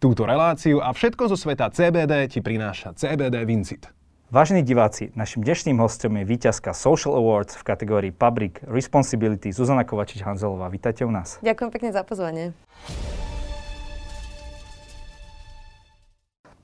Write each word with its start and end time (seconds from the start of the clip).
Túto 0.00 0.24
reláciu 0.24 0.80
a 0.80 0.96
všetko 0.96 1.28
zo 1.28 1.36
sveta 1.36 1.68
CBD 1.68 2.24
ti 2.24 2.40
prináša 2.40 2.96
CBD 2.96 3.44
Vincit. 3.44 3.84
Vážení 4.32 4.64
diváci, 4.64 5.12
našim 5.12 5.44
dnešným 5.44 5.76
hostom 5.76 6.16
je 6.16 6.24
víťazka 6.24 6.72
Social 6.72 7.12
Awards 7.20 7.60
v 7.60 7.62
kategórii 7.68 8.08
Public 8.08 8.64
Responsibility 8.64 9.52
Zuzana 9.52 9.84
Kovačič-Hanzelová. 9.84 10.72
Vítajte 10.72 11.04
u 11.04 11.12
nás. 11.12 11.36
Ďakujem 11.44 11.68
pekne 11.68 11.90
za 11.92 12.00
pozvanie. 12.00 12.56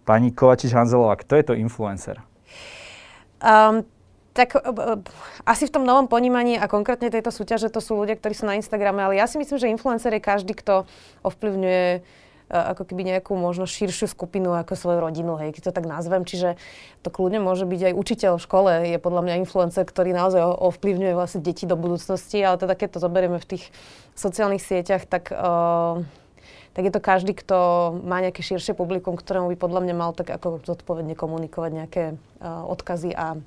Pani 0.08 0.32
Kovačič-Hanzelová, 0.32 1.20
kto 1.20 1.36
je 1.36 1.44
to 1.44 1.52
influencer? 1.60 2.24
Um, 3.44 3.84
tak 4.32 4.56
uh, 4.56 4.96
asi 5.44 5.68
v 5.68 5.76
tom 5.76 5.84
novom 5.84 6.08
ponímaní 6.08 6.56
a 6.56 6.64
konkrétne 6.72 7.12
tejto 7.12 7.28
súťaže 7.28 7.68
to 7.68 7.84
sú 7.84 8.00
ľudia, 8.00 8.16
ktorí 8.16 8.32
sú 8.32 8.48
na 8.48 8.56
Instagrame, 8.56 9.04
ale 9.04 9.20
ja 9.20 9.28
si 9.28 9.36
myslím, 9.36 9.60
že 9.60 9.68
influencer 9.68 10.16
je 10.16 10.24
každý, 10.24 10.56
kto 10.56 10.88
ovplyvňuje 11.20 12.24
ako 12.46 12.86
keby 12.86 13.02
nejakú 13.16 13.34
možno 13.34 13.66
širšiu 13.66 14.06
skupinu 14.06 14.54
ako 14.54 14.78
svoju 14.78 14.98
rodinu, 15.02 15.34
hej, 15.38 15.50
keď 15.50 15.70
to 15.70 15.72
tak 15.74 15.86
nazvem. 15.90 16.22
Čiže 16.22 16.54
to 17.02 17.10
kľudne 17.10 17.42
môže 17.42 17.66
byť 17.66 17.90
aj 17.90 17.94
učiteľ 17.98 18.32
v 18.38 18.44
škole, 18.46 18.72
je 18.86 18.98
podľa 19.02 19.22
mňa 19.26 19.40
influencer, 19.42 19.82
ktorý 19.82 20.14
naozaj 20.14 20.42
ovplyvňuje 20.42 21.12
vlastne 21.18 21.42
deti 21.42 21.66
do 21.66 21.74
budúcnosti, 21.74 22.38
ale 22.42 22.58
teda 22.58 22.78
keď 22.78 22.88
to 22.96 22.98
zoberieme 23.02 23.38
v 23.42 23.48
tých 23.56 23.64
sociálnych 24.14 24.62
sieťach, 24.62 25.04
tak 25.10 25.34
uh, 25.34 26.02
tak 26.76 26.84
je 26.84 26.92
to 26.92 27.00
každý, 27.00 27.32
kto 27.32 27.56
má 28.04 28.20
nejaké 28.20 28.44
širšie 28.44 28.76
publikum, 28.76 29.16
ktorému 29.16 29.48
by 29.48 29.56
podľa 29.56 29.80
mňa 29.80 29.94
mal 29.96 30.12
tak 30.12 30.28
ako 30.28 30.60
zodpovedne 30.60 31.16
komunikovať 31.16 31.70
nejaké 31.72 32.04
uh, 32.12 32.68
odkazy 32.68 33.16
a 33.16 33.40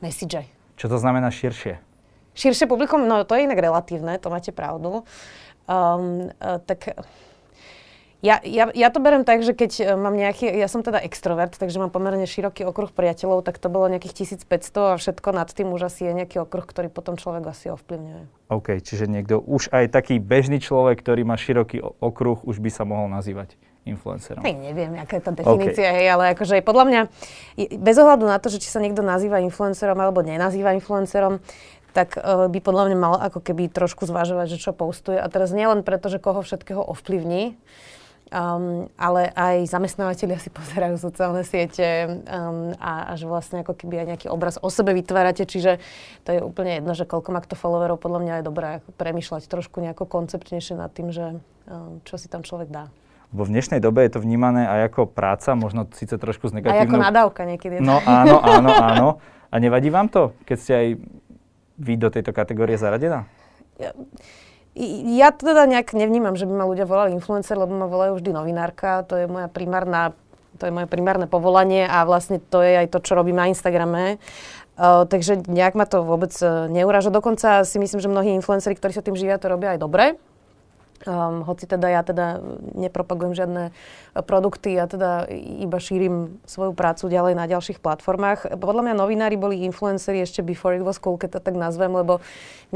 message. 0.00 0.48
Čo 0.80 0.88
to 0.88 0.96
znamená 0.96 1.28
širšie? 1.28 1.76
Širšie 2.32 2.64
publikum, 2.64 3.04
no 3.04 3.20
to 3.28 3.36
je 3.36 3.44
inak 3.44 3.60
relatívne, 3.60 4.16
to 4.16 4.32
máte 4.32 4.48
pravdu. 4.56 5.04
Um, 5.68 6.32
uh, 6.40 6.56
tak 6.64 6.96
ja, 8.20 8.36
ja, 8.44 8.68
ja 8.68 8.88
to 8.92 9.00
berem 9.00 9.24
tak, 9.24 9.40
že 9.40 9.56
keď 9.56 9.72
e, 9.80 9.84
mám 9.96 10.12
nejaký, 10.12 10.44
ja 10.44 10.68
som 10.68 10.84
teda 10.84 11.00
extrovert, 11.00 11.56
takže 11.56 11.80
mám 11.80 11.88
pomerne 11.88 12.28
široký 12.28 12.68
okruh 12.68 12.92
priateľov, 12.92 13.40
tak 13.40 13.56
to 13.56 13.72
bolo 13.72 13.88
nejakých 13.88 14.28
1500 14.28 14.92
a 14.92 15.00
všetko 15.00 15.28
nad 15.32 15.48
tým 15.48 15.72
už 15.72 15.88
asi 15.88 16.04
je 16.04 16.12
nejaký 16.12 16.44
okruh, 16.44 16.68
ktorý 16.68 16.92
potom 16.92 17.16
človek 17.16 17.48
asi 17.48 17.72
ovplyvňuje. 17.72 18.52
OK, 18.52 18.84
čiže 18.84 19.08
niekto 19.08 19.40
už 19.40 19.72
aj 19.72 19.88
taký 19.88 20.20
bežný 20.20 20.60
človek, 20.60 21.00
ktorý 21.00 21.24
má 21.24 21.40
široký 21.40 21.80
okruh, 21.80 22.44
už 22.44 22.60
by 22.60 22.68
sa 22.68 22.84
mohol 22.84 23.08
nazývať 23.08 23.56
influencerom. 23.88 24.44
Hej, 24.44 24.56
neviem, 24.60 24.92
aká 25.00 25.16
je 25.16 25.24
tá 25.24 25.32
definícia, 25.32 25.88
okay. 25.88 25.96
hej, 26.04 26.06
ale 26.12 26.24
akože 26.36 26.60
podľa 26.60 26.84
mňa, 26.84 27.00
bez 27.80 27.96
ohľadu 27.96 28.28
na 28.28 28.36
to, 28.36 28.52
že 28.52 28.60
či 28.60 28.68
sa 28.68 28.84
niekto 28.84 29.00
nazýva 29.00 29.40
influencerom 29.40 29.96
alebo 29.96 30.20
nenazýva 30.20 30.76
influencerom, 30.76 31.40
tak 31.90 32.14
uh, 32.20 32.46
by 32.46 32.58
podľa 32.62 32.92
mňa 32.92 32.98
mal 33.00 33.14
ako 33.18 33.42
keby 33.42 33.72
trošku 33.72 34.06
zvažovať, 34.06 34.46
že 34.56 34.62
čo 34.62 34.70
postuje. 34.70 35.18
A 35.18 35.26
teraz 35.26 35.50
nielen 35.50 35.82
preto, 35.82 36.06
že 36.06 36.22
koho 36.22 36.44
všetkého 36.44 36.78
ovplyvní, 36.78 37.58
Um, 38.30 38.86
ale 38.94 39.34
aj 39.34 39.74
zamestnávateľia 39.74 40.38
si 40.38 40.54
pozerajú 40.58 40.94
sociálne 41.02 41.42
siete 41.42 42.22
um, 42.30 42.70
a, 42.78 43.10
a 43.10 43.12
že 43.18 43.26
vlastne 43.26 43.66
ako 43.66 43.74
keby 43.74 44.02
aj 44.02 44.06
nejaký 44.14 44.26
obraz 44.30 44.54
o 44.62 44.70
sebe 44.70 44.94
vytvárate, 44.94 45.42
čiže 45.42 45.82
to 46.22 46.38
je 46.38 46.40
úplne 46.40 46.78
jedno, 46.78 46.94
že 46.94 47.10
koľko 47.10 47.34
má 47.34 47.42
kto 47.42 47.58
followerov, 47.58 47.98
podľa 47.98 48.20
mňa 48.22 48.34
je 48.38 48.44
dobré 48.46 48.68
premyšľať 48.94 49.50
trošku 49.50 49.82
nejako 49.82 50.06
konceptnejšie 50.06 50.78
nad 50.78 50.94
tým, 50.94 51.10
že 51.10 51.42
um, 51.66 51.98
čo 52.06 52.22
si 52.22 52.30
tam 52.30 52.46
človek 52.46 52.70
dá. 52.70 52.86
Bo 53.34 53.42
v 53.42 53.50
dnešnej 53.50 53.82
dobe 53.82 54.06
je 54.06 54.14
to 54.14 54.22
vnímané 54.22 54.62
aj 54.66 54.94
ako 54.94 55.10
práca, 55.10 55.58
možno 55.58 55.90
síce 55.90 56.14
trošku 56.14 56.50
s 56.50 56.52
negatívnou... 56.54 56.82
Aj 56.82 56.86
ako 56.86 56.98
nadávka 56.98 57.42
niekedy. 57.46 57.82
No 57.82 57.98
áno, 58.02 58.38
áno, 58.42 58.70
áno. 58.94 59.08
A 59.50 59.58
nevadí 59.58 59.90
vám 59.90 60.06
to, 60.06 60.38
keď 60.46 60.56
ste 60.58 60.72
aj 60.74 60.88
vy 61.82 61.94
do 61.98 62.14
tejto 62.14 62.30
kategórie 62.30 62.78
zaradená? 62.78 63.26
Ja, 63.78 63.90
ja 65.20 65.28
teda 65.30 65.68
nejak 65.68 65.92
nevnímam, 65.92 66.34
že 66.34 66.48
by 66.48 66.54
ma 66.56 66.64
ľudia 66.64 66.88
volali 66.88 67.12
influencer, 67.12 67.56
lebo 67.56 67.76
ma 67.76 67.84
volajú 67.84 68.16
vždy 68.16 68.30
novinárka. 68.32 69.04
To 69.08 69.20
je 69.20 69.28
moja 69.28 69.46
primárna 69.52 70.16
to 70.60 70.68
je 70.68 70.76
moje 70.76 70.92
primárne 70.92 71.24
povolanie 71.24 71.88
a 71.88 72.04
vlastne 72.04 72.36
to 72.36 72.60
je 72.60 72.84
aj 72.84 72.92
to, 72.92 73.00
čo 73.00 73.16
robím 73.16 73.40
na 73.40 73.48
Instagrame. 73.48 74.20
Uh, 74.76 75.08
takže 75.08 75.48
nejak 75.48 75.72
ma 75.72 75.88
to 75.88 76.04
vôbec 76.04 76.32
uh. 76.44 77.08
Dokonca 77.08 77.64
si 77.64 77.80
myslím, 77.80 78.00
že 78.00 78.12
mnohí 78.12 78.36
influenceri, 78.36 78.76
ktorí 78.76 78.92
sa 78.92 79.00
tým 79.00 79.16
živia, 79.16 79.40
to 79.40 79.48
robia 79.48 79.72
aj 79.72 79.80
dobre. 79.80 80.20
Um, 81.08 81.40
hoci 81.48 81.64
teda 81.64 81.88
ja 81.88 82.04
teda 82.04 82.44
nepropagujem 82.76 83.32
žiadne 83.32 83.72
produkty, 84.28 84.76
ja 84.76 84.84
teda 84.84 85.24
iba 85.32 85.80
šírim 85.80 86.36
svoju 86.44 86.76
prácu 86.76 87.08
ďalej 87.08 87.40
na 87.40 87.48
ďalších 87.48 87.80
platformách. 87.80 88.60
Podľa 88.60 88.82
mňa 88.84 88.94
novinári 89.00 89.40
boli 89.40 89.64
influenceri 89.64 90.20
ešte 90.20 90.44
before 90.44 90.76
it 90.76 90.84
was 90.84 91.00
cool, 91.00 91.16
keď 91.16 91.38
to 91.38 91.40
tak 91.40 91.56
nazvem, 91.56 91.88
lebo 91.96 92.20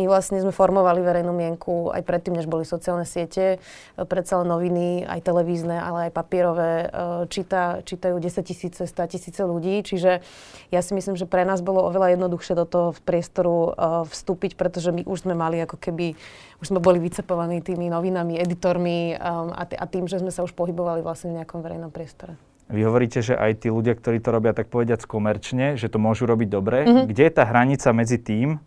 my 0.00 0.08
vlastne 0.08 0.40
sme 0.40 0.56
formovali 0.56 1.04
verejnú 1.04 1.36
mienku 1.36 1.92
aj 1.92 2.00
predtým, 2.00 2.40
než 2.40 2.48
boli 2.48 2.64
sociálne 2.64 3.04
siete. 3.04 3.60
Predsa 3.94 4.40
len 4.40 4.48
noviny, 4.48 5.04
aj 5.04 5.20
televízne, 5.20 5.76
ale 5.76 6.08
aj 6.08 6.12
papierové 6.16 6.72
uh, 6.88 7.28
číta, 7.28 7.84
čítajú 7.84 8.16
10 8.16 8.40
tisíce, 8.40 8.82
100 8.88 9.12
tisíce 9.12 9.44
ľudí. 9.44 9.84
Čiže 9.84 10.24
ja 10.72 10.80
si 10.80 10.96
myslím, 10.96 11.20
že 11.20 11.28
pre 11.28 11.44
nás 11.44 11.60
bolo 11.60 11.84
oveľa 11.84 12.16
jednoduchšie 12.16 12.54
do 12.56 12.64
toho 12.64 12.88
priestoru 13.04 13.54
uh, 13.54 13.72
vstúpiť, 14.08 14.56
pretože 14.56 14.96
my 14.96 15.04
už 15.04 15.28
sme 15.28 15.36
mali 15.36 15.60
ako 15.60 15.76
keby 15.76 16.16
už 16.64 16.72
sme 16.72 16.80
boli 16.80 16.96
vycepovaní 16.96 17.60
tými 17.60 17.92
novinami, 18.14 18.38
editormi 18.38 19.18
um, 19.18 19.50
a, 19.50 19.66
t- 19.66 19.74
a 19.74 19.84
tým, 19.90 20.06
že 20.06 20.22
sme 20.22 20.30
sa 20.30 20.46
už 20.46 20.54
pohybovali 20.54 21.02
vlastne 21.02 21.34
v 21.34 21.42
nejakom 21.42 21.58
verejnom 21.58 21.90
priestore. 21.90 22.38
Vy 22.70 22.86
hovoríte, 22.86 23.20
že 23.20 23.34
aj 23.34 23.66
tí 23.66 23.68
ľudia, 23.68 23.98
ktorí 23.98 24.22
to 24.22 24.30
robia 24.30 24.54
tak 24.54 24.70
povediať 24.70 25.04
komerčne, 25.04 25.74
že 25.74 25.90
to 25.90 25.98
môžu 25.98 26.24
robiť 26.30 26.48
dobre. 26.48 26.86
Mm-hmm. 26.86 27.04
Kde 27.10 27.22
je 27.26 27.32
tá 27.34 27.44
hranica 27.44 27.90
medzi 27.90 28.16
tým, 28.22 28.62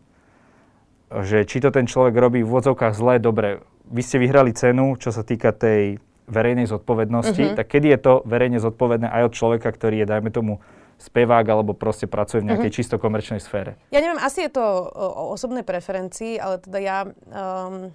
že 1.09 1.47
či 1.47 1.63
to 1.63 1.72
ten 1.72 1.88
človek 1.88 2.13
robí 2.19 2.44
v 2.44 2.50
úvodzovkách 2.52 2.94
zle, 2.94 3.18
dobre. 3.24 3.63
Vy 3.88 4.02
ste 4.03 4.19
vyhrali 4.19 4.52
cenu, 4.52 5.00
čo 5.00 5.16
sa 5.16 5.24
týka 5.24 5.56
tej 5.56 6.03
verejnej 6.28 6.68
zodpovednosti, 6.68 7.40
mm-hmm. 7.40 7.57
tak 7.57 7.72
kedy 7.72 7.88
je 7.96 8.00
to 8.03 8.13
verejne 8.28 8.59
zodpovedné 8.59 9.07
aj 9.07 9.31
od 9.31 9.34
človeka, 9.34 9.72
ktorý 9.72 10.03
je, 10.03 10.12
dajme 10.12 10.30
tomu, 10.30 10.59
spevák 10.97 11.46
alebo 11.47 11.72
proste 11.78 12.09
pracuje 12.09 12.44
v 12.44 12.52
nejakej 12.53 12.69
mm-hmm. 12.69 12.78
čisto 12.84 12.96
komerčnej 13.00 13.40
sfére? 13.40 13.80
Ja 13.96 14.03
neviem, 14.03 14.19
asi 14.19 14.46
je 14.46 14.52
to 14.52 14.62
o, 14.62 15.07
o 15.07 15.24
osobnej 15.34 15.63
preferencii, 15.63 16.36
ale 16.41 16.59
teda 16.59 16.80
ja, 16.84 17.00
um, 17.07 17.94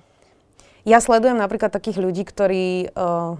ja 0.82 0.98
sledujem 0.98 1.38
napríklad 1.38 1.70
takých 1.70 1.98
ľudí, 2.02 2.22
ktorí, 2.26 2.90
uh, 2.94 3.38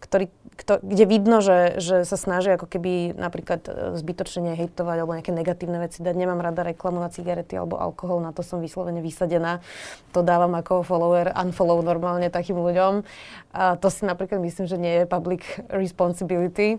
ktorí 0.00 0.32
kto, 0.60 0.76
kde 0.84 1.04
vidno, 1.08 1.40
že, 1.40 1.80
že 1.80 2.04
sa 2.04 2.20
snaží 2.20 2.52
ako 2.52 2.68
keby 2.68 3.16
napríklad 3.16 3.64
e, 3.64 3.70
zbytočne 3.96 4.52
hejtovať 4.60 4.96
alebo 5.00 5.16
nejaké 5.16 5.32
negatívne 5.32 5.80
veci 5.80 6.04
dať. 6.04 6.12
Nemám 6.12 6.44
rada 6.44 6.60
reklamu 6.60 7.00
na 7.00 7.08
cigarety 7.08 7.56
alebo 7.56 7.80
alkohol, 7.80 8.20
na 8.20 8.36
to 8.36 8.44
som 8.44 8.60
vyslovene 8.60 9.00
vysadená. 9.00 9.64
To 10.12 10.20
dávam 10.20 10.52
ako 10.52 10.84
follower, 10.84 11.32
unfollow 11.32 11.80
normálne 11.80 12.28
takým 12.28 12.60
ľuďom. 12.60 13.08
A 13.56 13.80
to 13.80 13.88
si 13.88 14.04
napríklad 14.04 14.44
myslím, 14.44 14.66
že 14.68 14.76
nie 14.76 14.94
je 15.02 15.04
public 15.08 15.48
responsibility. 15.72 16.76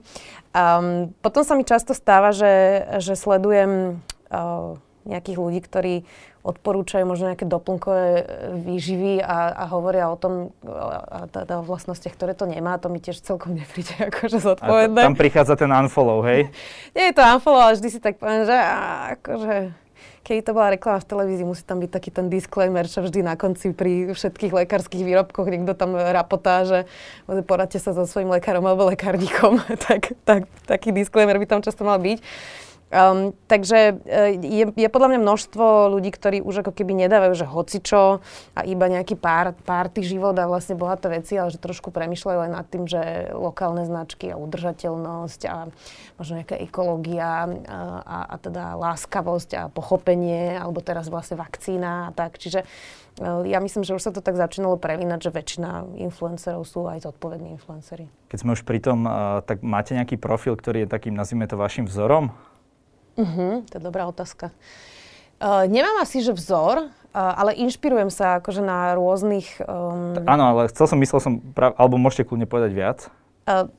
Um, 0.53 1.09
potom 1.25 1.41
sa 1.41 1.57
mi 1.57 1.65
často 1.65 1.97
stáva, 1.97 2.37
že, 2.37 2.85
že 3.01 3.17
sledujem 3.17 3.97
uh, 4.29 4.77
nejakých 5.09 5.37
ľudí, 5.41 5.59
ktorí 5.65 5.95
odporúčajú 6.41 7.05
možno 7.05 7.29
nejaké 7.29 7.45
doplnkové 7.45 8.05
e, 8.17 8.23
výživy 8.65 9.13
a, 9.21 9.53
a 9.53 9.63
hovoria 9.69 10.09
o 10.09 10.17
tom, 10.17 10.49
a, 10.65 11.29
teda 11.29 11.61
o 11.61 11.63
vlastnostiach, 11.65 12.17
ktoré 12.17 12.33
to 12.33 12.49
nemá, 12.49 12.81
to 12.81 12.89
mi 12.89 12.97
tiež 12.97 13.21
celkom 13.21 13.53
nepríde 13.53 13.93
akože 14.09 14.41
zodpovedné. 14.41 15.01
A 15.01 15.07
tam 15.09 15.17
prichádza 15.17 15.53
ten 15.53 15.69
unfollow, 15.69 16.25
hej? 16.25 16.49
Nie 16.97 17.13
je 17.13 17.15
to 17.17 17.21
unfollow, 17.21 17.61
ale 17.61 17.77
vždy 17.77 17.89
si 17.93 17.99
tak 18.01 18.17
poviem, 18.17 18.49
že 18.49 18.57
a, 18.57 19.13
akože 19.17 19.81
keď 20.21 20.35
to 20.45 20.51
bola 20.53 20.69
reklama 20.77 21.01
v 21.01 21.09
televízii, 21.09 21.45
musí 21.49 21.65
tam 21.65 21.81
byť 21.81 21.89
taký 21.89 22.09
ten 22.13 22.29
disclaimer, 22.29 22.85
čo 22.85 23.01
vždy 23.01 23.25
na 23.25 23.33
konci 23.33 23.73
pri 23.73 24.13
všetkých 24.13 24.53
lekárskych 24.53 25.01
výrobkoch 25.01 25.49
niekto 25.49 25.73
tam 25.73 25.97
rapotá, 25.97 26.61
že 26.61 26.79
poradte 27.49 27.81
sa 27.81 27.89
so 27.97 28.05
svojím 28.05 28.29
lekárom 28.29 28.61
alebo 28.61 28.85
lekárnikom, 28.93 29.57
tak, 29.89 30.13
tak, 30.21 30.45
taký 30.69 30.93
disclaimer 30.93 31.41
by 31.41 31.47
tam 31.49 31.65
často 31.65 31.81
mal 31.81 31.97
byť. 31.97 32.21
Um, 32.91 33.31
takže 33.47 33.95
uh, 34.03 34.35
je, 34.35 34.67
je 34.75 34.89
podľa 34.91 35.15
mňa 35.15 35.19
množstvo 35.23 35.95
ľudí, 35.95 36.11
ktorí 36.11 36.43
už 36.43 36.59
ako 36.59 36.75
keby 36.75 37.07
nedávajú, 37.07 37.39
že 37.39 37.47
hocičo 37.47 38.19
a 38.51 38.61
iba 38.67 38.91
nejaký 38.91 39.15
pár, 39.15 39.55
párty 39.63 40.03
život 40.03 40.35
a 40.35 40.43
vlastne 40.43 40.75
bohaté 40.75 41.07
veci, 41.07 41.39
ale 41.39 41.55
že 41.55 41.63
trošku 41.63 41.87
premyšľajú 41.95 42.39
aj 42.43 42.51
nad 42.51 42.65
tým, 42.67 42.91
že 42.91 43.31
lokálne 43.31 43.87
značky 43.87 44.35
a 44.35 44.35
udržateľnosť 44.35 45.41
a 45.47 45.71
možno 46.19 46.43
nejaká 46.43 46.59
ekológia 46.59 47.47
a, 47.47 47.79
a, 48.03 48.17
a 48.27 48.35
teda 48.35 48.75
láskavosť 48.75 49.49
a 49.55 49.61
pochopenie, 49.71 50.59
alebo 50.59 50.83
teraz 50.83 51.07
vlastne 51.07 51.39
vakcína 51.39 52.07
a 52.07 52.09
tak. 52.11 52.43
Čiže 52.43 52.67
uh, 53.23 53.47
ja 53.47 53.63
myslím, 53.63 53.87
že 53.87 53.95
už 53.95 54.03
sa 54.03 54.11
to 54.11 54.19
tak 54.19 54.35
začínalo 54.35 54.75
prevínať, 54.75 55.31
že 55.31 55.31
väčšina 55.31 55.95
influencerov 55.95 56.67
sú 56.67 56.91
aj 56.91 57.07
zodpovední 57.07 57.55
influenceri. 57.55 58.11
Keď 58.27 58.37
sme 58.43 58.51
už 58.51 58.67
pri 58.67 58.83
tom, 58.83 59.07
uh, 59.07 59.39
tak 59.47 59.63
máte 59.63 59.95
nejaký 59.95 60.19
profil, 60.19 60.59
ktorý 60.59 60.83
je 60.83 60.91
takým, 60.91 61.15
nazvime 61.15 61.47
to, 61.47 61.55
vašim 61.55 61.87
vzorom? 61.87 62.35
Uh-huh, 63.21 63.61
to 63.69 63.73
je 63.77 63.81
dobrá 63.81 64.09
otázka. 64.09 64.49
Uh, 65.37 65.69
nemám 65.69 66.01
asi, 66.01 66.25
že 66.25 66.33
vzor, 66.33 66.89
uh, 66.89 66.89
ale 67.13 67.53
inšpirujem 67.57 68.09
sa 68.09 68.41
akože 68.41 68.61
na 68.65 68.97
rôznych... 68.97 69.61
Um... 69.65 70.17
Áno, 70.25 70.43
ale 70.57 70.69
chcel 70.73 70.89
som, 70.89 70.97
myslel 70.97 71.21
som, 71.21 71.33
prav, 71.41 71.77
alebo 71.77 72.01
môžete 72.01 72.25
kľudne 72.25 72.49
povedať 72.49 72.71
viac. 72.73 72.99
Uh, 73.45 73.69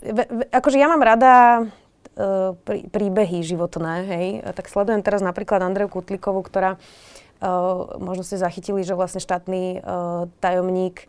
ve, 0.00 0.24
ve, 0.28 0.44
akože 0.48 0.76
ja 0.76 0.88
mám 0.88 1.00
rada 1.04 1.64
uh, 1.64 2.56
prí, 2.64 2.88
príbehy 2.88 3.44
životné, 3.44 3.94
hej. 4.08 4.26
Tak 4.56 4.68
sledujem 4.68 5.04
teraz 5.04 5.20
napríklad 5.24 5.60
Andreju 5.64 5.92
Kutlikovú, 5.92 6.40
ktorá 6.44 6.76
uh, 6.76 7.96
možno 8.00 8.24
ste 8.24 8.40
zachytili, 8.40 8.84
že 8.84 8.96
vlastne 8.96 9.20
štátny 9.20 9.80
uh, 9.80 10.28
tajomník 10.40 11.08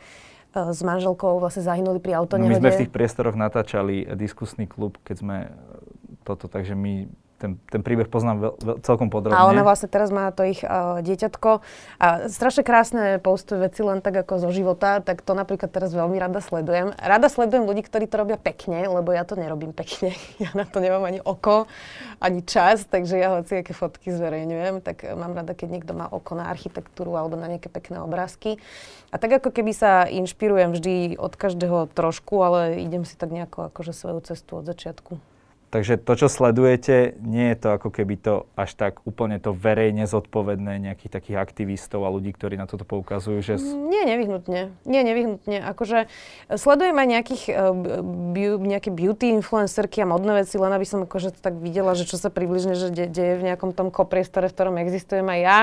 s 0.55 0.79
manželkou 0.87 1.43
vlastne 1.43 1.67
zahynuli 1.67 1.99
pri 1.99 2.15
No, 2.39 2.47
my 2.47 2.55
sme 2.63 2.71
v 2.71 2.87
tých 2.87 2.95
priestoroch 2.95 3.35
natáčali 3.35 4.07
diskusný 4.15 4.71
klub, 4.71 4.95
keď 5.03 5.15
sme 5.19 5.37
toto, 6.23 6.47
takže 6.47 6.79
my 6.79 7.11
ten, 7.35 7.59
ten 7.67 7.81
príbeh 7.83 8.07
poznám 8.07 8.37
veľ, 8.39 8.53
veľ, 8.63 8.77
celkom 8.81 9.11
podrobne. 9.11 9.35
A 9.35 9.47
ona 9.47 9.61
vlastne 9.67 9.91
teraz 9.91 10.07
má 10.07 10.31
to 10.31 10.47
ich 10.47 10.63
uh, 10.63 11.03
dieťatko. 11.03 11.59
A 11.99 12.31
strašne 12.31 12.63
krásne 12.63 13.03
postuje 13.19 13.59
veci 13.59 13.83
len 13.83 13.99
tak 13.99 14.15
ako 14.23 14.47
zo 14.47 14.49
života, 14.55 15.03
tak 15.03 15.19
to 15.19 15.35
napríklad 15.35 15.67
teraz 15.67 15.91
veľmi 15.91 16.15
rada 16.15 16.39
sledujem. 16.39 16.95
Rada 16.95 17.27
sledujem 17.27 17.67
ľudí, 17.67 17.83
ktorí 17.83 18.07
to 18.07 18.23
robia 18.23 18.39
pekne, 18.39 18.87
lebo 18.87 19.11
ja 19.11 19.27
to 19.27 19.35
nerobím 19.35 19.75
pekne. 19.75 20.15
Ja 20.35 20.51
na 20.51 20.67
to 20.67 20.83
nemám 20.83 21.01
ani 21.07 21.23
oko, 21.23 21.65
ani 22.19 22.43
čas, 22.43 22.83
takže 22.85 23.15
ja 23.15 23.39
hoci 23.39 23.63
aké 23.63 23.71
fotky 23.71 24.11
zverejňujem, 24.11 24.83
tak 24.83 25.07
mám 25.15 25.31
rada, 25.31 25.55
keď 25.55 25.79
niekto 25.79 25.93
má 25.95 26.11
oko 26.11 26.35
na 26.35 26.51
architektúru 26.51 27.15
alebo 27.15 27.39
na 27.39 27.47
nejaké 27.47 27.71
pekné 27.71 28.03
obrázky. 28.03 28.59
A 29.09 29.17
tak 29.17 29.39
ako 29.39 29.55
keby 29.55 29.71
sa 29.71 30.03
inšpirujem 30.11 30.75
vždy 30.75 30.95
od 31.15 31.33
každého 31.39 31.87
trošku, 31.95 32.35
ale 32.43 32.83
idem 32.83 33.07
si 33.07 33.15
tak 33.15 33.31
nejako 33.31 33.71
akože 33.71 33.95
svoju 33.95 34.19
cestu 34.27 34.59
od 34.59 34.67
začiatku. 34.67 35.34
Takže 35.75 35.99
to, 35.99 36.15
čo 36.15 36.31
sledujete, 36.31 37.19
nie 37.19 37.51
je 37.51 37.57
to 37.59 37.75
ako 37.75 37.91
keby 37.91 38.15
to 38.15 38.47
až 38.55 38.79
tak 38.79 39.03
úplne 39.03 39.43
to 39.43 39.51
verejne 39.51 40.07
zodpovedné 40.07 40.79
nejakých 40.79 41.11
takých 41.19 41.35
aktivistov 41.35 42.07
a 42.07 42.13
ľudí, 42.15 42.31
ktorí 42.31 42.55
na 42.55 42.63
toto 42.63 42.87
poukazujú, 42.87 43.43
že... 43.43 43.59
Nie, 43.59 44.07
nevyhnutne. 44.07 44.71
Nie, 44.87 45.03
nevyhnutne. 45.03 45.59
Akože 45.67 46.07
sledujem 46.47 46.95
aj 46.95 47.07
nejakých, 47.19 47.43
uh, 47.59 48.55
nejaké 48.55 48.87
beauty 48.87 49.35
influencerky 49.35 49.99
a 49.99 50.07
modné 50.07 50.47
veci, 50.47 50.55
len 50.55 50.71
aby 50.71 50.87
som 50.87 51.03
akože 51.03 51.35
to 51.35 51.43
tak 51.43 51.59
videla, 51.59 51.91
že 51.91 52.07
čo 52.07 52.15
sa 52.15 52.31
približne 52.31 52.79
že 52.79 52.95
de- 52.95 53.11
deje 53.11 53.35
v 53.35 53.51
nejakom 53.51 53.75
tom 53.75 53.91
kopriestore, 53.91 54.47
v 54.47 54.55
ktorom 54.55 54.79
existujem 54.79 55.27
aj 55.27 55.39
ja. 55.43 55.59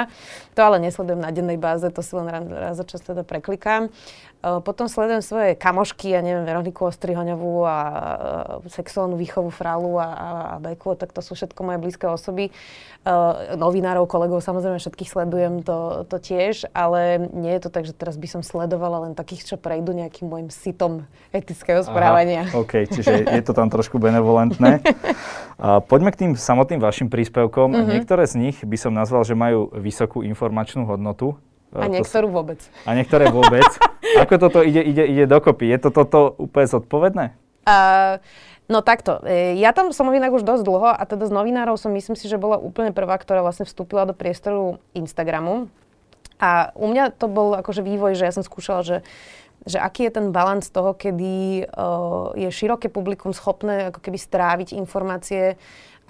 To 0.60 0.60
ale 0.60 0.76
nesledujem 0.84 1.24
na 1.24 1.32
dennej 1.32 1.56
báze, 1.56 1.88
to 1.88 2.04
si 2.04 2.12
len 2.12 2.28
raz, 2.28 2.44
raz 2.44 2.74
za 2.76 2.84
čas 2.84 3.00
teda 3.00 3.24
preklikám. 3.24 3.88
Potom 4.42 4.90
sledujem 4.90 5.22
svoje 5.22 5.54
kamošky, 5.54 6.10
ja 6.10 6.18
neviem, 6.18 6.42
Veroniku 6.42 6.90
Ostrihoňovú 6.90 7.62
a 7.62 7.78
sexuálnu 8.66 9.14
výchovu 9.14 9.54
Fralu 9.54 10.02
a, 10.02 10.08
a, 10.10 10.28
a 10.50 10.54
Beku, 10.58 10.98
tak 10.98 11.14
to 11.14 11.22
sú 11.22 11.38
všetko 11.38 11.62
moje 11.62 11.78
blízke 11.78 12.10
osoby. 12.10 12.50
Uh, 13.06 13.54
novinárov, 13.54 14.10
kolegov, 14.10 14.42
samozrejme 14.42 14.82
všetkých 14.82 15.10
sledujem, 15.10 15.62
to, 15.62 16.06
to 16.10 16.18
tiež, 16.18 16.66
ale 16.74 17.22
nie 17.30 17.54
je 17.54 17.66
to 17.66 17.70
tak, 17.70 17.86
že 17.86 17.94
teraz 17.94 18.18
by 18.18 18.26
som 18.26 18.42
sledovala 18.42 19.06
len 19.06 19.14
takých, 19.14 19.54
čo 19.54 19.54
prejdú 19.58 19.94
nejakým 19.94 20.26
môjim 20.26 20.50
sitom 20.50 21.06
etického 21.30 21.86
správania. 21.86 22.50
Aha, 22.50 22.62
OK, 22.66 22.86
čiže 22.90 23.26
je 23.26 23.42
to 23.46 23.54
tam 23.54 23.70
trošku 23.70 24.02
benevolentné. 24.02 24.82
Poďme 25.86 26.10
k 26.10 26.18
tým 26.18 26.32
samotným 26.34 26.82
vašim 26.82 27.06
príspevkom. 27.06 27.74
Uh-huh. 27.74 27.90
Niektoré 27.94 28.26
z 28.26 28.38
nich 28.38 28.58
by 28.62 28.74
som 28.74 28.90
nazval, 28.90 29.22
že 29.22 29.38
majú 29.38 29.70
vysokú 29.70 30.26
informačnú 30.26 30.82
hodnotu. 30.86 31.38
A 31.72 31.88
niektorú 31.88 32.28
vôbec. 32.28 32.60
A 32.84 32.92
niektoré 32.92 33.32
vôbec. 33.32 33.64
Ako 34.22 34.36
toto 34.36 34.60
ide, 34.60 34.84
ide, 34.84 35.08
ide 35.08 35.24
dokopy? 35.24 35.72
Je 35.72 35.78
to 35.80 35.88
toto 35.88 36.36
úplne 36.36 36.68
zodpovedné? 36.68 37.24
Uh, 37.64 38.20
no 38.68 38.84
takto. 38.84 39.24
E, 39.24 39.56
ja 39.56 39.72
tam 39.72 39.94
som 39.96 40.10
inak 40.12 40.36
už 40.36 40.44
dosť 40.44 40.62
dlho 40.68 40.90
a 40.92 41.02
teda 41.08 41.30
z 41.30 41.32
novinárov 41.32 41.80
som 41.80 41.94
myslím 41.94 42.18
si, 42.18 42.28
že 42.28 42.36
bola 42.36 42.60
úplne 42.60 42.92
prvá, 42.92 43.16
ktorá 43.16 43.40
vlastne 43.40 43.64
vstúpila 43.64 44.04
do 44.04 44.12
priestoru 44.12 44.82
Instagramu. 44.92 45.72
A 46.42 46.74
u 46.74 46.90
mňa 46.90 47.14
to 47.16 47.30
bol 47.30 47.54
akože 47.56 47.80
vývoj, 47.80 48.18
že 48.18 48.26
ja 48.28 48.34
som 48.34 48.44
skúšala, 48.44 48.82
že 48.84 48.96
že 49.62 49.78
aký 49.78 50.10
je 50.10 50.18
ten 50.18 50.34
balans 50.34 50.66
toho, 50.66 50.94
kedy 50.94 51.66
uh, 51.70 52.34
je 52.34 52.50
široké 52.50 52.90
publikum 52.90 53.30
schopné 53.30 53.94
ako 53.94 54.02
keby 54.02 54.18
stráviť 54.18 54.74
informácie 54.74 55.54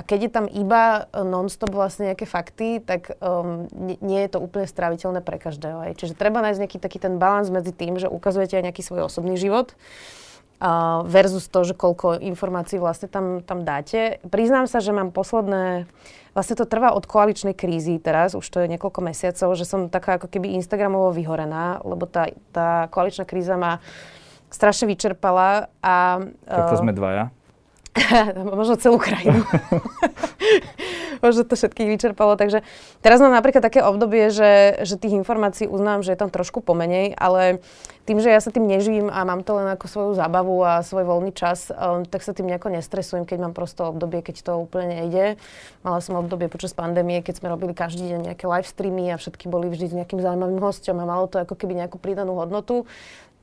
a 0.02 0.04
keď 0.04 0.18
je 0.26 0.30
tam 0.34 0.46
iba 0.50 1.06
e, 1.06 1.22
non-stop 1.22 1.70
vlastne 1.70 2.10
nejaké 2.10 2.26
fakty, 2.26 2.82
tak 2.82 3.14
um, 3.22 3.70
nie, 3.70 3.94
nie 4.02 4.18
je 4.26 4.34
to 4.34 4.42
úplne 4.42 4.66
stráviteľné 4.66 5.22
pre 5.22 5.38
každého. 5.38 5.78
Aj. 5.78 5.94
Čiže 5.94 6.18
treba 6.18 6.42
nájsť 6.42 6.58
nejaký 6.58 6.78
taký 6.82 6.98
ten 6.98 7.22
balans 7.22 7.54
medzi 7.54 7.70
tým, 7.70 8.02
že 8.02 8.10
ukazujete 8.10 8.58
aj 8.58 8.66
nejaký 8.66 8.82
svoj 8.82 9.06
osobný 9.06 9.38
život 9.38 9.78
versus 11.10 11.50
to, 11.50 11.66
že 11.66 11.74
koľko 11.74 12.22
informácií 12.22 12.78
vlastne 12.78 13.10
tam, 13.10 13.42
tam 13.42 13.66
dáte. 13.66 14.22
Priznám 14.22 14.70
sa, 14.70 14.78
že 14.78 14.94
mám 14.94 15.10
posledné, 15.10 15.90
vlastne 16.38 16.54
to 16.54 16.70
trvá 16.70 16.94
od 16.94 17.02
koaličnej 17.02 17.50
krízy 17.50 17.98
teraz, 17.98 18.38
už 18.38 18.46
to 18.46 18.62
je 18.62 18.70
niekoľko 18.70 19.00
mesiacov, 19.02 19.58
že 19.58 19.66
som 19.66 19.90
taká 19.90 20.22
ako 20.22 20.30
keby 20.30 20.54
Instagramovo 20.54 21.10
vyhorená, 21.10 21.82
lebo 21.82 22.06
tá, 22.06 22.30
tá 22.54 22.86
koaličná 22.94 23.26
kríza 23.26 23.58
ma 23.58 23.82
strašne 24.54 24.86
vyčerpala. 24.86 25.66
A, 25.82 26.22
tak 26.46 26.70
to 26.70 26.78
sme 26.78 26.94
dvaja. 26.94 27.34
možno 28.58 28.80
celú 28.80 28.96
krajinu. 28.96 29.44
možno 31.24 31.44
to 31.44 31.54
všetkých 31.54 31.88
vyčerpalo. 31.92 32.34
Takže 32.40 32.64
teraz 33.04 33.20
mám 33.20 33.36
napríklad 33.36 33.62
také 33.62 33.84
obdobie, 33.84 34.32
že, 34.32 34.82
že 34.82 34.96
tých 34.96 35.14
informácií 35.14 35.68
uznám, 35.68 36.00
že 36.00 36.16
je 36.16 36.18
tam 36.18 36.32
trošku 36.32 36.64
pomenej, 36.64 37.14
ale 37.14 37.62
tým, 38.02 38.18
že 38.18 38.34
ja 38.34 38.42
sa 38.42 38.50
tým 38.50 38.66
neživím 38.66 39.06
a 39.06 39.22
mám 39.22 39.46
to 39.46 39.54
len 39.54 39.70
ako 39.70 39.86
svoju 39.86 40.12
zábavu 40.18 40.58
a 40.66 40.82
svoj 40.82 41.06
voľný 41.06 41.30
čas, 41.30 41.70
um, 41.70 42.02
tak 42.02 42.26
sa 42.26 42.34
tým 42.34 42.50
nejako 42.50 42.74
nestresujem, 42.74 43.22
keď 43.22 43.38
mám 43.46 43.54
prosto 43.54 43.86
obdobie, 43.86 44.26
keď 44.26 44.42
to 44.42 44.52
úplne 44.58 44.90
nejde. 44.90 45.38
Mala 45.86 46.02
som 46.02 46.18
obdobie 46.18 46.50
počas 46.50 46.74
pandémie, 46.74 47.22
keď 47.22 47.38
sme 47.38 47.54
robili 47.54 47.78
každý 47.78 48.10
deň 48.10 48.34
nejaké 48.34 48.50
live 48.50 48.66
streamy 48.66 49.14
a 49.14 49.20
všetky 49.22 49.46
boli 49.46 49.70
vždy 49.70 49.86
s 49.86 49.94
nejakým 49.94 50.18
zaujímavým 50.18 50.58
hostom 50.58 50.98
a 50.98 51.06
malo 51.06 51.30
to 51.30 51.38
ako 51.38 51.54
keby 51.54 51.78
nejakú 51.78 52.02
pridanú 52.02 52.34
hodnotu 52.34 52.90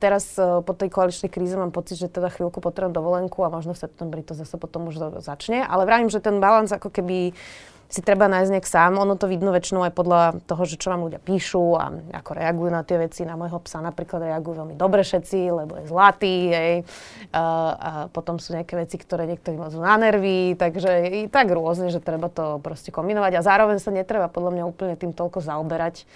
teraz 0.00 0.34
uh, 0.40 0.64
po 0.64 0.72
tej 0.72 0.88
koaličnej 0.88 1.28
kríze 1.28 1.54
mám 1.54 1.70
pocit, 1.70 2.00
že 2.00 2.08
teda 2.08 2.32
chvíľku 2.32 2.64
potrebujem 2.64 2.96
dovolenku 2.96 3.44
a 3.44 3.52
možno 3.52 3.76
v 3.76 3.82
septembri 3.84 4.24
to 4.24 4.32
zase 4.32 4.56
potom 4.56 4.88
už 4.88 5.20
začne. 5.20 5.60
Ale 5.60 5.84
vravím, 5.84 6.08
že 6.08 6.24
ten 6.24 6.40
balans 6.40 6.72
ako 6.72 6.88
keby 6.88 7.36
si 7.90 8.06
treba 8.06 8.30
nájsť 8.30 8.50
nejak 8.54 8.68
sám. 8.70 9.02
Ono 9.02 9.18
to 9.18 9.26
vidno 9.26 9.50
väčšinou 9.50 9.82
aj 9.82 9.92
podľa 9.98 10.22
toho, 10.46 10.62
že 10.62 10.78
čo 10.78 10.94
vám 10.94 11.10
ľudia 11.10 11.18
píšu 11.18 11.74
a 11.74 11.90
ako 12.22 12.30
reagujú 12.38 12.70
na 12.70 12.86
tie 12.86 13.02
veci. 13.02 13.26
Na 13.26 13.34
môjho 13.34 13.58
psa 13.66 13.82
napríklad 13.82 14.30
reagujú 14.30 14.62
veľmi 14.62 14.78
dobre 14.78 15.02
všetci, 15.02 15.38
lebo 15.50 15.74
je 15.82 15.90
zlatý, 15.90 16.36
hej. 16.54 16.74
A, 17.34 17.42
a 17.42 17.90
potom 18.14 18.38
sú 18.38 18.54
nejaké 18.54 18.78
veci, 18.78 18.94
ktoré 18.94 19.26
niektorí 19.26 19.58
môžu 19.58 19.82
na 19.82 19.98
nervy, 19.98 20.54
takže 20.54 20.90
i 21.10 21.20
tak 21.26 21.50
rôzne, 21.50 21.90
že 21.90 21.98
treba 21.98 22.30
to 22.30 22.62
proste 22.62 22.94
kombinovať 22.94 23.42
a 23.42 23.44
zároveň 23.44 23.82
sa 23.82 23.90
netreba 23.90 24.30
podľa 24.30 24.54
mňa 24.54 24.64
úplne 24.70 24.94
tým 24.94 25.10
toľko 25.10 25.42
zaoberať 25.42 26.06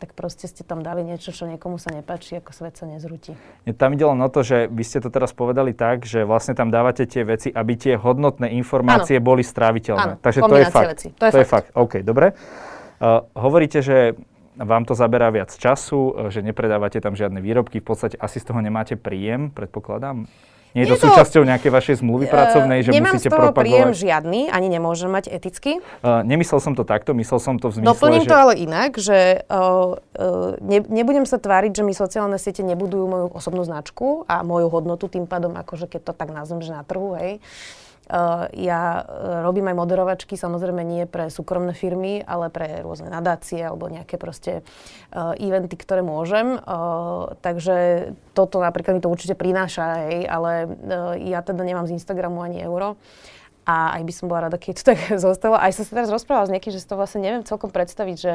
tak 0.00 0.16
proste 0.16 0.48
ste 0.48 0.64
tam 0.64 0.80
dali 0.80 1.04
niečo, 1.04 1.28
čo 1.28 1.44
niekomu 1.44 1.76
sa 1.76 1.92
nepáči, 1.92 2.40
ako 2.40 2.56
svet 2.56 2.80
sa 2.80 2.88
nezrúti. 2.88 3.36
Tam 3.76 3.92
ide 3.92 4.08
len 4.08 4.16
o 4.24 4.28
to, 4.32 4.40
že 4.40 4.72
vy 4.72 4.80
ste 4.80 5.04
to 5.04 5.12
teraz 5.12 5.36
povedali 5.36 5.76
tak, 5.76 6.08
že 6.08 6.24
vlastne 6.24 6.56
tam 6.56 6.72
dávate 6.72 7.04
tie 7.04 7.20
veci, 7.28 7.52
aby 7.52 7.76
tie 7.76 7.94
hodnotné 8.00 8.48
informácie 8.56 9.20
ano. 9.20 9.28
boli 9.28 9.44
stráviteľné. 9.44 10.16
Ano, 10.16 10.22
Takže 10.24 10.40
to 10.40 10.56
je 10.56 10.66
fakt. 10.72 10.88
Veci. 10.96 11.08
To 11.12 11.24
je, 11.28 11.32
to 11.32 11.36
fakt. 11.36 11.44
je 11.44 11.46
fakt. 11.46 11.68
OK, 11.76 11.92
dobre. 12.00 12.32
Uh, 12.96 13.28
hovoríte, 13.36 13.84
že 13.84 14.16
vám 14.56 14.88
to 14.88 14.96
zaberá 14.96 15.28
viac 15.28 15.52
času, 15.52 16.00
uh, 16.00 16.32
že 16.32 16.40
nepredávate 16.40 16.96
tam 17.04 17.12
žiadne 17.12 17.44
výrobky, 17.44 17.84
v 17.84 17.86
podstate 17.92 18.16
asi 18.16 18.40
z 18.40 18.48
toho 18.48 18.64
nemáte 18.64 18.96
príjem, 18.96 19.52
predpokladám? 19.52 20.24
Nie 20.74 20.86
je 20.86 20.94
to, 20.94 21.02
to 21.02 21.10
súčasťou 21.10 21.42
nejakej 21.42 21.70
vašej 21.70 21.94
zmluvy 21.98 22.26
uh, 22.26 22.32
pracovnej, 22.32 22.78
že 22.86 22.90
musíte 22.94 23.26
z 23.26 23.32
toho 23.32 23.50
propagovať? 23.50 23.62
príjem 23.66 23.90
žiadny, 23.90 24.40
ani 24.54 24.68
nemôžem 24.70 25.10
mať 25.10 25.26
eticky. 25.30 25.82
Uh, 26.02 26.22
nemyslel 26.22 26.62
som 26.62 26.78
to 26.78 26.86
takto, 26.86 27.10
myslel 27.18 27.40
som 27.42 27.54
to 27.58 27.74
v 27.74 27.82
zmysle, 27.82 27.90
Doplním 27.90 28.22
že... 28.22 28.30
to 28.30 28.36
ale 28.38 28.52
inak, 28.54 28.90
že 28.94 29.18
uh, 29.50 29.98
ne, 30.62 30.78
nebudem 30.86 31.26
sa 31.26 31.42
tváriť, 31.42 31.74
že 31.74 31.82
mi 31.82 31.90
sociálne 31.90 32.38
siete 32.38 32.62
nebudujú 32.62 33.04
moju 33.10 33.26
osobnú 33.34 33.66
značku 33.66 34.22
a 34.30 34.46
moju 34.46 34.70
hodnotu 34.70 35.10
tým 35.10 35.26
pádom, 35.26 35.58
akože 35.58 35.90
keď 35.90 36.00
to 36.08 36.12
tak 36.14 36.30
nazvem, 36.30 36.62
že 36.62 36.70
na 36.70 36.86
trhu, 36.86 37.18
hej. 37.18 37.42
Uh, 37.42 37.89
ja 38.54 38.82
uh, 39.00 39.46
robím 39.46 39.70
aj 39.70 39.76
moderovačky, 39.78 40.34
samozrejme 40.34 40.82
nie 40.82 41.06
pre 41.06 41.30
súkromné 41.30 41.72
firmy, 41.72 42.20
ale 42.26 42.50
pre 42.50 42.82
rôzne 42.82 43.06
nadácie 43.06 43.62
alebo 43.62 43.86
nejaké 43.86 44.18
proste 44.18 44.66
uh, 45.14 45.32
eventy, 45.38 45.78
ktoré 45.78 46.02
môžem. 46.02 46.58
Takže 47.40 48.10
toto 48.34 48.58
napríklad 48.58 48.98
mi 48.98 49.02
to 49.02 49.12
určite 49.12 49.38
prináša, 49.38 50.06
hej, 50.06 50.26
ale 50.26 50.52
ja 51.22 51.40
teda 51.44 51.62
nemám 51.62 51.86
z 51.86 51.96
Instagramu 51.96 52.42
ani 52.42 52.62
euro. 52.62 52.98
A 53.68 54.00
aj 54.00 54.02
by 54.02 54.12
som 54.12 54.26
bola 54.26 54.50
rada, 54.50 54.58
keď 54.58 54.72
to 54.80 54.84
tak 54.94 54.98
zostalo. 55.26 55.54
Aj 55.54 55.70
som 55.70 55.86
sa 55.86 56.02
teraz 56.02 56.10
rozprávala 56.10 56.50
s 56.50 56.54
niekým, 56.54 56.72
že 56.74 56.82
si 56.82 56.88
to 56.88 56.98
vlastne 56.98 57.22
neviem 57.22 57.46
celkom 57.46 57.70
predstaviť, 57.70 58.16
že 58.16 58.32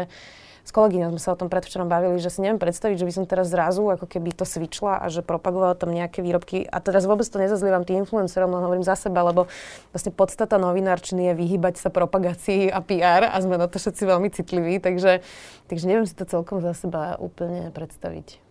s 0.65 0.73
kolegyňou 0.73 1.13
sme 1.13 1.21
sa 1.21 1.37
o 1.37 1.39
tom 1.39 1.45
predvčerom 1.45 1.85
bavili, 1.85 2.17
že 2.17 2.33
si 2.33 2.41
neviem 2.41 2.57
predstaviť, 2.57 2.97
že 2.97 3.05
by 3.05 3.13
som 3.13 3.25
teraz 3.29 3.53
zrazu 3.53 3.85
ako 3.85 4.09
keby 4.09 4.33
to 4.33 4.49
svičla 4.49 4.97
a 4.97 5.05
že 5.13 5.21
propagovala 5.21 5.77
tam 5.77 5.93
nejaké 5.93 6.25
výrobky. 6.25 6.65
A 6.65 6.81
teraz 6.81 7.05
vôbec 7.05 7.29
to 7.29 7.37
nezazlievam 7.37 7.85
tým 7.85 8.01
influencerom, 8.01 8.49
len 8.49 8.65
hovorím 8.65 8.81
za 8.81 8.97
seba, 8.97 9.21
lebo 9.21 9.45
vlastne 9.93 10.09
podstata 10.09 10.57
novinárčiny 10.57 11.29
je 11.29 11.33
vyhybať 11.37 11.77
sa 11.77 11.93
propagácii 11.93 12.73
a 12.73 12.81
PR 12.81 13.29
a 13.29 13.37
sme 13.45 13.61
na 13.61 13.69
to 13.69 13.77
všetci 13.77 14.09
veľmi 14.09 14.33
citliví, 14.33 14.81
takže, 14.81 15.21
takže 15.69 15.85
neviem 15.85 16.09
si 16.09 16.17
to 16.17 16.25
celkom 16.25 16.65
za 16.65 16.73
seba 16.73 17.13
úplne 17.21 17.69
predstaviť. 17.69 18.41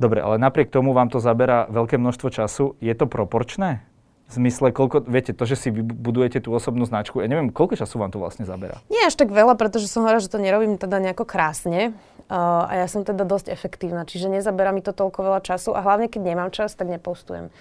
Dobre, 0.00 0.24
ale 0.24 0.40
napriek 0.40 0.72
tomu 0.72 0.96
vám 0.96 1.12
to 1.12 1.20
zaberá 1.20 1.68
veľké 1.68 2.00
množstvo 2.00 2.28
času. 2.32 2.80
Je 2.80 2.92
to 2.96 3.04
proporčné? 3.04 3.84
V 4.26 4.42
zmysle, 4.42 4.74
koľko, 4.74 5.06
viete, 5.06 5.30
to, 5.30 5.46
že 5.46 5.54
si 5.54 5.68
budujete 5.70 6.42
tú 6.42 6.50
osobnú 6.50 6.82
značku, 6.82 7.22
ja 7.22 7.30
neviem, 7.30 7.54
koľko 7.54 7.78
času 7.78 8.02
vám 8.02 8.10
to 8.10 8.18
vlastne 8.18 8.42
zaberá? 8.42 8.82
Nie 8.90 9.06
až 9.06 9.14
tak 9.14 9.30
veľa, 9.30 9.54
pretože 9.54 9.86
som 9.86 10.02
hovorila, 10.02 10.18
že 10.18 10.34
to 10.34 10.42
nerobím 10.42 10.82
teda 10.82 10.98
nejako 10.98 11.22
krásne 11.22 11.94
uh, 12.26 12.66
a 12.66 12.74
ja 12.74 12.90
som 12.90 13.06
teda 13.06 13.22
dosť 13.22 13.54
efektívna, 13.54 14.02
čiže 14.02 14.26
nezaberá 14.26 14.74
mi 14.74 14.82
to 14.82 14.90
toľko 14.90 15.30
veľa 15.30 15.40
času 15.46 15.78
a 15.78 15.80
hlavne, 15.86 16.10
keď 16.10 16.20
nemám 16.26 16.50
čas, 16.50 16.74
tak 16.74 16.90
nepostujem. 16.90 17.54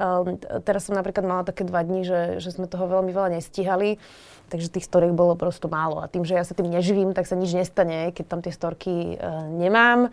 Uh, 0.00 0.40
teraz 0.64 0.88
som 0.88 0.96
napríklad 0.96 1.28
mala 1.28 1.44
také 1.44 1.68
dva 1.68 1.84
dní, 1.84 2.08
že, 2.08 2.40
že 2.40 2.56
sme 2.56 2.64
toho 2.72 2.88
veľmi 2.88 3.12
veľa 3.12 3.36
nestíhali, 3.36 4.00
takže 4.48 4.72
tých 4.80 4.88
storiek 4.88 5.12
bolo 5.12 5.36
prosto 5.36 5.68
málo. 5.68 6.00
A 6.00 6.08
tým, 6.08 6.24
že 6.24 6.40
ja 6.40 6.44
sa 6.46 6.56
tým 6.56 6.72
neživím, 6.72 7.12
tak 7.12 7.28
sa 7.28 7.36
nič 7.36 7.52
nestane, 7.52 8.16
keď 8.16 8.24
tam 8.32 8.40
tie 8.40 8.56
storky 8.56 9.20
uh, 9.20 9.44
nemám. 9.52 10.08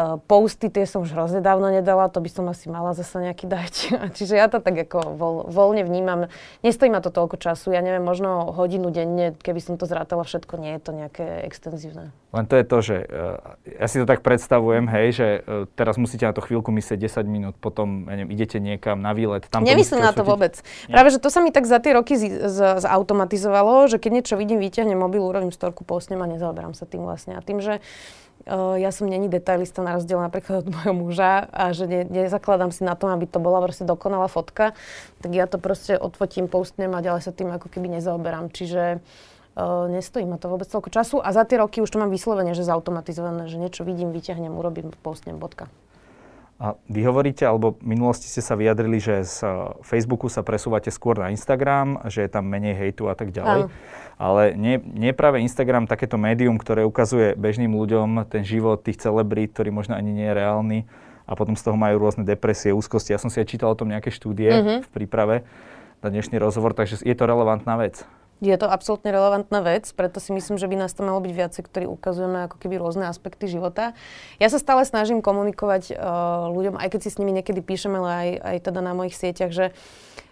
Uh, 0.00 0.16
posty 0.24 0.72
tie 0.72 0.88
som 0.88 1.04
už 1.04 1.12
hrozne 1.12 1.44
dávno 1.44 1.68
nedala, 1.68 2.08
to 2.08 2.24
by 2.24 2.30
som 2.32 2.48
asi 2.48 2.72
mala 2.72 2.96
zase 2.96 3.20
nejaký 3.20 3.44
dať. 3.44 3.74
Čiže 4.16 4.34
ja 4.40 4.48
to 4.48 4.64
tak 4.64 4.88
ako 4.88 5.12
voľ, 5.12 5.36
voľne 5.52 5.84
vnímam. 5.84 6.32
Nestojí 6.64 6.88
ma 6.88 7.04
to 7.04 7.12
toľko 7.12 7.36
času, 7.36 7.76
ja 7.76 7.84
neviem, 7.84 8.00
možno 8.00 8.48
hodinu 8.48 8.88
denne, 8.88 9.36
keby 9.36 9.60
som 9.60 9.76
to 9.76 9.84
zrátala 9.84 10.24
všetko, 10.24 10.56
nie 10.56 10.72
je 10.78 10.80
to 10.80 10.90
nejaké 10.96 11.44
extenzívne. 11.44 12.16
Len 12.32 12.44
to 12.48 12.54
je 12.56 12.64
to, 12.64 12.78
že 12.80 12.96
uh, 13.04 13.58
ja 13.66 13.86
si 13.90 14.00
to 14.00 14.06
tak 14.08 14.24
predstavujem, 14.24 14.88
hej, 14.88 15.06
že 15.12 15.28
uh, 15.44 15.68
teraz 15.76 16.00
musíte 16.00 16.24
na 16.24 16.32
to 16.32 16.40
chvíľku 16.40 16.72
myslieť 16.72 16.96
10 16.96 17.26
minút, 17.28 17.54
potom 17.60 18.08
ja 18.08 18.14
neviem, 18.16 18.32
idete 18.32 18.56
niekam 18.56 19.04
na 19.04 19.12
výlet. 19.12 19.44
Tam 19.52 19.66
Nemyslím 19.66 20.00
na 20.00 20.16
to 20.16 20.24
vôbec. 20.24 20.64
Nie. 20.88 20.96
Práve, 20.96 21.12
že 21.12 21.20
to 21.20 21.28
sa 21.28 21.44
mi 21.44 21.52
tak 21.52 21.68
za 21.68 21.76
tie 21.76 21.92
roky 21.92 22.16
z, 22.16 22.48
z, 22.48 22.58
zautomatizovalo, 22.80 23.90
že 23.90 24.00
keď 24.00 24.10
niečo 24.22 24.34
vidím, 24.40 24.64
vyťahnem 24.64 24.96
mobil, 24.96 25.20
urobím 25.20 25.52
storku, 25.52 25.84
postnem 25.84 26.22
a 26.22 26.30
nezaoberám 26.30 26.72
sa 26.72 26.88
tým 26.88 27.04
vlastne. 27.04 27.36
A 27.36 27.44
tým, 27.44 27.58
že 27.58 27.82
ja 28.48 28.90
som 28.90 29.04
není 29.04 29.28
detailista 29.28 29.84
na 29.84 30.00
rozdiel 30.00 30.20
napríklad 30.20 30.64
od 30.64 30.68
mojho 30.72 30.94
muža 30.96 31.44
a 31.52 31.76
že 31.76 31.84
ne, 31.84 32.00
nezakladám 32.08 32.72
si 32.72 32.82
na 32.84 32.96
tom, 32.96 33.12
aby 33.12 33.28
to 33.28 33.36
bola 33.36 33.60
proste 33.60 33.84
dokonalá 33.84 34.32
fotka, 34.32 34.72
tak 35.20 35.30
ja 35.36 35.44
to 35.44 35.60
proste 35.60 36.00
odfotím, 36.00 36.48
postnem 36.48 36.92
a 36.96 37.04
ďalej 37.04 37.22
sa 37.28 37.32
tým 37.36 37.52
ako 37.52 37.68
keby 37.68 38.00
nezaoberám. 38.00 38.48
Čiže 38.48 38.98
uh, 38.98 39.86
nestojí 39.92 40.24
ma 40.24 40.40
to 40.40 40.48
vôbec 40.48 40.66
toľko 40.66 40.88
času 40.88 41.16
a 41.20 41.28
za 41.36 41.44
tie 41.44 41.60
roky 41.60 41.84
už 41.84 41.92
to 41.92 42.00
mám 42.00 42.08
vyslovene, 42.08 42.56
že 42.56 42.64
zautomatizované, 42.64 43.44
že 43.46 43.60
niečo 43.60 43.84
vidím, 43.84 44.10
vyťahnem, 44.14 44.56
urobím, 44.56 44.88
postnem, 45.04 45.36
bodka. 45.36 45.68
A 46.60 46.76
vy 46.92 47.08
hovoríte, 47.08 47.48
alebo 47.48 47.80
v 47.80 47.96
minulosti 47.96 48.28
ste 48.28 48.44
sa 48.44 48.52
vyjadrili, 48.52 49.00
že 49.00 49.24
z 49.24 49.48
uh, 49.48 49.80
Facebooku 49.80 50.28
sa 50.28 50.44
presúvate 50.44 50.92
skôr 50.92 51.16
na 51.16 51.32
Instagram, 51.32 52.04
že 52.12 52.28
je 52.28 52.30
tam 52.30 52.44
menej 52.44 52.76
hejtu 52.76 53.08
a 53.08 53.16
tak 53.16 53.32
ďalej. 53.32 53.64
Áno. 53.64 53.72
Ale 54.20 54.52
nie, 54.60 54.76
nie 54.84 55.16
práve 55.16 55.40
Instagram 55.40 55.88
takéto 55.88 56.20
médium, 56.20 56.60
ktoré 56.60 56.84
ukazuje 56.84 57.32
bežným 57.32 57.72
ľuďom 57.72 58.28
ten 58.28 58.44
život 58.44 58.84
tých 58.84 59.00
celebrít, 59.00 59.56
ktorý 59.56 59.72
možno 59.72 59.96
ani 59.96 60.12
nie 60.12 60.28
je 60.28 60.36
reálny 60.36 60.78
a 61.24 61.32
potom 61.32 61.56
z 61.56 61.64
toho 61.64 61.80
majú 61.80 61.96
rôzne 61.96 62.28
depresie, 62.28 62.76
úzkosti. 62.76 63.16
Ja 63.16 63.22
som 63.22 63.32
si 63.32 63.40
aj 63.40 63.48
čítal 63.48 63.72
o 63.72 63.78
tom 63.78 63.88
nejaké 63.88 64.12
štúdie 64.12 64.52
uh-huh. 64.52 64.78
v 64.84 64.88
príprave 64.92 65.48
na 66.04 66.12
dnešný 66.12 66.36
rozhovor, 66.36 66.76
takže 66.76 67.00
je 67.00 67.16
to 67.16 67.24
relevantná 67.24 67.80
vec. 67.80 68.04
Je 68.40 68.56
to 68.56 68.72
absolútne 68.72 69.12
relevantná 69.12 69.60
vec, 69.60 69.84
preto 69.92 70.16
si 70.16 70.32
myslím, 70.32 70.56
že 70.56 70.64
by 70.64 70.72
nás 70.80 70.96
to 70.96 71.04
malo 71.04 71.20
byť 71.20 71.32
viacej, 71.32 71.60
ktorí 71.60 71.84
ukazujeme 71.84 72.48
ako 72.48 72.56
keby 72.56 72.80
rôzne 72.80 73.04
aspekty 73.04 73.44
života. 73.44 73.92
Ja 74.40 74.48
sa 74.48 74.56
stále 74.56 74.88
snažím 74.88 75.20
komunikovať 75.20 75.92
uh, 75.92 76.48
ľuďom, 76.48 76.80
aj 76.80 76.88
keď 76.88 77.00
si 77.04 77.12
s 77.12 77.18
nimi 77.20 77.36
niekedy 77.36 77.60
píšem, 77.60 77.92
ale 78.00 78.08
aj, 78.08 78.28
aj 78.40 78.56
teda 78.64 78.80
na 78.80 78.96
mojich 78.96 79.12
sieťach, 79.12 79.52
že 79.52 79.76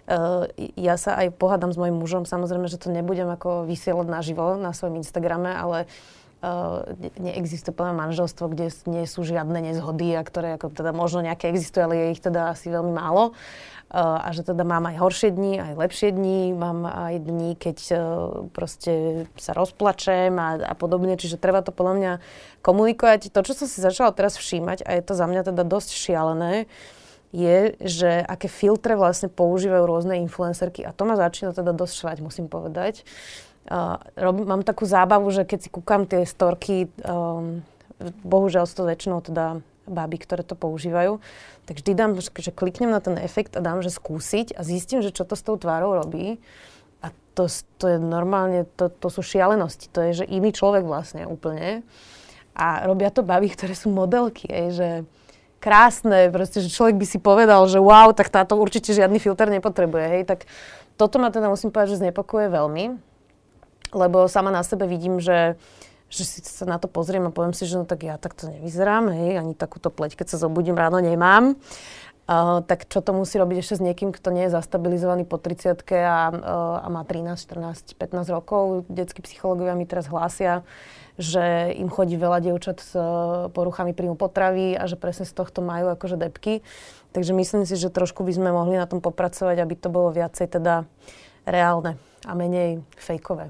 uh, 0.08 0.48
ja 0.80 0.96
sa 0.96 1.20
aj 1.20 1.36
pohádam 1.36 1.68
s 1.68 1.76
mojim 1.76 2.00
mužom. 2.00 2.24
Samozrejme, 2.24 2.72
že 2.72 2.80
to 2.80 2.88
nebudem 2.88 3.28
ako 3.28 3.68
vysielať 3.68 4.08
naživo 4.08 4.56
na 4.56 4.72
svojom 4.72 5.04
Instagrame, 5.04 5.52
ale 5.52 5.84
uh, 6.40 6.88
neexistuje 7.20 7.76
plné 7.76 7.92
manželstvo, 7.92 8.48
kde 8.48 8.72
nie 8.88 9.04
sú 9.04 9.20
žiadne 9.20 9.68
nezhody 9.68 10.16
a 10.16 10.24
ktoré 10.24 10.56
ako 10.56 10.72
teda 10.72 10.96
možno 10.96 11.20
nejaké 11.28 11.52
existujú, 11.52 11.92
ale 11.92 11.94
je 12.00 12.06
ich 12.16 12.24
teda 12.24 12.56
asi 12.56 12.72
veľmi 12.72 12.96
málo 12.96 13.36
a 13.88 14.28
že 14.36 14.44
teda 14.44 14.68
mám 14.68 14.84
aj 14.84 15.00
horšie 15.00 15.32
dni, 15.32 15.64
aj 15.64 15.72
lepšie 15.80 16.12
dni, 16.12 16.52
mám 16.52 16.84
aj 16.84 17.24
dni, 17.24 17.56
keď 17.56 17.78
e, 17.88 17.96
proste 18.52 18.92
sa 19.40 19.56
rozplačem 19.56 20.36
a, 20.36 20.60
a 20.60 20.74
podobne, 20.76 21.16
čiže 21.16 21.40
treba 21.40 21.64
to 21.64 21.72
podľa 21.72 21.94
mňa 21.96 22.12
komunikovať. 22.60 23.32
To, 23.32 23.40
čo 23.40 23.56
som 23.56 23.64
si 23.64 23.80
začala 23.80 24.12
teraz 24.12 24.36
všímať, 24.36 24.84
a 24.84 24.92
je 24.92 25.02
to 25.08 25.16
za 25.16 25.24
mňa 25.24 25.40
teda 25.40 25.64
dosť 25.64 25.90
šialené, 25.96 26.68
je, 27.32 27.76
že 27.80 28.20
aké 28.24 28.48
filtre 28.48 28.92
vlastne 28.92 29.32
používajú 29.32 29.84
rôzne 29.84 30.20
influencerky 30.20 30.84
a 30.84 30.92
to 30.92 31.08
ma 31.08 31.16
začína 31.16 31.56
teda 31.56 31.72
dosť 31.76 31.94
švať, 32.04 32.16
musím 32.24 32.48
povedať. 32.48 33.04
Uh, 33.68 34.00
rob, 34.16 34.48
mám 34.48 34.64
takú 34.64 34.88
zábavu, 34.88 35.28
že 35.28 35.44
keď 35.44 35.58
si 35.60 35.68
kúkam 35.68 36.08
tie 36.08 36.24
storky, 36.24 36.88
um, 37.04 37.60
bohužiaľ 38.24 38.64
to 38.64 38.88
väčšinou 38.88 39.20
teda 39.20 39.60
baby, 39.88 40.20
ktoré 40.20 40.44
to 40.44 40.54
používajú, 40.54 41.18
tak 41.64 41.80
vždy 41.80 41.92
dám, 41.92 42.16
že 42.16 42.52
kliknem 42.52 42.92
na 42.92 43.00
ten 43.02 43.18
efekt 43.20 43.56
a 43.56 43.64
dám, 43.64 43.84
že 43.84 43.92
skúsiť 43.92 44.56
a 44.56 44.64
zistím, 44.64 45.04
že 45.04 45.12
čo 45.12 45.26
to 45.26 45.36
s 45.36 45.44
tou 45.44 45.56
tvárou 45.60 45.96
robí. 45.96 46.40
A 47.04 47.12
to, 47.36 47.48
to 47.76 47.84
je 47.92 47.98
normálne, 48.00 48.64
to, 48.76 48.88
to 48.88 49.08
sú 49.12 49.20
šialenosti. 49.20 49.92
To 49.92 50.00
je, 50.00 50.22
že 50.22 50.30
iný 50.30 50.50
človek 50.52 50.82
vlastne 50.86 51.28
úplne. 51.28 51.86
A 52.58 52.88
robia 52.88 53.12
to 53.14 53.22
baby, 53.22 53.52
ktoré 53.52 53.76
sú 53.76 53.92
modelky, 53.92 54.50
aj, 54.50 54.66
že 54.74 54.88
krásne, 55.58 56.30
proste, 56.30 56.62
že 56.62 56.70
človek 56.70 56.96
by 56.98 57.06
si 57.06 57.18
povedal, 57.18 57.66
že 57.66 57.82
wow, 57.82 58.14
tak 58.14 58.30
táto 58.30 58.54
určite 58.54 58.94
žiadny 58.94 59.18
filter 59.18 59.50
nepotrebuje, 59.50 60.04
hej, 60.06 60.22
tak 60.26 60.46
toto 60.98 61.18
ma 61.18 61.30
teda 61.30 61.50
musím 61.50 61.70
povedať, 61.70 61.98
že 61.98 62.02
znepokuje 62.06 62.50
veľmi, 62.50 62.98
lebo 63.94 64.26
sama 64.30 64.50
na 64.50 64.62
sebe 64.62 64.86
vidím, 64.86 65.18
že 65.22 65.58
že 66.08 66.24
si 66.24 66.40
sa 66.40 66.64
na 66.64 66.80
to 66.80 66.88
pozriem 66.88 67.28
a 67.28 67.34
poviem 67.34 67.52
si, 67.52 67.68
že 67.68 67.76
no 67.76 67.84
tak 67.84 68.04
ja 68.04 68.16
takto 68.16 68.48
nevyzerám, 68.48 69.12
hej, 69.12 69.40
ani 69.40 69.52
takúto 69.52 69.92
pleť, 69.92 70.16
keď 70.16 70.26
sa 70.34 70.40
zobudím 70.40 70.76
ráno, 70.76 71.00
nemám. 71.04 71.56
Uh, 72.28 72.60
tak 72.60 72.84
čo 72.92 73.00
to 73.00 73.16
musí 73.16 73.40
robiť 73.40 73.56
ešte 73.64 73.74
s 73.80 73.82
niekým, 73.88 74.12
kto 74.12 74.28
nie 74.28 74.44
je 74.44 74.52
zastabilizovaný 74.52 75.24
po 75.24 75.40
30 75.40 75.80
a, 75.96 76.28
uh, 76.28 76.84
a 76.84 76.86
má 76.92 77.00
13, 77.00 77.40
14, 77.40 77.96
15 77.96 78.36
rokov. 78.36 78.84
Detskí 78.92 79.24
psychológovia 79.24 79.72
mi 79.72 79.88
teraz 79.88 80.12
hlásia, 80.12 80.60
že 81.16 81.72
im 81.72 81.88
chodí 81.88 82.20
veľa 82.20 82.44
dievčat 82.44 82.84
s 82.84 82.92
uh, 82.92 83.48
poruchami 83.48 83.96
príjmu 83.96 84.20
potravy 84.20 84.76
a 84.76 84.84
že 84.84 85.00
presne 85.00 85.24
z 85.24 85.32
tohto 85.40 85.64
majú 85.64 85.88
akože 85.88 86.20
depky. 86.20 86.60
Takže 87.16 87.32
myslím 87.32 87.64
si, 87.64 87.80
že 87.80 87.88
trošku 87.88 88.20
by 88.28 88.32
sme 88.36 88.52
mohli 88.52 88.76
na 88.76 88.84
tom 88.84 89.00
popracovať, 89.00 89.64
aby 89.64 89.74
to 89.80 89.88
bolo 89.88 90.12
viacej 90.12 90.52
teda 90.52 90.84
reálne 91.48 91.96
a 92.28 92.36
menej 92.36 92.84
fejkové. 93.00 93.48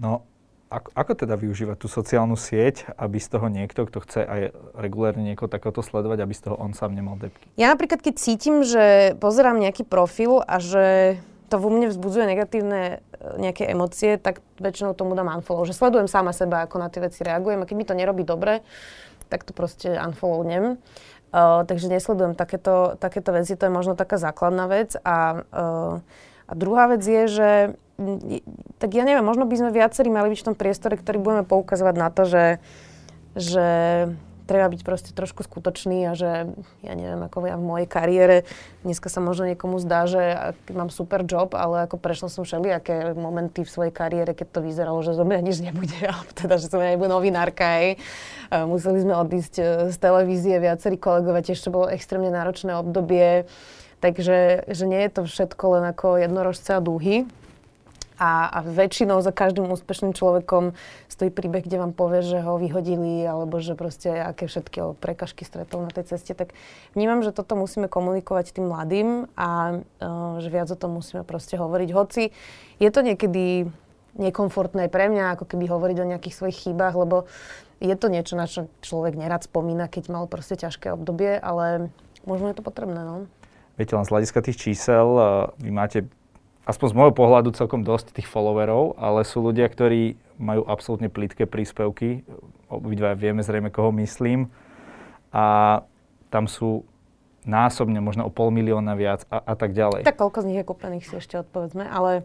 No, 0.00 0.24
ako, 0.72 0.88
ako 0.96 1.12
teda 1.12 1.34
využívať 1.36 1.76
tú 1.76 1.88
sociálnu 1.92 2.34
sieť, 2.40 2.88
aby 2.96 3.20
z 3.20 3.28
toho 3.36 3.46
niekto, 3.52 3.84
kto 3.84 3.98
chce 4.00 4.20
aj 4.24 4.40
regulérne 4.72 5.20
niekoho 5.20 5.52
takéto 5.52 5.84
sledovať, 5.84 6.24
aby 6.24 6.32
z 6.32 6.48
toho 6.48 6.56
on 6.56 6.72
sám 6.72 6.96
nemal 6.96 7.20
depky? 7.20 7.44
Ja 7.60 7.68
napríklad, 7.68 8.00
keď 8.00 8.14
cítim, 8.16 8.64
že 8.64 9.12
pozerám 9.20 9.60
nejaký 9.60 9.84
profil 9.84 10.40
a 10.40 10.56
že 10.56 11.16
to 11.52 11.60
vo 11.60 11.68
mne 11.68 11.92
vzbudzuje 11.92 12.24
negatívne 12.24 12.80
e, 12.80 12.96
nejaké 13.36 13.68
emócie, 13.68 14.16
tak 14.16 14.40
väčšinou 14.56 14.96
tomu 14.96 15.12
dám 15.12 15.28
unfollow. 15.28 15.68
Že 15.68 15.76
sledujem 15.76 16.08
sama 16.08 16.32
seba, 16.32 16.64
ako 16.64 16.80
na 16.80 16.88
tie 16.88 17.04
veci 17.04 17.20
reagujem 17.20 17.60
a 17.60 17.68
keď 17.68 17.76
mi 17.76 17.84
to 17.84 17.92
nerobí 17.92 18.24
dobre, 18.24 18.64
tak 19.28 19.44
to 19.44 19.52
proste 19.52 19.92
unfollownem. 19.92 20.80
Uh, 21.32 21.64
takže 21.64 21.88
nesledujem 21.88 22.36
takéto, 22.36 23.00
takéto 23.00 23.32
veci, 23.32 23.56
to 23.56 23.64
je 23.64 23.72
možno 23.72 23.96
taká 23.96 24.20
základná 24.20 24.68
vec. 24.68 24.96
A, 25.00 25.40
uh, 25.48 26.04
a 26.52 26.54
druhá 26.54 26.84
vec 26.92 27.00
je, 27.00 27.24
že 27.32 27.50
tak 28.76 28.90
ja 28.92 29.08
neviem, 29.08 29.24
možno 29.24 29.48
by 29.48 29.56
sme 29.56 29.70
viacerí 29.72 30.12
mali 30.12 30.36
byť 30.36 30.40
v 30.44 30.48
tom 30.52 30.56
priestore, 30.58 31.00
ktorý 31.00 31.16
budeme 31.16 31.44
poukazovať 31.48 31.94
na 31.96 32.08
to, 32.12 32.22
že, 32.28 32.44
že 33.36 33.66
treba 34.44 34.68
byť 34.68 34.82
proste 34.84 35.10
trošku 35.14 35.46
skutočný 35.46 36.10
a 36.10 36.12
že 36.12 36.50
ja 36.82 36.92
neviem, 36.92 37.24
ako 37.24 37.46
ja 37.46 37.56
v 37.56 37.64
mojej 37.64 37.88
kariére, 37.88 38.36
dneska 38.84 39.08
sa 39.08 39.22
možno 39.22 39.48
niekomu 39.48 39.78
zdá, 39.80 40.04
že 40.04 40.54
mám 40.68 40.92
super 40.92 41.24
job, 41.24 41.54
ale 41.56 41.86
ako 41.86 41.96
prešla 41.96 42.28
som 42.28 42.42
všelijaké 42.44 43.16
momenty 43.16 43.62
v 43.64 43.72
svojej 43.72 43.94
kariére, 43.94 44.34
keď 44.34 44.48
to 44.52 44.60
vyzeralo, 44.60 45.00
že 45.00 45.16
zo 45.16 45.24
mňa 45.24 45.40
nič 45.40 45.62
nebude, 45.62 45.96
alebo 46.10 46.30
teda, 46.36 46.58
že 46.58 46.68
som 46.68 46.82
ja 46.82 46.92
nebude 46.92 47.08
novinárka, 47.08 47.64
aj. 47.64 47.86
Museli 48.68 49.00
sme 49.00 49.16
odísť 49.16 49.54
e, 49.56 49.64
z 49.88 49.96
televízie, 49.96 50.60
viacerí 50.60 51.00
kolegovia, 51.00 51.40
tiež 51.40 51.64
to 51.64 51.72
bolo 51.72 51.88
extrémne 51.88 52.28
náročné 52.28 52.76
obdobie, 52.76 53.48
takže 54.02 54.66
že 54.66 54.84
nie 54.84 55.00
je 55.06 55.10
to 55.14 55.22
všetko 55.24 55.64
len 55.78 55.84
ako 55.88 56.18
jednorožce 56.18 56.74
a 56.74 56.82
dúhy, 56.82 57.30
a, 58.22 58.46
a 58.46 58.58
väčšinou 58.62 59.18
za 59.18 59.34
každým 59.34 59.66
úspešným 59.66 60.14
človekom 60.14 60.78
stojí 61.10 61.34
príbeh, 61.34 61.66
kde 61.66 61.82
vám 61.82 61.90
povie, 61.90 62.22
že 62.22 62.38
ho 62.38 62.54
vyhodili, 62.54 63.26
alebo 63.26 63.58
že 63.58 63.74
proste 63.74 64.14
aké 64.14 64.46
všetky 64.46 64.94
prekažky 65.02 65.42
stretol 65.42 65.82
na 65.82 65.90
tej 65.90 66.14
ceste. 66.14 66.30
Tak 66.30 66.54
vnímam, 66.94 67.26
že 67.26 67.34
toto 67.34 67.58
musíme 67.58 67.90
komunikovať 67.90 68.54
tým 68.54 68.70
mladým 68.70 69.26
a 69.34 69.80
uh, 69.82 70.38
že 70.38 70.48
viac 70.54 70.70
o 70.70 70.78
tom 70.78 71.02
musíme 71.02 71.26
proste 71.26 71.58
hovoriť. 71.58 71.88
Hoci 71.90 72.30
je 72.78 72.90
to 72.94 73.02
niekedy 73.02 73.66
nekomfortné 74.14 74.86
pre 74.86 75.10
mňa, 75.10 75.34
ako 75.34 75.48
keby 75.48 75.66
hovoriť 75.66 75.96
o 75.98 76.10
nejakých 76.14 76.36
svojich 76.36 76.58
chybách, 76.68 76.94
lebo 76.94 77.26
je 77.82 77.96
to 77.98 78.06
niečo, 78.06 78.38
na 78.38 78.46
čo 78.46 78.70
človek 78.84 79.18
nerad 79.18 79.42
spomína, 79.42 79.90
keď 79.90 80.12
mal 80.12 80.24
proste 80.30 80.54
ťažké 80.54 80.94
obdobie, 80.94 81.34
ale 81.34 81.90
možno 82.22 82.52
je 82.52 82.56
to 82.60 82.62
potrebné, 82.62 83.02
no. 83.02 83.26
Viete, 83.80 83.96
len 83.96 84.04
z 84.04 84.12
hľadiska 84.12 84.40
tých 84.44 84.60
čísel, 84.60 85.06
vy 85.56 85.70
máte 85.72 86.04
aspoň 86.68 86.86
z 86.92 86.96
môjho 86.96 87.14
pohľadu 87.14 87.50
celkom 87.56 87.82
dosť 87.82 88.14
tých 88.14 88.28
followerov, 88.28 89.00
ale 89.00 89.26
sú 89.26 89.42
ľudia, 89.42 89.66
ktorí 89.66 90.14
majú 90.38 90.62
absolútne 90.66 91.10
plítke 91.10 91.46
príspevky. 91.48 92.22
Obidva 92.70 93.18
vieme 93.18 93.42
zrejme, 93.42 93.72
koho 93.72 93.90
myslím. 93.96 94.50
A 95.32 95.80
tam 96.28 96.46
sú 96.46 96.86
násobne, 97.42 97.98
možno 97.98 98.28
o 98.28 98.30
pol 98.30 98.54
milióna 98.54 98.94
viac 98.94 99.26
a, 99.26 99.42
a 99.42 99.54
tak 99.58 99.74
ďalej. 99.74 100.06
Tak 100.06 100.18
koľko 100.18 100.46
z 100.46 100.48
nich 100.52 100.58
je 100.62 100.66
kúpených, 100.66 101.04
si 101.04 101.14
ešte 101.18 101.42
odpovedzme, 101.42 101.82
ale 101.82 102.22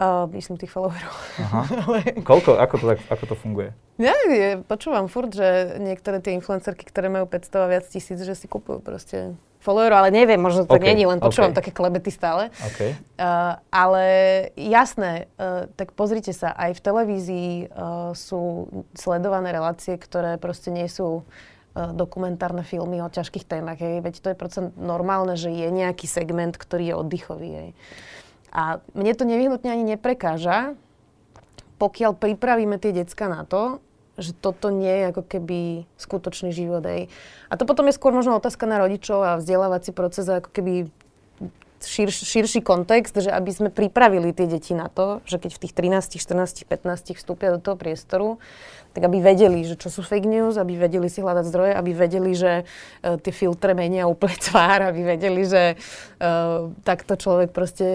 uh, 0.00 0.24
myslím 0.32 0.56
tých 0.56 0.72
followerov. 0.72 1.14
Aha. 1.44 1.62
ale... 1.84 1.98
Koľko? 2.24 2.56
Ako 2.56 2.74
to, 2.80 2.84
tak, 2.96 2.98
ako 3.12 3.24
to 3.28 3.34
funguje? 3.36 3.70
Ja 4.00 4.16
je, 4.24 4.64
počúvam 4.64 5.12
furt, 5.12 5.36
že 5.36 5.76
niektoré 5.76 6.24
tie 6.24 6.32
influencerky, 6.32 6.88
ktoré 6.88 7.12
majú 7.12 7.28
500 7.28 7.52
a 7.52 7.68
viac 7.68 7.84
tisíc, 7.84 8.16
že 8.16 8.32
si 8.32 8.48
kupujú 8.48 8.80
proste 8.80 9.36
followerov, 9.60 10.04
ale 10.04 10.10
neviem, 10.10 10.40
možno 10.40 10.64
to 10.64 10.76
okay, 10.76 10.92
není, 10.92 11.04
len 11.04 11.20
počúvam 11.20 11.52
okay. 11.52 11.60
také 11.60 11.70
klebety 11.70 12.08
stále. 12.08 12.48
Okay. 12.74 12.96
Uh, 13.20 13.60
ale 13.68 14.04
jasné, 14.56 15.28
uh, 15.36 15.68
tak 15.76 15.92
pozrite 15.92 16.32
sa, 16.32 16.56
aj 16.56 16.76
v 16.76 16.80
televízii 16.80 17.52
uh, 17.68 18.16
sú 18.16 18.72
sledované 18.96 19.52
relácie, 19.52 20.00
ktoré 20.00 20.40
proste 20.40 20.72
nie 20.72 20.88
sú 20.88 21.28
dokumentárne 21.70 22.66
filmy 22.66 22.98
o 22.98 23.06
ťažkých 23.06 23.46
témach. 23.46 23.78
Hej. 23.78 24.02
Veď 24.02 24.14
to 24.18 24.28
je 24.34 24.36
proste 24.36 24.74
normálne, 24.74 25.38
že 25.38 25.54
je 25.54 25.70
nejaký 25.70 26.10
segment, 26.10 26.58
ktorý 26.58 26.90
je 26.90 26.94
oddychový. 26.98 27.50
Hej. 27.54 27.70
A 28.50 28.82
mne 28.90 29.14
to 29.14 29.22
nevyhnutne 29.22 29.70
ani 29.70 29.94
neprekáža, 29.94 30.74
pokiaľ 31.78 32.18
pripravíme 32.18 32.74
tie 32.82 32.90
decka 32.90 33.30
na 33.30 33.46
to, 33.46 33.78
že 34.20 34.36
toto 34.36 34.68
nie 34.68 34.92
je 34.92 35.04
ako 35.10 35.22
keby 35.26 35.58
skutočný 35.96 36.52
život. 36.52 36.84
Hej. 36.84 37.08
A 37.48 37.56
to 37.56 37.64
potom 37.64 37.88
je 37.88 37.96
skôr 37.96 38.12
možno 38.12 38.36
otázka 38.36 38.68
na 38.68 38.78
rodičov 38.78 39.18
a 39.24 39.40
vzdelávací 39.40 39.90
proces, 39.96 40.28
ako 40.28 40.52
keby 40.52 40.72
šir, 41.82 42.08
širší 42.12 42.60
kontext, 42.60 43.16
že 43.16 43.30
aby 43.32 43.50
sme 43.52 43.68
pripravili 43.72 44.32
tie 44.36 44.46
deti 44.48 44.76
na 44.76 44.92
to, 44.92 45.24
že 45.24 45.40
keď 45.40 45.50
v 45.56 45.60
tých 45.66 45.72
13, 45.72 46.20
14, 46.20 46.68
15 46.68 47.16
vstúpia 47.16 47.56
do 47.56 47.60
toho 47.60 47.76
priestoru, 47.76 48.36
tak 48.90 49.06
aby 49.06 49.22
vedeli, 49.22 49.62
že 49.62 49.78
čo 49.78 49.86
sú 49.86 50.02
fake 50.02 50.26
news, 50.26 50.58
aby 50.58 50.74
vedeli 50.74 51.06
si 51.06 51.22
hľadať 51.22 51.44
zdroje, 51.46 51.72
aby 51.78 51.90
vedeli, 51.94 52.32
že 52.34 52.66
uh, 52.66 53.14
tie 53.22 53.30
filtre 53.30 53.70
menia 53.70 54.10
úplne 54.10 54.34
tvár, 54.50 54.90
aby 54.90 55.14
vedeli, 55.14 55.46
že 55.46 55.78
uh, 55.78 56.74
takto 56.82 57.14
človek 57.14 57.54
proste 57.54 57.86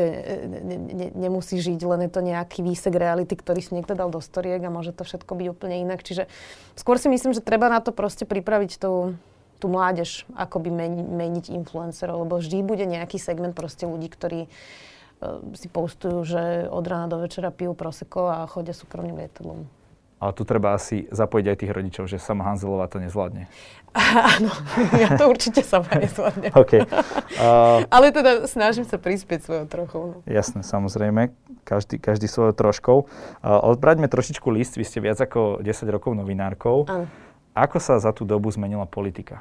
ne, 0.47 0.77
ne, 0.79 1.07
nemusí 1.11 1.59
žiť, 1.59 1.79
len 1.83 2.07
je 2.07 2.11
to 2.11 2.21
nejaký 2.23 2.63
výsek 2.63 2.95
reality, 2.95 3.35
ktorý 3.35 3.59
si 3.59 3.75
niekto 3.75 3.91
dal 3.91 4.07
do 4.07 4.23
storiek 4.23 4.63
a 4.63 4.71
môže 4.71 4.95
to 4.95 5.03
všetko 5.03 5.35
byť 5.35 5.47
úplne 5.51 5.83
inak. 5.83 5.99
Čiže 5.99 6.31
skôr 6.79 6.95
si 6.95 7.11
myslím, 7.11 7.35
že 7.35 7.43
treba 7.43 7.67
na 7.67 7.83
to 7.83 7.91
proste 7.91 8.23
pripraviť 8.23 8.79
tú, 8.79 9.19
tú 9.59 9.71
mládež 9.71 10.27
akoby 10.35 10.69
meni, 10.71 11.01
meniť 11.03 11.51
influencerov, 11.53 12.27
lebo 12.27 12.37
vždy 12.39 12.61
bude 12.61 12.85
nejaký 12.85 13.17
segment 13.17 13.55
proste 13.55 13.87
ľudí, 13.87 14.11
ktorí 14.11 14.47
uh, 14.47 15.41
si 15.55 15.67
postujú, 15.71 16.27
že 16.27 16.43
od 16.67 16.85
rána 16.85 17.07
do 17.07 17.17
večera 17.23 17.49
pijú 17.51 17.73
proseko 17.73 18.31
a 18.31 18.37
chodia 18.49 18.75
súkromným 18.75 19.15
lietadlom. 19.15 19.67
Ale 20.15 20.31
tu 20.31 20.47
treba 20.47 20.71
asi 20.71 21.11
zapojiť 21.11 21.45
aj 21.51 21.57
tých 21.59 21.71
rodičov, 21.75 22.03
že 22.07 22.23
sama 22.23 22.47
Hanzelová 22.47 22.87
to 22.87 23.03
nezvládne. 23.03 23.51
Áno, 24.39 24.51
ja 24.95 25.11
to 25.19 25.27
určite 25.27 25.59
sama 25.59 25.91
nezvládnem. 25.99 26.55
OK. 26.61 26.81
Uh, 26.81 27.83
Ale 27.91 28.15
teda 28.15 28.47
snažím 28.47 28.87
sa 28.87 28.95
prispieť 28.95 29.43
svojou 29.43 29.65
trochou. 29.67 30.03
No. 30.09 30.17
Jasné, 30.23 30.63
samozrejme. 30.63 31.35
Každý, 31.67 31.99
každý 31.99 32.31
svojou 32.31 32.55
troškou. 32.55 32.97
Uh, 33.03 33.59
odbraďme 33.69 34.07
trošičku 34.07 34.47
list. 34.55 34.79
Vy 34.79 34.87
ste 34.87 35.03
viac 35.03 35.19
ako 35.19 35.59
10 35.59 35.83
rokov 35.91 36.15
novinárkou. 36.15 36.87
Áno. 36.87 37.11
Ako 37.55 37.79
sa 37.79 37.95
za 38.03 38.11
tú 38.11 38.27
dobu 38.27 38.51
zmenila 38.51 38.83
politika? 38.83 39.39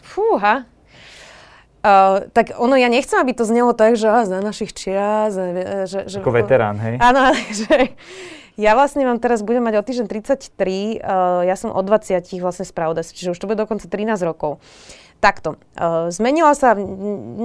Fúha. 0.00 0.64
Uh, 1.84 2.24
tak 2.32 2.56
ono, 2.56 2.80
ja 2.80 2.88
nechcem, 2.88 3.20
aby 3.20 3.36
to 3.36 3.44
znelo 3.44 3.76
tak, 3.76 4.00
že 4.00 4.08
za 4.08 4.40
našich 4.40 4.72
čias. 4.72 5.36
Že, 5.36 6.08
že, 6.08 6.16
ako 6.24 6.32
veterán, 6.32 6.80
hej? 6.80 6.96
Áno, 6.96 7.36
že 7.60 7.92
ja 8.56 8.72
vlastne 8.72 9.04
mám 9.04 9.20
teraz, 9.20 9.44
budem 9.44 9.60
mať 9.60 9.74
o 9.76 9.82
týždeň 9.84 10.06
33, 10.08 11.04
uh, 11.04 11.44
ja 11.44 11.56
som 11.60 11.68
od 11.74 11.84
20 11.84 12.24
vlastne 12.40 12.64
spravodajstv, 12.64 13.12
čiže 13.12 13.32
už 13.36 13.38
to 13.42 13.44
bude 13.44 13.60
dokonca 13.60 13.84
13 13.84 14.16
rokov. 14.24 14.64
Takto, 15.24 15.56
uh, 15.56 16.12
zmenila 16.12 16.52
sa 16.52 16.76
v 16.76 16.84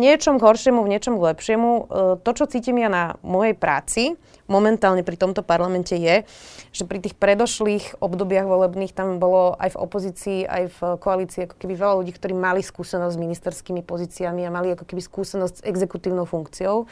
niečom 0.03 0.35
k 0.35 0.43
horšiemu, 0.43 0.83
v 0.83 0.91
niečom 0.91 1.15
k 1.15 1.31
lepšiemu. 1.31 1.69
Uh, 1.71 2.19
to, 2.19 2.35
čo 2.35 2.43
cítim 2.43 2.75
ja 2.75 2.91
na 2.91 3.15
mojej 3.23 3.55
práci, 3.55 4.19
momentálne 4.51 4.99
pri 4.99 5.15
tomto 5.15 5.47
parlamente 5.47 5.95
je, 5.95 6.27
že 6.75 6.83
pri 6.83 6.99
tých 6.99 7.15
predošlých 7.15 8.03
obdobiach 8.03 8.51
volebných 8.51 8.91
tam 8.91 9.15
bolo 9.15 9.55
aj 9.55 9.79
v 9.79 9.79
opozícii, 9.79 10.39
aj 10.43 10.63
v 10.75 10.79
koalícii 10.99 11.47
ako 11.47 11.55
keby 11.55 11.79
veľa 11.79 11.95
ľudí, 12.03 12.11
ktorí 12.11 12.35
mali 12.35 12.59
skúsenosť 12.59 13.15
s 13.15 13.23
ministerskými 13.23 13.79
pozíciami 13.87 14.43
a 14.43 14.51
mali 14.51 14.75
ako 14.75 14.83
keby 14.83 14.99
skúsenosť 14.99 15.63
s 15.63 15.65
exekutívnou 15.65 16.27
funkciou 16.27 16.83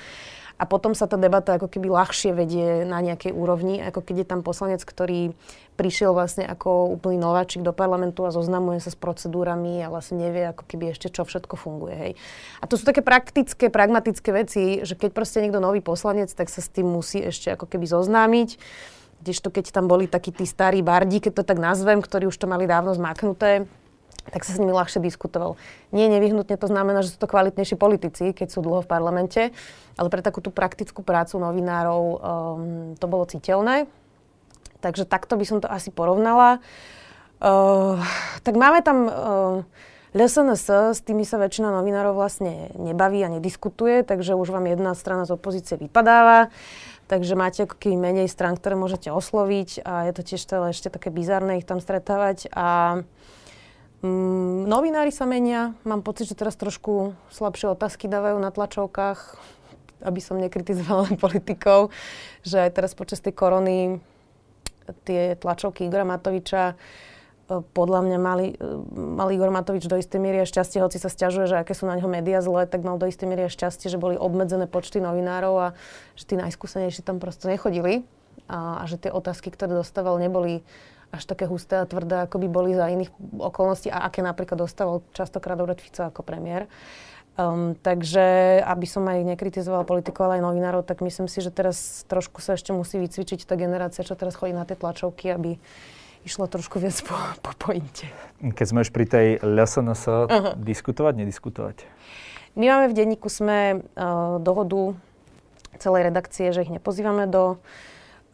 a 0.57 0.63
potom 0.65 0.97
sa 0.97 1.05
tá 1.05 1.21
debata 1.21 1.61
ako 1.61 1.69
keby 1.69 1.85
ľahšie 1.93 2.33
vedie 2.33 2.81
na 2.81 2.97
nejakej 2.97 3.29
úrovni, 3.29 3.77
ako 3.85 4.01
keď 4.01 4.15
je 4.25 4.27
tam 4.27 4.41
poslanec, 4.41 4.81
ktorý 4.81 5.37
prišiel 5.77 6.17
vlastne 6.17 6.49
ako 6.49 6.89
úplný 6.97 7.21
nováčik 7.21 7.61
do 7.61 7.69
parlamentu 7.69 8.25
a 8.25 8.33
zoznamuje 8.33 8.81
sa 8.81 8.89
s 8.89 8.97
procedúrami 8.97 9.85
a 9.85 9.93
vlastne 9.93 10.17
nevie 10.17 10.49
ako 10.49 10.65
keby 10.65 10.97
ešte 10.97 11.13
čo 11.13 11.21
všetko 11.29 11.53
funguje. 11.53 11.95
Hej. 11.95 12.11
A 12.57 12.65
to 12.65 12.73
sú 12.73 12.89
také 12.89 13.05
praktické, 13.05 13.69
pragmatické 13.69 14.29
veci, 14.33 14.81
že 14.81 14.97
keď 14.97 15.13
proste 15.13 15.45
niekto 15.45 15.61
nový 15.61 15.85
poslanec, 15.85 16.33
tak 16.33 16.49
sa 16.49 16.65
s 16.65 16.73
tým 16.73 16.89
musí 16.89 17.21
ešte 17.21 17.53
ako 17.53 17.69
keby 17.69 17.85
zoznámiť. 17.85 18.57
Kdežto 19.21 19.53
keď 19.53 19.69
tam 19.69 19.85
boli 19.85 20.09
takí 20.09 20.33
tí 20.33 20.49
starí 20.49 20.81
bardi, 20.81 21.21
keď 21.21 21.41
to 21.41 21.43
tak 21.45 21.61
nazvem, 21.61 22.01
ktorí 22.01 22.25
už 22.29 22.37
to 22.37 22.49
mali 22.49 22.65
dávno 22.65 22.97
zmaknuté, 22.97 23.69
tak 24.31 24.43
sa 24.43 24.51
s 24.55 24.59
nimi 24.59 24.75
ľahšie 24.75 24.99
diskutoval. 24.99 25.55
Nie 25.95 26.11
nevyhnutne 26.11 26.55
to 26.59 26.67
znamená, 26.67 27.03
že 27.03 27.15
sú 27.15 27.17
to 27.19 27.31
kvalitnejší 27.31 27.79
politici, 27.79 28.35
keď 28.35 28.47
sú 28.51 28.59
dlho 28.59 28.83
v 28.83 28.91
parlamente, 28.91 29.55
ale 29.95 30.07
pre 30.11 30.19
takú 30.19 30.43
tú 30.43 30.51
praktickú 30.51 31.01
prácu 31.01 31.39
novinárov 31.39 32.01
um, 32.03 32.17
to 32.99 33.05
bolo 33.07 33.23
citeľné. 33.25 33.87
Takže 34.83 35.09
takto 35.09 35.39
by 35.39 35.45
som 35.47 35.57
to 35.63 35.67
asi 35.71 35.89
porovnala. 35.89 36.61
Uh, 37.37 38.01
tak 38.41 38.57
máme 38.57 38.81
tam 38.81 38.97
uh, 39.05 40.17
LSNS, 40.17 40.97
s 40.97 40.99
tými 41.05 41.27
sa 41.27 41.37
väčšina 41.37 41.69
novinárov 41.69 42.17
vlastne 42.17 42.73
nebaví 42.73 43.21
a 43.21 43.29
nediskutuje, 43.29 44.01
takže 44.01 44.33
už 44.33 44.49
vám 44.49 44.65
jedna 44.65 44.97
strana 44.97 45.29
z 45.29 45.37
opozície 45.37 45.77
vypadáva. 45.77 46.49
Takže 47.07 47.39
máte 47.39 47.63
ako 47.63 47.79
keby 47.79 47.95
menej 47.95 48.27
strán, 48.27 48.59
ktoré 48.59 48.75
môžete 48.75 49.07
osloviť 49.13 49.85
a 49.87 50.11
je 50.11 50.13
to 50.17 50.21
tiež 50.27 50.43
teda 50.43 50.75
ešte 50.75 50.91
také 50.91 51.07
bizarné 51.07 51.63
ich 51.63 51.67
tam 51.67 51.79
stretávať. 51.79 52.51
A 52.51 52.99
Mm, 54.05 54.69
novinári 54.69 55.09
sa 55.09 55.25
menia. 55.25 55.73
Mám 55.81 56.05
pocit, 56.05 56.29
že 56.29 56.37
teraz 56.37 56.53
trošku 56.53 57.17
slabšie 57.33 57.73
otázky 57.73 58.05
dávajú 58.05 58.37
na 58.37 58.53
tlačovkách, 58.53 59.19
aby 60.05 60.19
som 60.21 60.37
nekritizovala 60.37 61.17
politikov, 61.23 61.89
že 62.45 62.61
aj 62.61 62.77
teraz 62.77 62.93
počas 62.93 63.25
tej 63.25 63.33
korony 63.33 63.97
tie 65.03 65.33
tlačovky 65.35 65.89
Igora 65.89 66.05
Matoviča 66.07 66.71
e, 66.71 66.75
podľa 67.73 68.05
mňa 68.07 68.19
mali, 68.21 68.53
e, 68.53 68.57
mal 68.95 69.33
Igor 69.33 69.49
Matovič 69.49 69.89
do 69.89 69.97
istej 69.99 70.21
miery 70.21 70.45
šťastie, 70.45 70.79
hoci 70.79 71.01
sa 71.01 71.09
stiažuje, 71.09 71.49
že 71.49 71.59
aké 71.59 71.73
sú 71.73 71.89
na 71.89 71.97
neho 71.97 72.07
médiá 72.07 72.39
zlé, 72.39 72.69
tak 72.69 72.85
mal 72.85 72.95
do 73.01 73.09
istej 73.09 73.27
miery 73.27 73.49
šťastie, 73.49 73.89
že 73.89 73.99
boli 73.99 74.15
obmedzené 74.15 74.69
počty 74.69 75.03
novinárov 75.03 75.53
a 75.59 75.67
že 76.15 76.23
tí 76.23 76.35
najskúsenejší 76.39 77.03
tam 77.03 77.19
proste 77.19 77.49
nechodili 77.49 78.05
a, 78.47 78.79
a 78.79 78.83
že 78.87 79.01
tie 79.01 79.11
otázky, 79.11 79.51
ktoré 79.51 79.75
dostával, 79.75 80.21
neboli 80.21 80.63
až 81.11 81.23
také 81.23 81.47
husté 81.47 81.79
a 81.79 81.87
tvrdé, 81.87 82.27
ako 82.27 82.43
by 82.43 82.47
boli 82.51 82.71
za 82.75 82.91
iných 82.91 83.11
okolností 83.39 83.87
a 83.87 84.05
aké 84.07 84.19
napríklad 84.19 84.59
dostával 84.59 85.03
častokrát 85.15 85.55
Robert 85.55 85.79
Fico 85.79 86.03
ako 86.03 86.21
premiér. 86.21 86.67
Um, 87.37 87.77
takže, 87.77 88.57
aby 88.65 88.89
som 88.89 89.05
aj 89.05 89.21
nekritizovala 89.21 89.85
politikov, 89.85 90.25
ale 90.25 90.41
aj 90.41 90.45
novinárov, 90.49 90.81
tak 90.81 91.05
myslím 91.05 91.29
si, 91.29 91.45
že 91.45 91.53
teraz 91.53 92.01
trošku 92.09 92.41
sa 92.41 92.57
ešte 92.57 92.73
musí 92.73 92.97
vycvičiť 92.97 93.45
tá 93.45 93.53
generácia, 93.53 94.01
čo 94.01 94.17
teraz 94.17 94.33
chodí 94.33 94.57
na 94.57 94.65
tie 94.65 94.73
tlačovky, 94.73 95.29
aby 95.29 95.61
išlo 96.25 96.49
trošku 96.49 96.81
viac 96.81 96.97
po, 97.05 97.13
po 97.45 97.53
pointe. 97.55 98.09
Keď 98.41 98.65
sme 98.65 98.81
už 98.81 98.89
pri 98.89 99.05
tej 99.05 99.27
LSNS, 99.45 100.03
uh-huh. 100.09 100.53
diskutovať, 100.57 101.13
nediskutovať? 101.23 101.85
My 102.57 102.73
máme 102.73 102.89
v 102.89 102.97
denníku 102.97 103.29
sme 103.29 103.85
uh, 103.85 104.41
dohodu 104.41 104.97
celej 105.77 106.09
redakcie, 106.09 106.49
že 106.49 106.65
ich 106.65 106.73
nepozývame 106.73 107.29
do 107.29 107.61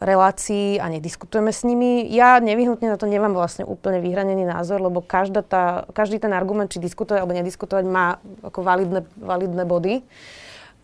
relácií 0.02 0.76
a 0.82 0.90
nediskutujeme 0.90 1.54
s 1.54 1.62
nimi. 1.62 2.04
Ja 2.10 2.42
nevyhnutne 2.42 2.92
na 2.92 2.98
to 2.98 3.06
nemám 3.06 3.32
vlastne 3.32 3.64
úplne 3.64 4.02
vyhranený 4.02 4.44
názor, 4.44 4.82
lebo 4.82 5.00
každá 5.00 5.40
tá, 5.40 5.88
každý 5.94 6.18
ten 6.18 6.34
argument, 6.34 6.68
či 6.68 6.82
diskutovať 6.82 7.22
alebo 7.22 7.36
nediskutovať, 7.38 7.84
má 7.86 8.18
ako 8.42 8.60
validné, 8.60 9.00
validné 9.16 9.62
body. 9.64 9.94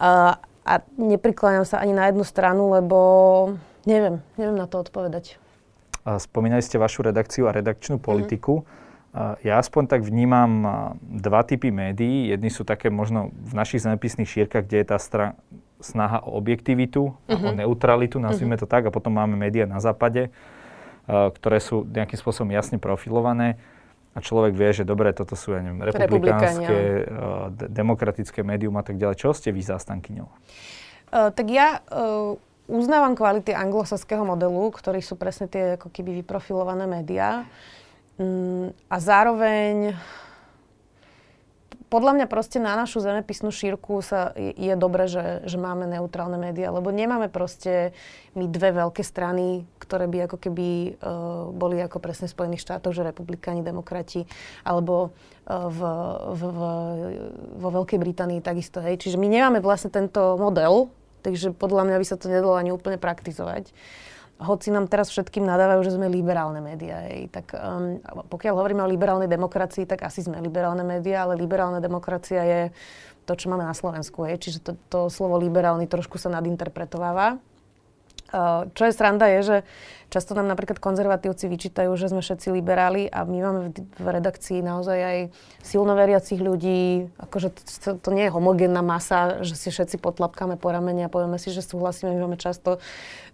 A, 0.01 0.41
a 0.65 0.73
neprikláňam 0.97 1.69
sa 1.69 1.83
ani 1.83 1.93
na 1.93 2.09
jednu 2.09 2.25
stranu, 2.25 2.73
lebo 2.73 2.99
neviem, 3.85 4.23
neviem 4.39 4.57
na 4.57 4.71
to 4.71 4.81
odpovedať. 4.81 5.37
Spomínali 6.01 6.65
ste 6.65 6.81
vašu 6.81 7.05
redakciu 7.05 7.45
a 7.51 7.53
redakčnú 7.53 8.01
politiku. 8.01 8.65
Mm-hmm. 8.65 8.79
Ja 9.43 9.59
aspoň 9.59 9.91
tak 9.91 10.01
vnímam 10.07 10.63
dva 11.03 11.43
typy 11.43 11.75
médií. 11.75 12.31
Jedni 12.31 12.47
sú 12.47 12.63
také 12.63 12.95
možno 12.95 13.35
v 13.35 13.53
našich 13.59 13.83
zemepisných 13.83 14.31
šírkach, 14.31 14.71
kde 14.71 14.81
je 14.81 14.87
tá 14.87 14.99
strana 15.03 15.35
snaha 15.81 16.23
o 16.25 16.37
objektivitu 16.37 17.13
uh-huh. 17.13 17.35
o 17.35 17.51
mhm. 17.53 17.65
neutralitu, 17.65 18.21
nazvime 18.21 18.55
uh-huh. 18.57 18.69
to 18.69 18.71
tak, 18.71 18.89
a 18.89 18.91
potom 18.95 19.17
máme 19.17 19.35
médiá 19.37 19.65
na 19.65 19.81
západe, 19.83 20.31
uh, 21.09 21.33
ktoré 21.35 21.59
sú 21.59 21.85
nejakým 21.89 22.17
spôsobom 22.21 22.53
jasne 22.55 22.77
profilované 22.77 23.61
a 24.11 24.19
človek 24.19 24.53
vie, 24.59 24.71
že 24.75 24.83
dobre, 24.83 25.15
toto 25.15 25.39
sú, 25.39 25.55
ja 25.55 25.63
neviem, 25.63 25.87
republikánske, 25.87 26.75
uh, 26.75 27.49
de- 27.55 27.71
demokratické 27.71 28.43
médium 28.43 28.75
a 28.79 28.83
tak 28.83 28.99
ďalej. 28.99 29.17
Čo 29.19 29.31
ste 29.31 29.55
vy 29.55 29.63
zástankyňou? 29.63 30.29
Uh, 31.11 31.31
tak 31.31 31.47
ja 31.47 31.83
uh, 31.91 32.35
uznávam 32.71 33.15
kvality 33.19 33.55
anglosaského 33.55 34.23
modelu, 34.23 34.71
ktorí 34.71 35.03
sú 35.03 35.15
presne 35.15 35.51
tie 35.51 35.79
ako 35.79 35.91
keby 35.91 36.23
vyprofilované 36.23 36.87
médiá. 36.87 37.47
Um, 38.19 38.75
a 38.87 38.97
zároveň 38.99 39.95
podľa 41.91 42.23
mňa 42.23 42.27
proste 42.31 42.63
na 42.63 42.79
našu 42.79 43.03
zemepisnú 43.03 43.51
šírku 43.51 43.99
sa 43.99 44.31
je, 44.39 44.55
je 44.55 44.75
dobre, 44.79 45.11
že, 45.11 45.43
že 45.43 45.59
máme 45.59 45.91
neutrálne 45.91 46.39
médiá, 46.39 46.71
lebo 46.71 46.95
nemáme 46.95 47.27
proste 47.27 47.91
my 48.39 48.47
dve 48.47 48.71
veľké 48.71 49.03
strany, 49.03 49.67
ktoré 49.83 50.07
by 50.07 50.31
ako 50.31 50.39
keby 50.39 50.69
uh, 51.03 51.51
boli 51.51 51.83
ako 51.83 51.99
presne 51.99 52.31
v 52.31 52.35
Spojených 52.39 52.63
štátoch, 52.63 52.95
že 52.95 53.03
republikáni, 53.03 53.67
demokrati, 53.67 54.23
alebo 54.63 55.11
uh, 55.11 55.67
v, 55.67 55.81
v, 56.31 56.43
v, 56.47 56.61
vo 57.59 57.69
Veľkej 57.83 57.99
Británii 57.99 58.39
takisto. 58.39 58.79
Hej. 58.79 59.03
Čiže 59.03 59.19
my 59.19 59.27
nemáme 59.27 59.59
vlastne 59.59 59.91
tento 59.91 60.39
model, 60.39 60.95
takže 61.27 61.51
podľa 61.51 61.91
mňa 61.91 61.97
by 61.99 62.07
sa 62.07 62.17
to 62.17 62.31
nedalo 62.31 62.55
ani 62.55 62.71
úplne 62.71 63.03
praktizovať. 63.03 63.75
Hoci 64.41 64.73
nám 64.73 64.89
teraz 64.89 65.13
všetkým 65.13 65.45
nadávajú, 65.45 65.81
že 65.85 65.95
sme 66.01 66.09
liberálne 66.09 66.65
médiá. 66.65 67.05
Tak 67.29 67.53
um, 67.53 68.01
pokiaľ 68.33 68.55
hovoríme 68.57 68.81
o 68.81 68.89
liberálnej 68.89 69.29
demokracii, 69.29 69.85
tak 69.85 70.09
asi 70.09 70.25
sme 70.25 70.41
liberálne 70.41 70.81
médiá, 70.81 71.29
ale 71.29 71.37
liberálna 71.37 71.79
demokracia 71.79 72.41
je 72.43 72.61
to, 73.29 73.37
čo 73.37 73.53
máme 73.53 73.69
na 73.69 73.77
Slovensku. 73.77 74.25
Hej. 74.25 74.41
Čiže 74.41 74.59
to, 74.65 74.73
to 74.89 75.01
slovo 75.13 75.37
liberálny 75.37 75.85
trošku 75.85 76.17
sa 76.17 76.33
nadinterpretováva. 76.33 77.37
Uh, 78.31 78.71
čo 78.79 78.87
je 78.87 78.93
sranda 78.95 79.27
je, 79.27 79.41
že 79.43 79.57
často 80.11 80.35
nám 80.35 80.51
napríklad 80.51 80.83
konzervatívci 80.83 81.47
vyčítajú, 81.47 81.95
že 81.95 82.11
sme 82.11 82.23
všetci 82.23 82.51
liberáli 82.51 83.07
a 83.07 83.23
my 83.23 83.39
máme 83.43 83.61
v, 83.75 84.07
redakcii 84.07 84.59
naozaj 84.63 84.99
aj 84.99 85.19
silnoveriacich 85.63 86.43
ľudí, 86.43 87.11
akože 87.19 87.49
to, 87.55 87.91
to 87.99 88.09
nie 88.11 88.27
je 88.27 88.35
homogénna 88.35 88.83
masa, 88.83 89.43
že 89.47 89.55
si 89.55 89.71
všetci 89.71 90.03
potlapkáme 90.03 90.59
po 90.59 90.75
ramene 90.75 91.07
a 91.07 91.13
povieme 91.13 91.39
si, 91.39 91.55
že 91.55 91.63
súhlasíme, 91.63 92.11
my 92.11 92.27
máme 92.27 92.39
často 92.39 92.83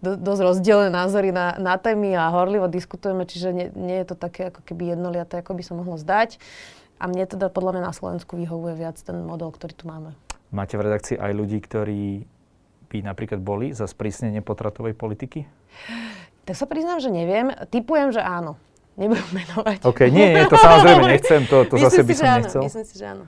do, 0.04 0.20
dosť 0.20 0.40
rozdielne 0.44 0.92
názory 0.92 1.32
na, 1.32 1.56
na 1.56 1.80
témy 1.80 2.12
a 2.12 2.28
horlivo 2.28 2.68
diskutujeme, 2.68 3.24
čiže 3.24 3.48
nie, 3.56 3.66
nie 3.72 3.96
je 4.04 4.12
to 4.12 4.16
také 4.16 4.52
ako 4.52 4.60
keby 4.64 4.92
jednoliaté, 4.92 5.40
ako 5.40 5.56
by 5.56 5.62
sa 5.64 5.72
mohlo 5.72 5.96
zdať. 5.96 6.36
A 6.96 7.12
mne 7.12 7.28
teda 7.28 7.52
podľa 7.52 7.76
mňa 7.76 7.82
na 7.88 7.92
Slovensku 7.92 8.40
vyhovuje 8.40 8.72
viac 8.76 8.96
ten 8.96 9.20
model, 9.20 9.52
ktorý 9.52 9.72
tu 9.76 9.84
máme. 9.84 10.16
Máte 10.48 10.80
v 10.80 10.88
redakcii 10.88 11.20
aj 11.20 11.32
ľudí, 11.36 11.58
ktorí 11.60 12.24
by 12.86 13.02
napríklad 13.02 13.42
boli 13.42 13.74
za 13.74 13.90
sprísnenie 13.90 14.40
potratovej 14.40 14.94
politiky? 14.94 15.44
Tak 16.46 16.54
sa 16.54 16.66
priznám, 16.70 17.02
že 17.02 17.10
neviem. 17.10 17.50
Typujem, 17.68 18.14
že 18.14 18.22
áno. 18.22 18.54
Nebudem 18.96 19.28
menovať. 19.28 19.84
OK, 19.84 20.08
nie, 20.08 20.32
nie, 20.32 20.44
to 20.48 20.56
samozrejme 20.56 21.04
nechcem, 21.04 21.44
to, 21.44 21.68
to 21.68 21.76
zase 21.76 22.00
by 22.00 22.14
som 22.16 22.26
áno, 22.26 22.36
nechcel. 22.40 22.60
Myslím 22.64 22.86
si, 22.88 22.94
že 22.96 23.06
áno. 23.12 23.24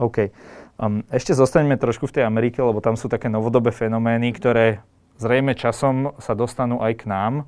OK. 0.00 0.18
Um, 0.82 1.06
ešte 1.14 1.30
zostaňme 1.30 1.78
trošku 1.78 2.10
v 2.10 2.18
tej 2.18 2.24
Amerike, 2.26 2.58
lebo 2.58 2.82
tam 2.82 2.98
sú 2.98 3.06
také 3.06 3.30
novodobé 3.30 3.70
fenomény, 3.70 4.34
ktoré 4.34 4.82
zrejme 5.22 5.54
časom 5.54 6.18
sa 6.18 6.34
dostanú 6.34 6.82
aj 6.82 6.92
k 6.98 7.04
nám. 7.06 7.46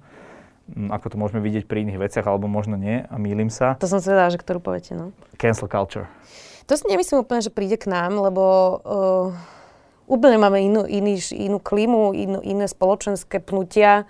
Um, 0.71 0.95
ako 0.95 1.13
to 1.13 1.17
môžeme 1.19 1.43
vidieť 1.43 1.67
pri 1.67 1.83
iných 1.83 1.99
veciach, 1.99 2.31
alebo 2.31 2.47
možno 2.47 2.79
nie, 2.79 3.03
a 3.03 3.17
mýlim 3.19 3.51
sa. 3.51 3.75
To 3.83 3.91
som 3.91 3.99
zvedala, 3.99 4.31
že 4.31 4.39
ktorú 4.39 4.63
poviete, 4.63 4.95
no. 4.95 5.11
Cancel 5.35 5.67
culture. 5.67 6.07
To 6.71 6.79
si 6.79 6.87
nemyslím 6.87 7.27
úplne, 7.27 7.43
že 7.43 7.51
príde 7.51 7.75
k 7.75 7.91
nám, 7.91 8.15
lebo 8.17 8.45
uh, 8.87 9.54
úplne 10.07 10.37
máme 10.37 10.61
inú, 10.63 10.83
iný, 10.85 11.21
inú 11.33 11.59
klímu, 11.61 12.13
inú, 12.17 12.39
iné 12.45 12.67
spoločenské 12.69 13.41
pnutia. 13.41 14.05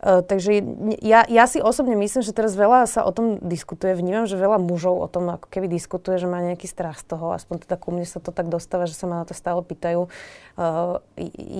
Uh, 0.00 0.24
takže 0.24 0.64
ja, 1.04 1.28
ja 1.28 1.44
si 1.44 1.60
osobne 1.60 1.92
myslím, 1.92 2.24
že 2.24 2.32
teraz 2.32 2.56
veľa 2.56 2.88
sa 2.88 3.04
o 3.04 3.12
tom 3.12 3.36
diskutuje. 3.44 3.92
Vnímam, 3.92 4.24
že 4.24 4.40
veľa 4.40 4.56
mužov 4.56 4.96
o 4.96 5.08
tom 5.12 5.28
ako 5.28 5.52
keby 5.52 5.68
diskutuje, 5.68 6.16
že 6.16 6.24
má 6.24 6.40
nejaký 6.40 6.64
strach 6.64 7.04
z 7.04 7.12
toho. 7.12 7.36
Aspoň 7.36 7.68
teda 7.68 7.76
ku 7.76 7.92
mne 7.92 8.08
sa 8.08 8.16
to 8.16 8.32
tak 8.32 8.48
dostáva, 8.48 8.88
že 8.88 8.96
sa 8.96 9.04
ma 9.04 9.20
na 9.20 9.28
to 9.28 9.36
stále 9.36 9.60
pýtajú. 9.60 10.08
Uh, 10.56 11.04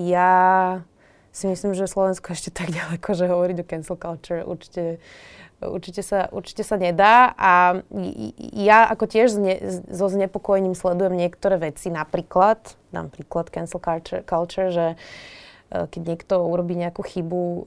ja 0.08 0.80
si 1.30 1.46
myslím, 1.46 1.76
že 1.76 1.86
Slovensko 1.86 2.34
ešte 2.34 2.50
tak 2.50 2.72
ďaleko, 2.78 3.12
že 3.12 3.30
hovoriť 3.30 3.56
o 3.60 3.68
cancel 3.68 3.96
culture 4.00 4.42
určite 4.42 4.98
určite 5.62 6.00
sa, 6.00 6.28
určite 6.32 6.64
sa 6.64 6.80
nedá. 6.80 7.36
A 7.36 7.84
ja 8.56 8.88
ako 8.88 9.04
tiež 9.04 9.28
zne, 9.36 9.54
so 9.92 10.06
znepokojením 10.08 10.72
sledujem 10.72 11.16
niektoré 11.16 11.60
veci, 11.60 11.92
napríklad, 11.92 12.76
dám 12.90 13.12
príklad 13.12 13.52
cancel 13.52 13.80
culture, 13.80 14.24
culture 14.24 14.68
že 14.72 14.86
keď 15.70 16.02
niekto 16.02 16.34
urobí 16.42 16.74
nejakú 16.74 17.06
chybu, 17.06 17.42
e, 17.46 17.62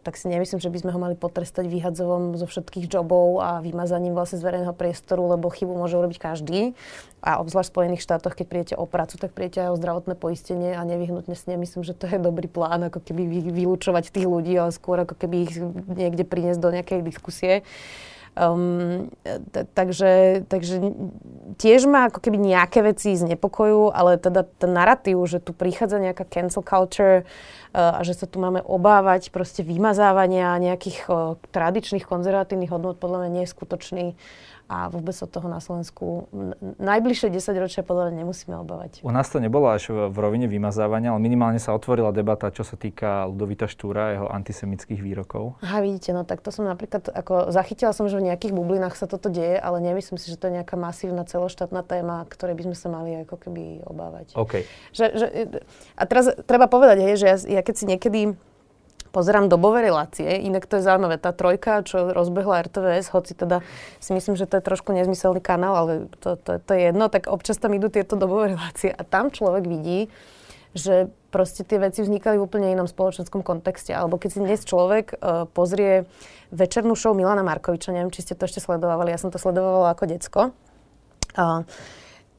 tak 0.00 0.16
si 0.16 0.32
nemyslím, 0.32 0.56
že 0.56 0.72
by 0.72 0.78
sme 0.80 0.90
ho 0.96 0.98
mali 0.98 1.14
potrestať 1.20 1.68
vyhadzovom 1.68 2.32
zo 2.40 2.48
všetkých 2.48 2.88
jobov 2.88 3.44
a 3.44 3.60
vymazaním 3.60 4.16
vlastne 4.16 4.40
z 4.40 4.46
verejného 4.48 4.72
priestoru, 4.72 5.36
lebo 5.36 5.52
chybu 5.52 5.76
môže 5.76 6.00
urobiť 6.00 6.16
každý 6.16 6.72
a 7.20 7.38
obzvlášť 7.38 7.68
v 7.68 7.74
Spojených 7.76 8.02
štátoch, 8.02 8.34
keď 8.34 8.46
prídete 8.48 8.74
o 8.74 8.88
prácu, 8.88 9.20
tak 9.20 9.36
prídete 9.36 9.62
aj 9.62 9.76
o 9.76 9.78
zdravotné 9.78 10.16
poistenie 10.16 10.72
a 10.74 10.82
nevyhnutne 10.82 11.36
si 11.36 11.46
nemyslím, 11.46 11.84
že 11.84 11.94
to 11.94 12.08
je 12.08 12.18
dobrý 12.18 12.48
plán, 12.48 12.88
ako 12.88 13.04
keby 13.04 13.46
vylúčovať 13.52 14.10
tých 14.10 14.26
ľudí, 14.26 14.56
ale 14.56 14.72
skôr 14.72 15.04
ako 15.04 15.14
keby 15.14 15.36
ich 15.46 15.54
niekde 15.86 16.24
priniesť 16.24 16.58
do 16.58 16.72
nejakej 16.72 17.00
diskusie. 17.04 17.62
Um, 18.32 19.12
takže, 19.76 20.44
takže 20.48 20.80
tiež 21.60 21.84
ma 21.84 22.08
ako 22.08 22.16
keby 22.16 22.40
nejaké 22.40 22.80
veci 22.80 23.12
znepokojujú, 23.12 23.92
ale 23.92 24.16
teda 24.16 24.48
ten 24.56 24.72
narratív, 24.72 25.20
že 25.28 25.36
tu 25.36 25.52
prichádza 25.52 26.00
nejaká 26.00 26.24
cancel 26.24 26.64
culture 26.64 27.28
uh, 27.76 28.00
a 28.00 28.00
že 28.00 28.16
sa 28.16 28.24
tu 28.24 28.40
máme 28.40 28.64
obávať 28.64 29.28
proste 29.28 29.60
vymazávania 29.60 30.56
nejakých 30.56 31.12
uh, 31.12 31.36
tradičných 31.52 32.08
konzervatívnych 32.08 32.72
hodnot, 32.72 32.96
podľa 32.96 33.28
mňa 33.28 33.30
nie 33.36 33.44
je 33.44 33.52
skutočný 33.52 34.06
a 34.70 34.88
vôbec 34.88 35.14
od 35.14 35.30
toho 35.30 35.46
na 35.50 35.58
Slovensku 35.58 36.30
najbližšie 36.80 37.28
10 37.30 37.62
ročia 37.62 37.82
podľa 37.84 38.10
mňa 38.10 38.24
nemusíme 38.24 38.54
obávať. 38.60 39.02
U 39.04 39.12
nás 39.12 39.28
to 39.28 39.42
nebolo 39.42 39.68
až 39.70 39.92
v 39.92 40.16
rovine 40.16 40.46
vymazávania, 40.48 41.12
ale 41.12 41.20
minimálne 41.20 41.60
sa 41.60 41.76
otvorila 41.76 42.14
debata, 42.14 42.48
čo 42.54 42.64
sa 42.64 42.78
týka 42.78 43.28
Ludovita 43.28 43.68
Štúra 43.68 44.00
a 44.08 44.10
jeho 44.16 44.26
antisemických 44.30 45.00
výrokov. 45.00 45.60
Aha, 45.60 45.84
vidíte, 45.84 46.16
no 46.16 46.22
tak 46.24 46.40
to 46.40 46.54
som 46.54 46.64
napríklad, 46.64 47.10
ako 47.12 47.52
zachytila 47.52 47.92
som, 47.92 48.08
že 48.08 48.18
v 48.18 48.32
nejakých 48.32 48.52
bublinách 48.56 48.96
sa 48.96 49.10
toto 49.10 49.28
deje, 49.28 49.60
ale 49.60 49.82
nemyslím 49.84 50.16
si, 50.16 50.32
že 50.32 50.38
to 50.40 50.48
je 50.48 50.62
nejaká 50.62 50.78
masívna 50.78 51.26
celoštátna 51.28 51.84
téma, 51.84 52.24
ktorej 52.28 52.56
by 52.56 52.62
sme 52.72 52.76
sa 52.76 52.88
mali 52.88 53.10
ako 53.22 53.36
keby 53.38 53.84
obávať. 53.84 54.34
OK. 54.34 54.64
Že, 54.94 55.06
že, 55.14 55.26
a 55.96 56.02
teraz 56.08 56.32
treba 56.48 56.66
povedať, 56.66 56.98
hej, 57.04 57.14
že 57.20 57.26
ja, 57.26 57.36
ja 57.60 57.62
keď 57.62 57.74
si 57.74 57.84
niekedy 57.84 58.20
pozerám 59.12 59.52
dobové 59.52 59.84
relácie, 59.84 60.24
inak 60.42 60.64
to 60.64 60.80
je 60.80 60.88
zaujímavé. 60.88 61.20
Tá 61.20 61.36
trojka, 61.36 61.84
čo 61.84 62.10
rozbehla 62.10 62.64
RTVS, 62.64 63.12
hoci 63.12 63.36
teda 63.36 63.60
si 64.00 64.16
myslím, 64.16 64.34
že 64.34 64.48
to 64.48 64.58
je 64.58 64.64
trošku 64.64 64.96
nezmyselný 64.96 65.44
kanál, 65.44 65.74
ale 65.76 65.92
to, 66.18 66.40
to, 66.40 66.58
to 66.58 66.70
je 66.72 66.90
jedno, 66.90 67.12
tak 67.12 67.28
občas 67.28 67.60
tam 67.60 67.76
idú 67.76 67.92
tieto 67.92 68.16
dobové 68.16 68.56
relácie 68.56 68.88
a 68.88 69.04
tam 69.04 69.28
človek 69.28 69.68
vidí, 69.68 70.08
že 70.72 71.12
proste 71.28 71.68
tie 71.68 71.76
veci 71.76 72.00
vznikali 72.00 72.40
v 72.40 72.44
úplne 72.48 72.72
inom 72.72 72.88
spoločenskom 72.88 73.44
kontexte. 73.44 73.92
Alebo 73.92 74.16
keď 74.16 74.30
si 74.32 74.40
dnes 74.40 74.60
človek 74.64 75.16
uh, 75.20 75.44
pozrie 75.52 76.08
večernú 76.48 76.96
show 76.96 77.12
Milana 77.12 77.44
Markoviča, 77.44 77.92
neviem, 77.92 78.12
či 78.12 78.24
ste 78.24 78.32
to 78.32 78.48
ešte 78.48 78.64
sledovali, 78.64 79.12
ja 79.12 79.20
som 79.20 79.28
to 79.28 79.36
sledovala 79.36 79.92
ako 79.92 80.04
decko. 80.08 80.40
Uh, 81.36 81.64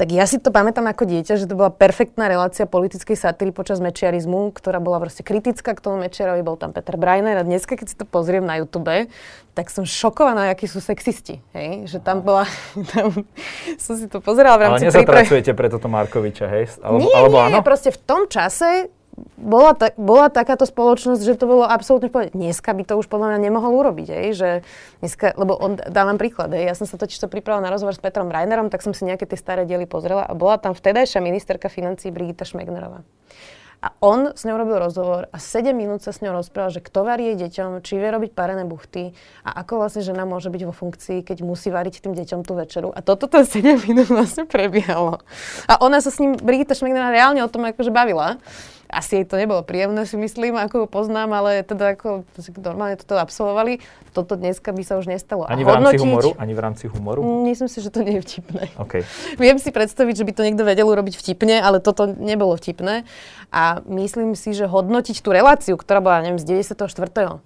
tak 0.03 0.11
ja 0.11 0.27
si 0.27 0.35
to 0.35 0.51
pamätám 0.51 0.83
ako 0.91 1.07
dieťa, 1.07 1.39
že 1.39 1.47
to 1.47 1.55
bola 1.55 1.71
perfektná 1.71 2.27
relácia 2.27 2.67
politickej 2.67 3.15
satíry 3.15 3.55
počas 3.55 3.79
mečiarizmu, 3.79 4.51
ktorá 4.51 4.83
bola 4.83 4.99
proste 4.99 5.23
kritická 5.23 5.71
k 5.71 5.79
tomu 5.79 6.03
mečiarovi, 6.03 6.43
bol 6.43 6.59
tam 6.59 6.75
Peter 6.75 6.99
Breiner 6.99 7.39
a 7.39 7.43
dneska, 7.47 7.79
keď 7.79 7.87
si 7.87 7.95
to 7.95 8.03
pozriem 8.03 8.43
na 8.43 8.59
YouTube, 8.59 9.07
tak 9.55 9.71
som 9.71 9.87
šokovaná, 9.87 10.51
akí 10.51 10.67
sú 10.67 10.83
sexisti. 10.83 11.39
Hej? 11.55 11.87
Že 11.87 11.97
tam 12.03 12.19
bola, 12.19 12.43
tam 12.91 13.15
som 13.79 13.95
si 13.95 14.11
to 14.11 14.19
pozerala 14.19 14.59
v 14.59 14.61
rámci 14.67 14.91
Ale 14.91 14.91
nezapracujete 14.91 15.55
pre 15.55 15.71
toto 15.71 15.87
Markoviča, 15.87 16.51
hej? 16.51 16.75
Alebo, 16.83 16.99
nie, 16.99 17.15
alebo 17.15 17.37
nie, 17.39 17.47
áno? 17.47 17.57
proste 17.63 17.95
v 17.95 17.99
tom 18.03 18.27
čase 18.27 18.91
bola, 19.37 19.77
ta, 19.77 19.93
bola 19.93 20.29
takáto 20.33 20.65
spoločnosť, 20.65 21.21
že 21.21 21.37
to 21.37 21.45
bolo 21.45 21.63
absolútne 21.67 22.09
povedať. 22.09 22.33
Dneska 22.33 22.73
by 22.73 22.83
to 22.85 22.97
už 22.97 23.05
podľa 23.05 23.35
mňa 23.35 23.39
nemohol 23.45 23.73
urobiť, 23.85 24.07
aj, 24.09 24.27
že 24.33 24.49
dneska, 25.05 25.37
lebo 25.37 25.53
on, 25.53 25.77
dávam 25.77 26.17
príklad, 26.17 26.49
aj, 26.49 26.63
ja 26.63 26.73
som 26.73 26.89
sa 26.89 26.97
totiž 26.97 27.21
to 27.21 27.29
pripravila 27.29 27.69
na 27.69 27.73
rozhovor 27.73 27.93
s 27.93 28.01
Petrom 28.01 28.33
Reinerom, 28.33 28.73
tak 28.73 28.81
som 28.81 28.95
si 28.95 29.05
nejaké 29.05 29.29
tie 29.29 29.37
staré 29.37 29.69
diely 29.69 29.85
pozrela 29.85 30.25
a 30.25 30.33
bola 30.33 30.57
tam 30.57 30.73
vtedajšia 30.73 31.21
ministerka 31.21 31.69
financí 31.69 32.09
Brigita 32.09 32.47
Šmegnerová. 32.47 33.05
A 33.83 33.91
on 33.99 34.31
s 34.31 34.47
ňou 34.47 34.55
robil 34.55 34.79
rozhovor 34.79 35.27
a 35.27 35.37
7 35.43 35.75
minút 35.75 35.99
sa 35.99 36.15
s 36.15 36.23
ňou 36.23 36.31
rozprával, 36.39 36.71
že 36.71 36.79
kto 36.79 37.03
varí 37.03 37.35
jej 37.35 37.51
deťom, 37.51 37.83
či 37.83 37.99
vie 37.99 38.15
robiť 38.15 38.31
parené 38.31 38.63
buchty 38.63 39.11
a 39.43 39.59
ako 39.59 39.83
vlastne 39.83 39.99
žena 39.99 40.23
môže 40.23 40.47
byť 40.47 40.63
vo 40.63 40.71
funkcii, 40.71 41.19
keď 41.19 41.43
musí 41.43 41.67
variť 41.67 41.99
tým 41.99 42.15
deťom 42.15 42.47
tú 42.47 42.55
večeru. 42.55 42.95
A 42.95 43.03
toto 43.03 43.27
to 43.27 43.43
7 43.43 43.83
minút 43.83 44.07
vlastne 44.07 44.47
prebiehalo. 44.47 45.19
A 45.67 45.83
ona 45.83 45.99
sa 45.99 46.15
s 46.15 46.23
ním, 46.23 46.39
Brigita 46.39 46.79
Šmegnerová, 46.79 47.11
reálne 47.11 47.43
o 47.43 47.51
tom 47.51 47.67
akože 47.67 47.91
bavila 47.91 48.39
asi 48.93 49.21
jej 49.21 49.25
to 49.25 49.35
nebolo 49.35 49.65
príjemné, 49.65 50.05
si 50.05 50.13
myslím, 50.15 50.55
ako 50.55 50.85
ho 50.85 50.87
poznám, 50.87 51.33
ale 51.33 51.65
teda 51.65 51.97
ako 51.97 52.23
normálne 52.61 52.95
toto 52.95 53.17
absolvovali. 53.17 53.81
Toto 54.13 54.37
dneska 54.37 54.69
by 54.69 54.83
sa 54.85 55.01
už 55.01 55.09
nestalo. 55.09 55.49
Ani 55.49 55.65
v 55.65 55.73
rámci 55.73 55.97
humoru? 55.97 56.29
Ani 56.37 56.53
v 56.53 56.61
rámci 56.61 56.85
humoru? 56.85 57.19
Myslím 57.49 57.67
si, 57.67 57.81
že 57.81 57.89
to 57.89 58.05
nie 58.05 58.21
je 58.21 58.21
vtipné. 58.21 58.69
Okay. 58.77 59.01
Viem 59.43 59.57
si 59.57 59.73
predstaviť, 59.73 60.21
že 60.21 60.25
by 60.29 60.31
to 60.37 60.41
niekto 60.45 60.63
vedel 60.63 60.85
urobiť 60.85 61.17
vtipne, 61.17 61.57
ale 61.57 61.81
toto 61.81 62.05
nebolo 62.05 62.53
vtipné. 62.53 63.03
A 63.49 63.81
myslím 63.89 64.37
si, 64.37 64.53
že 64.53 64.69
hodnotiť 64.69 65.17
tú 65.21 65.33
reláciu, 65.33 65.75
ktorá 65.75 66.01
bola, 66.01 66.21
neviem, 66.25 66.41
z 66.41 66.65
94. 66.69 67.41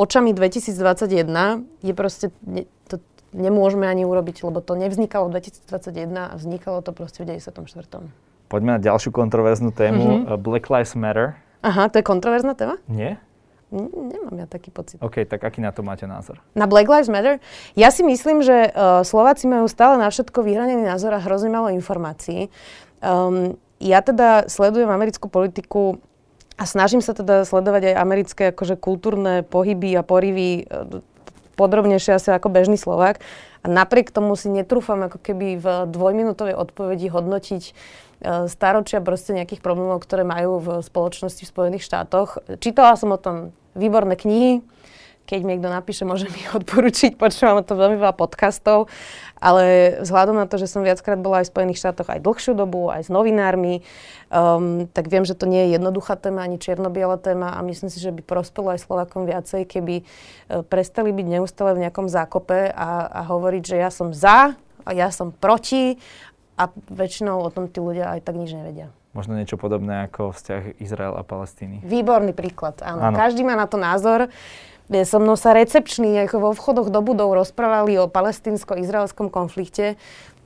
očami 0.00 0.30
2021 0.32 1.64
je 1.84 1.92
proste, 1.92 2.26
ne, 2.44 2.64
to 2.88 3.00
nemôžeme 3.36 3.84
ani 3.84 4.08
urobiť, 4.08 4.48
lebo 4.48 4.64
to 4.64 4.76
nevznikalo 4.76 5.28
v 5.28 5.44
2021 5.44 6.32
a 6.32 6.34
vznikalo 6.36 6.80
to 6.80 6.96
proste 6.96 7.20
v 7.20 7.36
94. 7.36 8.29
Poďme 8.50 8.76
na 8.76 8.80
ďalšiu 8.82 9.14
kontroverznú 9.14 9.70
tému. 9.70 10.26
Mm-hmm. 10.26 10.42
Black 10.42 10.66
Lives 10.66 10.98
Matter. 10.98 11.38
Aha, 11.62 11.86
to 11.86 12.02
je 12.02 12.04
kontroverzná 12.04 12.58
téma? 12.58 12.82
Nie? 12.90 13.22
Nemám 13.70 14.34
ja 14.34 14.46
taký 14.50 14.74
pocit. 14.74 14.98
OK, 14.98 15.22
tak 15.22 15.46
aký 15.46 15.62
na 15.62 15.70
to 15.70 15.86
máte 15.86 16.02
názor? 16.02 16.42
Na 16.58 16.66
Black 16.66 16.90
Lives 16.90 17.06
Matter? 17.06 17.38
Ja 17.78 17.94
si 17.94 18.02
myslím, 18.02 18.42
že 18.42 18.74
uh, 18.74 19.06
Slováci 19.06 19.46
majú 19.46 19.70
stále 19.70 19.94
na 19.94 20.10
všetko 20.10 20.42
vyhranený 20.42 20.82
názor 20.82 21.14
a 21.14 21.22
hrozne 21.22 21.54
malo 21.54 21.70
informácií. 21.70 22.50
Um, 22.98 23.54
ja 23.78 24.02
teda 24.02 24.50
sledujem 24.50 24.90
americkú 24.90 25.30
politiku 25.30 26.02
a 26.58 26.66
snažím 26.66 26.98
sa 26.98 27.14
teda 27.14 27.46
sledovať 27.46 27.94
aj 27.94 28.02
americké 28.02 28.42
akože 28.50 28.74
kultúrne 28.82 29.46
pohyby 29.46 29.94
a 29.94 30.02
porivy 30.02 30.66
uh, 30.66 30.98
podrobnejšie 31.60 32.16
asi 32.16 32.32
ako 32.32 32.48
bežný 32.48 32.80
Slovák. 32.80 33.20
A 33.60 33.66
napriek 33.68 34.08
tomu 34.08 34.40
si 34.40 34.48
netrúfam 34.48 35.04
ako 35.04 35.20
keby 35.20 35.60
v 35.60 35.66
dvojminútovej 35.92 36.56
odpovedi 36.56 37.12
hodnotiť 37.12 37.62
E, 38.20 38.52
staročia 38.52 39.00
proste 39.00 39.32
nejakých 39.32 39.64
problémov, 39.64 40.04
ktoré 40.04 40.28
majú 40.28 40.60
v 40.60 40.68
spoločnosti 40.84 41.40
v 41.40 41.52
Spojených 41.52 41.86
štátoch. 41.88 42.36
Čítala 42.60 42.92
som 43.00 43.16
o 43.16 43.18
tom 43.20 43.56
výborné 43.72 44.12
knihy, 44.12 44.60
keď 45.30 45.46
mi 45.46 45.54
niekto 45.54 45.70
napíše, 45.70 46.02
môžem 46.02 46.26
ich 46.34 46.50
odporučiť, 46.58 47.14
počúvam 47.14 47.62
to 47.62 47.78
veľmi 47.78 48.02
veľa 48.02 48.18
podcastov, 48.18 48.90
ale 49.38 49.94
vzhľadom 50.02 50.34
na 50.34 50.50
to, 50.50 50.58
že 50.58 50.66
som 50.66 50.82
viackrát 50.82 51.22
bola 51.22 51.40
aj 51.40 51.46
v 51.46 51.52
Spojených 51.54 51.78
štátoch 51.78 52.10
aj 52.10 52.18
dlhšiu 52.26 52.58
dobu, 52.58 52.90
aj 52.90 53.06
s 53.06 53.10
novinármi, 53.14 53.86
um, 54.34 54.90
tak 54.90 55.06
viem, 55.06 55.22
že 55.22 55.38
to 55.38 55.46
nie 55.46 55.70
je 55.70 55.78
jednoduchá 55.78 56.18
téma, 56.18 56.42
ani 56.42 56.58
čierno-biela 56.58 57.14
téma 57.22 57.54
a 57.54 57.62
myslím 57.62 57.94
si, 57.94 58.02
že 58.02 58.10
by 58.10 58.26
prospelo 58.26 58.74
aj 58.74 58.82
Slovakom 58.82 59.30
viacej, 59.30 59.70
keby 59.70 60.02
uh, 60.02 60.66
prestali 60.66 61.14
byť 61.14 61.26
neustále 61.38 61.78
v 61.78 61.86
nejakom 61.86 62.10
zákope 62.10 62.74
a, 62.74 63.06
a 63.06 63.20
hovoriť, 63.30 63.62
že 63.62 63.76
ja 63.78 63.94
som 63.94 64.10
za 64.10 64.58
a 64.82 64.90
ja 64.90 65.14
som 65.14 65.30
proti 65.30 66.02
a 66.58 66.66
väčšinou 66.90 67.40
o 67.40 67.48
tom 67.54 67.70
tí 67.70 67.78
ľudia 67.78 68.18
aj 68.18 68.26
tak 68.26 68.34
nič 68.34 68.50
nevedia. 68.50 68.90
Možno 69.10 69.34
niečo 69.34 69.58
podobné 69.58 70.06
ako 70.06 70.30
vzťah 70.30 70.78
Izrael 70.78 71.18
a 71.18 71.26
Palestíny. 71.26 71.82
Výborný 71.82 72.30
príklad, 72.30 72.78
áno. 72.78 73.10
áno. 73.10 73.16
Každý 73.18 73.42
má 73.42 73.58
na 73.58 73.66
to 73.66 73.74
názor 73.74 74.30
so 75.06 75.22
mnou 75.22 75.38
sa 75.38 75.54
recepční 75.54 76.18
ako 76.26 76.36
vo 76.42 76.50
vchodoch 76.50 76.90
do 76.90 76.98
budov 76.98 77.30
rozprávali 77.38 77.94
o 78.02 78.10
palestínsko-izraelskom 78.10 79.30
konflikte. 79.30 79.94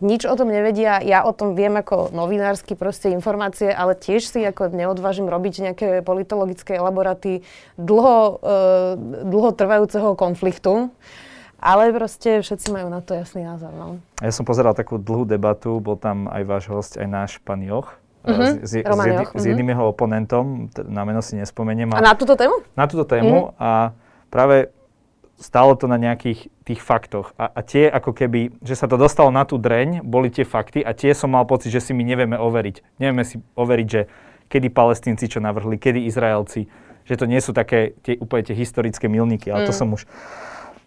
Nič 0.04 0.28
o 0.28 0.34
tom 0.36 0.52
nevedia, 0.52 1.00
ja 1.00 1.24
o 1.24 1.32
tom 1.32 1.56
viem 1.56 1.72
ako 1.80 2.12
novinársky 2.12 2.76
proste 2.76 3.08
informácie, 3.08 3.72
ale 3.72 3.96
tiež 3.96 4.26
si 4.26 4.44
ako 4.44 4.68
neodvážim 4.68 5.24
robiť 5.24 5.70
nejaké 5.70 5.88
politologické 6.04 6.76
elaboraty 6.76 7.40
dlho, 7.80 8.42
e, 8.42 9.24
dlho 9.24 9.50
trvajúceho 9.56 10.12
konfliktu. 10.12 10.92
Ale 11.64 11.88
proste 11.96 12.44
všetci 12.44 12.68
majú 12.68 12.92
na 12.92 13.00
to 13.00 13.16
jasný 13.16 13.48
názor. 13.48 13.72
No. 13.72 13.96
Ja 14.20 14.28
som 14.28 14.44
pozeral 14.44 14.76
takú 14.76 15.00
dlhú 15.00 15.24
debatu, 15.24 15.80
bol 15.80 15.96
tam 15.96 16.28
aj 16.28 16.42
váš 16.44 16.64
host, 16.68 16.92
aj 17.00 17.08
náš 17.08 17.30
pán 17.40 17.64
Joch. 17.64 17.96
Uh-huh. 18.24 18.60
S, 18.60 18.68
s, 18.68 18.84
s, 18.84 18.84
jed, 18.84 19.24
s 19.32 19.44
jedným 19.48 19.72
uh-huh. 19.72 19.84
jeho 19.84 19.84
oponentom, 19.88 20.68
na 20.84 21.08
meno 21.08 21.24
si 21.24 21.40
nespomeniem. 21.40 21.88
A, 21.96 22.04
a 22.04 22.12
na 22.12 22.14
túto 22.16 22.36
tému? 22.36 22.60
Na 22.76 22.84
túto 22.84 23.08
tému 23.08 23.52
uh-huh. 23.52 23.56
a 23.56 23.96
práve 24.34 24.74
stalo 25.38 25.78
to 25.78 25.86
na 25.86 25.94
nejakých 25.94 26.50
tých 26.66 26.80
faktoch. 26.82 27.30
A, 27.38 27.50
a 27.54 27.60
tie 27.62 27.86
ako 27.86 28.10
keby, 28.10 28.58
že 28.62 28.74
sa 28.74 28.90
to 28.90 28.98
dostalo 28.98 29.30
na 29.30 29.46
tú 29.46 29.58
dreň, 29.58 30.02
boli 30.02 30.30
tie 30.34 30.42
fakty 30.42 30.82
a 30.82 30.90
tie 30.90 31.14
som 31.14 31.30
mal 31.30 31.46
pocit, 31.46 31.70
že 31.70 31.78
si 31.78 31.92
my 31.94 32.02
nevieme 32.02 32.34
overiť. 32.34 32.98
Nevieme 32.98 33.22
si 33.22 33.38
overiť, 33.54 33.86
že 33.86 34.10
kedy 34.50 34.74
palestínci 34.74 35.30
čo 35.30 35.38
navrhli, 35.38 35.78
kedy 35.78 36.06
Izraelci, 36.06 36.66
že 37.04 37.14
to 37.14 37.30
nie 37.30 37.38
sú 37.38 37.54
také 37.54 37.94
tie, 38.02 38.18
úplne 38.18 38.42
tie 38.46 38.56
historické 38.56 39.06
milníky, 39.06 39.50
ale 39.50 39.66
mm. 39.66 39.68
to 39.68 39.74
som 39.74 39.92
už 39.92 40.08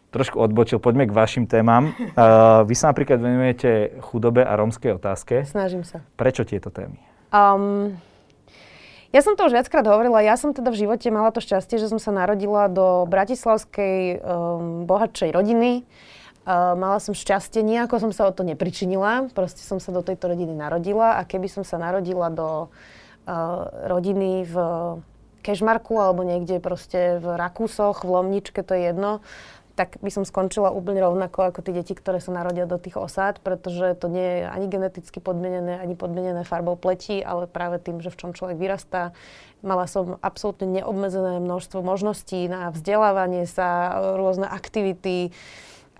trošku 0.10 0.40
odbočil. 0.40 0.80
Poďme 0.80 1.06
k 1.06 1.14
vašim 1.14 1.46
témam. 1.46 1.92
Uh, 2.18 2.66
vy 2.66 2.74
sa 2.74 2.90
napríklad 2.90 3.22
venujete 3.22 4.02
chudobe 4.02 4.42
a 4.42 4.58
rómskej 4.58 4.98
otázke. 4.98 5.46
Snažím 5.46 5.86
sa. 5.86 6.02
Prečo 6.18 6.42
tieto 6.50 6.74
témy? 6.74 6.98
Um, 7.30 7.94
ja 9.16 9.22
som 9.24 9.40
to 9.40 9.48
už 9.48 9.56
viackrát 9.56 9.88
hovorila, 9.88 10.20
ja 10.20 10.36
som 10.36 10.52
teda 10.52 10.68
v 10.72 10.84
živote 10.84 11.08
mala 11.10 11.32
to 11.32 11.40
šťastie, 11.40 11.80
že 11.80 11.88
som 11.88 12.00
sa 12.00 12.12
narodila 12.12 12.68
do 12.68 13.08
bratislavskej 13.08 14.20
um, 14.20 14.84
bohatšej 14.84 15.32
rodiny. 15.32 15.88
Uh, 16.48 16.76
mala 16.80 17.00
som 17.04 17.12
šťastie, 17.12 17.64
nejako 17.64 18.00
som 18.08 18.12
sa 18.16 18.28
o 18.28 18.32
to 18.32 18.44
nepričinila, 18.48 19.28
proste 19.36 19.64
som 19.64 19.84
sa 19.84 19.92
do 19.92 20.00
tejto 20.00 20.32
rodiny 20.32 20.56
narodila 20.56 21.20
a 21.20 21.28
keby 21.28 21.52
som 21.52 21.68
sa 21.68 21.76
narodila 21.76 22.32
do 22.32 22.72
uh, 23.28 23.68
rodiny 23.88 24.48
v 24.48 24.56
Kešmarku 25.48 25.96
alebo 25.96 26.28
niekde 26.28 26.60
proste 26.60 27.24
v 27.24 27.40
Rakúsoch, 27.40 28.04
v 28.04 28.12
Lomničke, 28.12 28.68
to 28.68 28.76
je 28.76 28.92
jedno, 28.92 29.24
tak 29.78 30.02
by 30.02 30.10
som 30.10 30.26
skončila 30.26 30.74
úplne 30.74 31.06
rovnako 31.06 31.54
ako 31.54 31.62
tie 31.62 31.78
deti, 31.78 31.94
ktoré 31.94 32.18
sa 32.18 32.34
narodia 32.34 32.66
do 32.66 32.82
tých 32.82 32.98
osád, 32.98 33.38
pretože 33.46 33.94
to 34.02 34.10
nie 34.10 34.42
je 34.42 34.50
ani 34.50 34.66
geneticky 34.66 35.22
podmienené, 35.22 35.78
ani 35.78 35.94
podmienené 35.94 36.42
farbou 36.42 36.74
pleti, 36.74 37.22
ale 37.22 37.46
práve 37.46 37.78
tým, 37.78 38.02
že 38.02 38.10
v 38.10 38.18
čom 38.18 38.32
človek 38.34 38.58
vyrastá. 38.58 39.14
Mala 39.62 39.86
som 39.86 40.18
absolútne 40.26 40.82
neobmedzené 40.82 41.38
množstvo 41.38 41.86
možností 41.86 42.50
na 42.50 42.74
vzdelávanie 42.74 43.46
sa, 43.46 43.94
rôzne 44.18 44.50
aktivity 44.50 45.30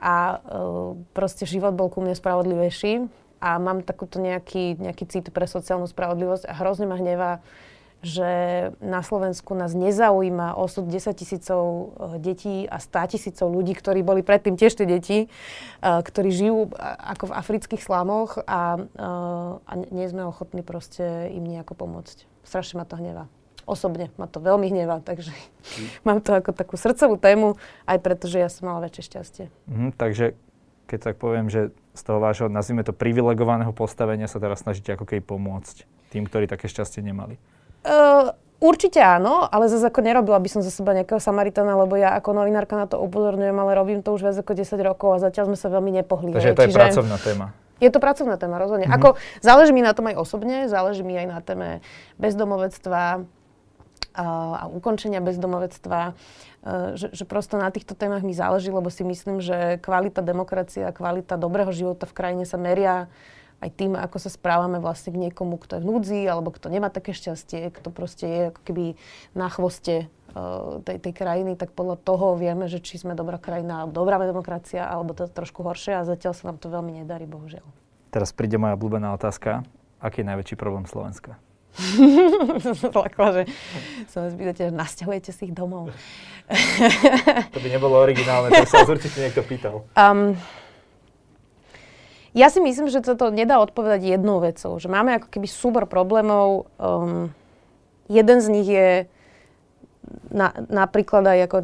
a 0.02 0.42
uh, 0.42 0.98
proste 1.14 1.46
život 1.46 1.78
bol 1.78 1.94
ku 1.94 2.02
mne 2.02 2.18
spravodlivejší. 2.18 3.06
A 3.38 3.62
mám 3.62 3.86
takúto 3.86 4.18
nejaký, 4.18 4.82
nejaký 4.82 5.06
cit 5.06 5.30
pre 5.30 5.46
sociálnu 5.46 5.86
spravodlivosť 5.86 6.50
a 6.50 6.58
hrozne 6.58 6.90
ma 6.90 6.98
hnevá, 6.98 7.46
že 8.06 8.30
na 8.78 9.02
Slovensku 9.02 9.58
nás 9.58 9.74
nezaujíma 9.74 10.54
osud 10.54 10.86
10 10.86 11.18
tisícov 11.18 11.62
eh, 11.66 12.22
detí 12.22 12.56
a 12.70 12.78
100 12.78 13.18
tisícov 13.18 13.50
ľudí, 13.50 13.74
ktorí 13.74 14.06
boli 14.06 14.22
predtým 14.22 14.54
tiež 14.54 14.78
tie 14.78 14.88
deti, 14.88 15.18
eh, 15.26 15.82
ktorí 15.82 16.30
žijú 16.30 16.72
ako 16.78 17.34
v 17.34 17.38
afrických 17.38 17.82
slamoch 17.82 18.38
a, 18.46 18.78
eh, 18.78 19.70
a 19.70 19.72
nie 19.90 20.06
sme 20.10 20.30
ochotní 20.30 20.62
proste 20.62 21.34
im 21.34 21.44
nejako 21.46 21.74
pomôcť. 21.74 22.30
Strašne 22.46 22.80
ma 22.82 22.86
to 22.86 23.02
hnevá. 23.02 23.26
Osobne 23.68 24.08
ma 24.16 24.32
to 24.32 24.40
veľmi 24.40 24.72
hnevá, 24.72 25.04
takže 25.04 25.34
mm. 25.34 25.88
mám 26.08 26.22
to 26.22 26.38
ako 26.38 26.54
takú 26.54 26.80
srdcovú 26.80 27.18
tému, 27.18 27.60
aj 27.90 27.98
preto, 28.00 28.30
že 28.30 28.40
ja 28.40 28.48
som 28.48 28.70
mala 28.72 28.86
väčšie 28.88 29.04
šťastie. 29.12 29.46
Mm, 29.68 29.92
takže 29.98 30.38
keď 30.88 31.00
tak 31.12 31.16
poviem, 31.20 31.52
že 31.52 31.76
z 31.98 32.02
toho 32.06 32.24
vášho, 32.24 32.48
nazvime 32.48 32.86
to, 32.86 32.96
privilegovaného 32.96 33.76
postavenia 33.76 34.30
sa 34.32 34.40
teraz 34.40 34.64
snažíte 34.64 34.96
ako 34.96 35.04
keby 35.04 35.20
pomôcť 35.26 35.84
tým, 36.14 36.24
ktorí 36.24 36.48
také 36.48 36.72
šťastie 36.72 37.04
nemali. 37.04 37.36
Uh, 37.88 38.36
určite 38.60 39.00
áno, 39.00 39.48
ale 39.48 39.72
zase 39.72 39.88
ako 39.88 40.04
nerobila 40.04 40.38
by 40.44 40.50
som 40.52 40.62
za 40.66 40.74
seba 40.74 40.92
nejakého 40.92 41.24
Samaritana, 41.24 41.80
lebo 41.80 41.96
ja 41.96 42.20
ako 42.20 42.36
novinárka 42.36 42.76
na 42.76 42.86
to 42.90 43.00
upozorňujem, 43.00 43.56
ale 43.56 43.72
robím 43.78 44.04
to 44.04 44.12
už 44.12 44.28
viac 44.28 44.38
ako 44.38 44.52
10 44.60 44.76
rokov 44.84 45.10
a 45.16 45.18
zatiaľ 45.24 45.54
sme 45.54 45.58
sa 45.58 45.72
veľmi 45.72 45.92
nepohli. 46.04 46.36
Takže 46.36 46.52
to 46.52 46.64
je 46.66 46.70
Čiže... 46.74 46.80
pracovná 46.84 47.18
téma. 47.22 47.48
Je 47.78 47.94
to 47.94 48.02
pracovná 48.02 48.42
téma, 48.42 48.58
rozhodne. 48.58 48.90
Mm-hmm. 48.90 48.98
Ako, 49.06 49.22
záleží 49.38 49.70
mi 49.70 49.86
na 49.86 49.94
tom 49.94 50.10
aj 50.10 50.18
osobne, 50.18 50.66
záleží 50.66 51.06
mi 51.06 51.14
aj 51.14 51.28
na 51.30 51.40
téme 51.46 51.70
bezdomovectva 52.18 53.22
a, 54.18 54.26
a 54.58 54.64
ukončenia 54.66 55.22
bezdomovectva, 55.22 56.02
e, 56.10 56.14
že, 56.98 57.14
že 57.14 57.24
prosto 57.30 57.62
na 57.62 57.70
týchto 57.70 57.94
témach 57.94 58.26
mi 58.26 58.34
záleží, 58.34 58.74
lebo 58.74 58.90
si 58.90 59.06
myslím, 59.06 59.46
že 59.46 59.78
kvalita 59.78 60.26
demokracie 60.26 60.90
a 60.90 60.92
kvalita 60.92 61.38
dobrého 61.38 61.70
života 61.70 62.10
v 62.10 62.18
krajine 62.18 62.44
sa 62.50 62.58
meria 62.58 63.14
aj 63.58 63.70
tým, 63.74 63.98
ako 63.98 64.18
sa 64.22 64.30
správame 64.30 64.78
vlastne 64.78 65.14
k 65.14 65.22
niekomu, 65.30 65.58
kto 65.58 65.78
je 65.78 65.82
v 65.82 65.90
núdzi, 65.90 66.22
alebo 66.30 66.54
kto 66.54 66.70
nemá 66.70 66.94
také 66.94 67.14
šťastie, 67.18 67.74
kto 67.74 67.90
proste 67.90 68.26
je 68.26 68.42
ako 68.54 68.62
keby 68.62 68.86
na 69.34 69.50
chvoste 69.50 70.06
uh, 70.38 70.78
tej, 70.86 71.02
tej 71.02 71.14
krajiny, 71.18 71.58
tak 71.58 71.74
podľa 71.74 71.98
toho 71.98 72.38
vieme, 72.38 72.70
že 72.70 72.78
či 72.78 73.02
sme 73.02 73.18
dobrá 73.18 73.42
krajina, 73.42 73.90
dobrá 73.90 74.22
demokracia, 74.22 74.86
alebo 74.86 75.18
to 75.18 75.26
trošku 75.26 75.66
horšie 75.66 75.98
a 75.98 76.06
zatiaľ 76.06 76.34
sa 76.38 76.54
nám 76.54 76.58
to 76.62 76.70
veľmi 76.70 77.02
nedarí, 77.02 77.26
bohužiaľ. 77.26 77.66
Teraz 78.14 78.30
príde 78.30 78.62
moja 78.62 78.78
obľúbená 78.78 79.12
otázka. 79.18 79.66
Aký 79.98 80.22
je 80.22 80.30
najväčší 80.30 80.56
problém 80.56 80.86
Slovenska? 80.86 81.42
Plakla, 82.96 83.28
že 83.34 83.44
sa 84.10 84.26
vás 84.26 84.34
pýtate, 84.34 84.70
nasťahujete 84.74 85.30
si 85.30 85.50
ich 85.50 85.54
domov. 85.54 85.94
to 87.54 87.60
by 87.62 87.70
nebolo 87.70 88.02
originálne, 88.02 88.50
to 88.50 88.66
sa 88.66 88.86
určite 88.90 89.18
niekto 89.22 89.42
pýtal. 89.46 89.86
Um, 89.94 90.38
ja 92.38 92.54
si 92.54 92.62
myslím, 92.62 92.94
že 92.94 93.02
toto 93.02 93.34
nedá 93.34 93.58
odpovedať 93.58 94.06
jednou 94.06 94.38
vecou. 94.38 94.78
Že 94.78 94.94
máme 94.94 95.18
ako 95.18 95.28
keby 95.34 95.48
súbor 95.50 95.90
problémov. 95.90 96.70
Um, 96.78 97.34
jeden 98.06 98.38
z 98.38 98.48
nich 98.54 98.70
je 98.70 98.90
na, 100.32 100.54
napríklad 100.72 101.24
aj 101.26 101.40
ako 101.50 101.58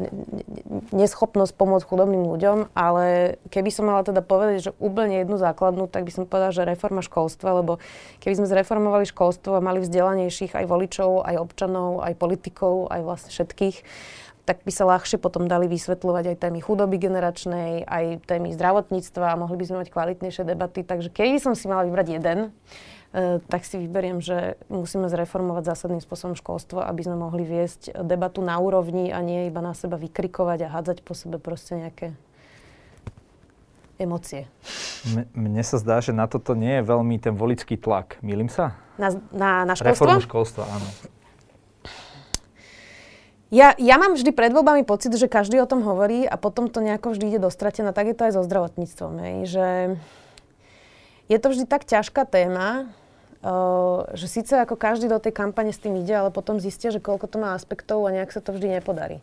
neschopnosť 0.92 1.52
pomôcť 1.56 1.86
chudobným 1.88 2.28
ľuďom, 2.28 2.76
ale 2.76 3.36
keby 3.48 3.70
som 3.72 3.88
mala 3.88 4.04
teda 4.04 4.20
povedať, 4.20 4.68
že 4.68 4.76
úplne 4.82 5.24
jednu 5.24 5.40
základnú, 5.40 5.88
tak 5.88 6.04
by 6.04 6.12
som 6.12 6.28
povedala, 6.28 6.52
že 6.52 6.68
reforma 6.68 7.00
školstva, 7.00 7.64
lebo 7.64 7.80
keby 8.20 8.34
sme 8.40 8.50
zreformovali 8.50 9.08
školstvo 9.08 9.56
a 9.56 9.64
mali 9.64 9.80
vzdelanejších 9.80 10.56
aj 10.56 10.66
voličov, 10.68 11.24
aj 11.24 11.36
občanov, 11.40 12.04
aj 12.04 12.14
politikov, 12.20 12.92
aj 12.92 13.00
vlastne 13.00 13.30
všetkých, 13.32 13.76
tak 14.44 14.60
by 14.60 14.72
sa 14.72 14.84
ľahšie 14.84 15.16
potom 15.16 15.48
dali 15.48 15.64
vysvetľovať 15.72 16.36
aj 16.36 16.36
témy 16.36 16.60
chudoby 16.60 17.00
generačnej, 17.00 17.88
aj 17.88 18.28
témy 18.28 18.52
zdravotníctva 18.52 19.32
a 19.32 19.40
mohli 19.40 19.56
by 19.56 19.64
sme 19.64 19.76
mať 19.80 19.88
kvalitnejšie 19.88 20.44
debaty. 20.44 20.84
Takže 20.84 21.08
keď 21.08 21.40
som 21.40 21.56
si 21.56 21.64
mala 21.64 21.88
vybrať 21.88 22.20
jeden, 22.20 22.38
uh, 22.52 23.40
tak 23.48 23.64
si 23.64 23.80
vyberiem, 23.80 24.20
že 24.20 24.60
musíme 24.68 25.08
zreformovať 25.08 25.72
zásadným 25.72 26.04
spôsobom 26.04 26.36
školstvo, 26.36 26.84
aby 26.84 27.00
sme 27.08 27.16
mohli 27.16 27.48
viesť 27.48 28.04
debatu 28.04 28.44
na 28.44 28.60
úrovni 28.60 29.08
a 29.08 29.24
nie 29.24 29.48
iba 29.48 29.64
na 29.64 29.72
seba 29.72 29.96
vykrikovať 29.96 30.68
a 30.68 30.72
hádzať 30.76 30.98
po 31.00 31.16
sebe 31.16 31.40
proste 31.40 31.80
nejaké 31.80 32.12
emócie. 33.96 34.44
Mne 35.32 35.62
sa 35.62 35.78
zdá, 35.78 36.02
že 36.02 36.10
na 36.10 36.26
toto 36.26 36.52
nie 36.58 36.80
je 36.80 36.82
veľmi 36.84 37.16
ten 37.22 37.32
volický 37.32 37.78
tlak. 37.78 38.18
Milím 38.20 38.50
sa? 38.50 38.74
Na, 38.98 39.08
na, 39.30 39.50
na 39.66 39.74
školstvo? 39.74 40.06
Reformu 40.06 40.20
školstva, 40.22 40.62
áno. 40.66 41.13
Ja, 43.54 43.70
ja 43.78 44.02
mám 44.02 44.18
vždy 44.18 44.34
pred 44.34 44.50
voľbami 44.50 44.82
pocit, 44.82 45.14
že 45.14 45.30
každý 45.30 45.62
o 45.62 45.70
tom 45.70 45.86
hovorí 45.86 46.26
a 46.26 46.34
potom 46.34 46.66
to 46.66 46.82
nejako 46.82 47.14
vždy 47.14 47.30
ide 47.30 47.38
dostratené. 47.38 47.94
Tak 47.94 48.10
je 48.10 48.16
to 48.18 48.26
aj 48.26 48.32
so 48.34 48.42
zdravotníctvom. 48.42 49.12
Hej, 49.22 49.36
že 49.46 49.68
je 51.30 51.38
to 51.38 51.54
vždy 51.54 51.64
tak 51.70 51.86
ťažká 51.86 52.26
téma, 52.26 52.90
uh, 53.46 54.10
že 54.18 54.26
síce 54.26 54.58
ako 54.58 54.74
každý 54.74 55.06
do 55.06 55.22
tej 55.22 55.30
kampane 55.30 55.70
s 55.70 55.78
tým 55.78 56.02
ide, 56.02 56.18
ale 56.18 56.34
potom 56.34 56.58
zistia, 56.58 56.90
že 56.90 56.98
koľko 56.98 57.30
to 57.30 57.38
má 57.38 57.54
aspektov 57.54 58.02
a 58.02 58.10
nejak 58.10 58.34
sa 58.34 58.42
to 58.42 58.50
vždy 58.50 58.82
nepodarí. 58.82 59.22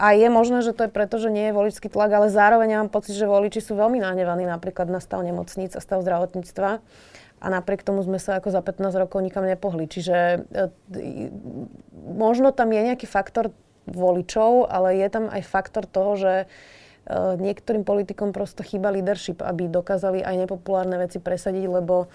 A 0.00 0.16
je 0.16 0.28
možné, 0.32 0.64
že 0.64 0.72
to 0.72 0.88
je 0.88 0.94
preto, 0.94 1.20
že 1.20 1.28
nie 1.28 1.50
je 1.50 1.56
voličský 1.58 1.92
tlak, 1.92 2.08
ale 2.14 2.32
zároveň 2.32 2.68
ja 2.72 2.78
mám 2.80 2.88
pocit, 2.88 3.12
že 3.12 3.28
voliči 3.28 3.60
sú 3.60 3.76
veľmi 3.76 4.00
nahnevaní 4.00 4.48
napríklad 4.48 4.88
na 4.88 5.02
stav 5.02 5.20
nemocníc 5.20 5.76
a 5.76 5.84
stav 5.84 6.00
zdravotníctva 6.00 6.80
a 7.40 7.46
napriek 7.48 7.80
tomu 7.80 8.04
sme 8.04 8.20
sa 8.20 8.36
ako 8.36 8.52
za 8.52 8.60
15 8.60 9.00
rokov 9.00 9.24
nikam 9.24 9.48
nepohli. 9.48 9.88
Čiže 9.88 10.44
e, 10.52 10.68
možno 11.96 12.52
tam 12.52 12.68
je 12.70 12.92
nejaký 12.92 13.08
faktor 13.08 13.56
voličov, 13.88 14.68
ale 14.68 15.00
je 15.00 15.08
tam 15.08 15.24
aj 15.32 15.42
faktor 15.42 15.88
toho, 15.88 16.14
že 16.14 16.32
uh, 16.46 17.34
niektorým 17.40 17.82
politikom 17.82 18.30
prosto 18.30 18.62
chýba 18.62 18.92
leadership, 18.94 19.42
aby 19.42 19.66
dokázali 19.66 20.22
aj 20.22 20.46
nepopulárne 20.46 21.00
veci 21.00 21.18
presadiť, 21.18 21.64
lebo 21.66 22.06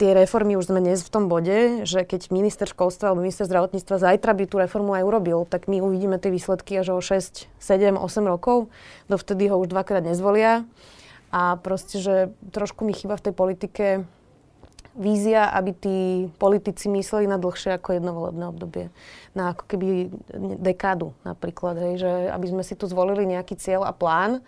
tie 0.00 0.16
reformy 0.16 0.56
už 0.56 0.72
sme 0.72 0.80
dnes 0.80 1.04
v 1.04 1.12
tom 1.12 1.28
bode, 1.28 1.84
že 1.84 2.08
keď 2.08 2.32
minister 2.32 2.64
školstva 2.64 3.12
alebo 3.12 3.20
minister 3.20 3.44
zdravotníctva 3.44 4.00
zajtra 4.00 4.32
by 4.32 4.44
tú 4.48 4.56
reformu 4.56 4.96
aj 4.96 5.04
urobil, 5.04 5.44
tak 5.44 5.68
my 5.68 5.84
uvidíme 5.84 6.16
tie 6.16 6.32
výsledky 6.32 6.80
až 6.80 6.96
o 6.96 7.00
6, 7.04 7.52
7, 7.60 8.00
8 8.00 8.24
rokov. 8.24 8.72
Dovtedy 9.12 9.52
ho 9.52 9.60
už 9.60 9.68
dvakrát 9.68 10.00
nezvolia. 10.00 10.64
A 11.30 11.54
proste, 11.60 12.02
že 12.02 12.34
trošku 12.50 12.82
mi 12.82 12.96
chýba 12.96 13.14
v 13.14 13.30
tej 13.30 13.34
politike 13.36 13.86
vízia, 14.96 15.50
aby 15.54 15.70
tí 15.74 15.98
politici 16.38 16.90
mysleli 16.90 17.30
na 17.30 17.38
dlhšie 17.38 17.78
ako 17.78 17.88
jedno 17.94 18.10
volebné 18.14 18.44
obdobie. 18.50 18.86
Na 19.34 19.54
ako 19.54 19.64
keby 19.70 20.10
dekádu 20.58 21.14
napríklad. 21.22 21.78
Hej, 21.78 21.94
že 22.02 22.12
aby 22.34 22.46
sme 22.50 22.62
si 22.66 22.74
tu 22.74 22.90
zvolili 22.90 23.26
nejaký 23.26 23.54
cieľ 23.54 23.86
a 23.86 23.92
plán, 23.94 24.42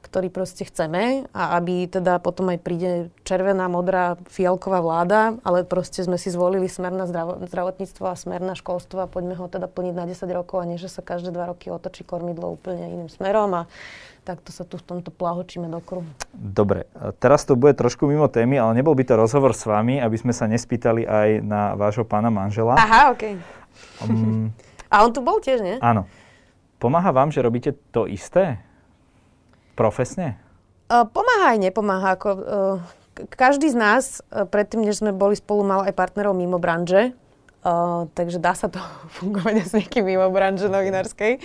ktorý 0.00 0.32
proste 0.32 0.66
chceme 0.66 1.28
a 1.30 1.60
aby 1.60 1.86
teda 1.86 2.18
potom 2.18 2.50
aj 2.50 2.58
príde 2.64 2.90
červená, 3.22 3.68
modrá, 3.70 4.16
fialková 4.26 4.80
vláda, 4.82 5.36
ale 5.46 5.62
proste 5.62 6.02
sme 6.02 6.16
si 6.16 6.32
zvolili 6.32 6.66
smer 6.66 6.90
na 6.90 7.06
zdravotníctvo 7.46 8.04
a 8.08 8.18
smer 8.18 8.40
na 8.42 8.58
školstvo 8.58 9.04
a 9.04 9.10
poďme 9.10 9.36
ho 9.36 9.46
teda 9.46 9.68
plniť 9.68 9.94
na 9.94 10.04
10 10.08 10.26
rokov 10.32 10.64
a 10.64 10.68
nie, 10.68 10.80
že 10.80 10.90
sa 10.90 11.04
každé 11.04 11.30
dva 11.30 11.52
roky 11.52 11.70
otočí 11.70 12.02
kormidlo 12.02 12.56
úplne 12.56 12.90
iným 12.90 13.12
smerom 13.12 13.52
a 13.54 13.62
takto 14.24 14.52
sa 14.52 14.68
tu 14.68 14.76
v 14.76 14.84
tomto 14.84 15.12
plahočíme 15.12 15.68
do 15.68 15.80
kruhu. 15.80 16.08
Dobre, 16.32 16.88
teraz 17.20 17.44
to 17.48 17.56
bude 17.56 17.76
trošku 17.76 18.04
mimo 18.04 18.28
témy, 18.28 18.60
ale 18.60 18.76
nebol 18.76 18.92
by 18.92 19.04
to 19.04 19.14
rozhovor 19.16 19.56
s 19.56 19.64
vami, 19.64 20.00
aby 20.00 20.16
sme 20.16 20.32
sa 20.36 20.48
nespýtali 20.48 21.04
aj 21.08 21.28
na 21.44 21.74
vášho 21.76 22.04
pána 22.04 22.28
manžela. 22.28 22.76
Aha, 22.76 23.12
OK. 23.12 23.24
Um, 24.04 24.52
a 24.92 25.04
on 25.04 25.10
tu 25.12 25.20
bol 25.24 25.40
tiež, 25.40 25.64
nie? 25.64 25.76
Áno. 25.80 26.04
Pomáha 26.80 27.12
vám, 27.12 27.28
že 27.28 27.44
robíte 27.44 27.76
to 27.92 28.08
isté? 28.08 28.56
Profesne? 29.80 30.36
Pomáha 30.92 31.56
aj 31.56 31.58
nepomáha. 31.64 32.20
Ako, 32.20 32.30
každý 33.32 33.72
z 33.72 33.76
nás, 33.80 34.04
predtým, 34.28 34.84
než 34.84 35.00
sme 35.00 35.16
boli 35.16 35.40
spolu, 35.40 35.64
mal 35.64 35.88
aj 35.88 35.96
partnerov 35.96 36.36
mimo 36.36 36.60
branže. 36.60 37.16
Uh, 37.60 38.08
takže 38.16 38.40
dá 38.40 38.56
sa 38.56 38.72
to 38.72 38.80
fungovať 39.20 39.68
s 39.68 39.72
niekým 39.76 40.08
mimo 40.08 40.32
branže 40.32 40.72
novinárskej. 40.72 41.44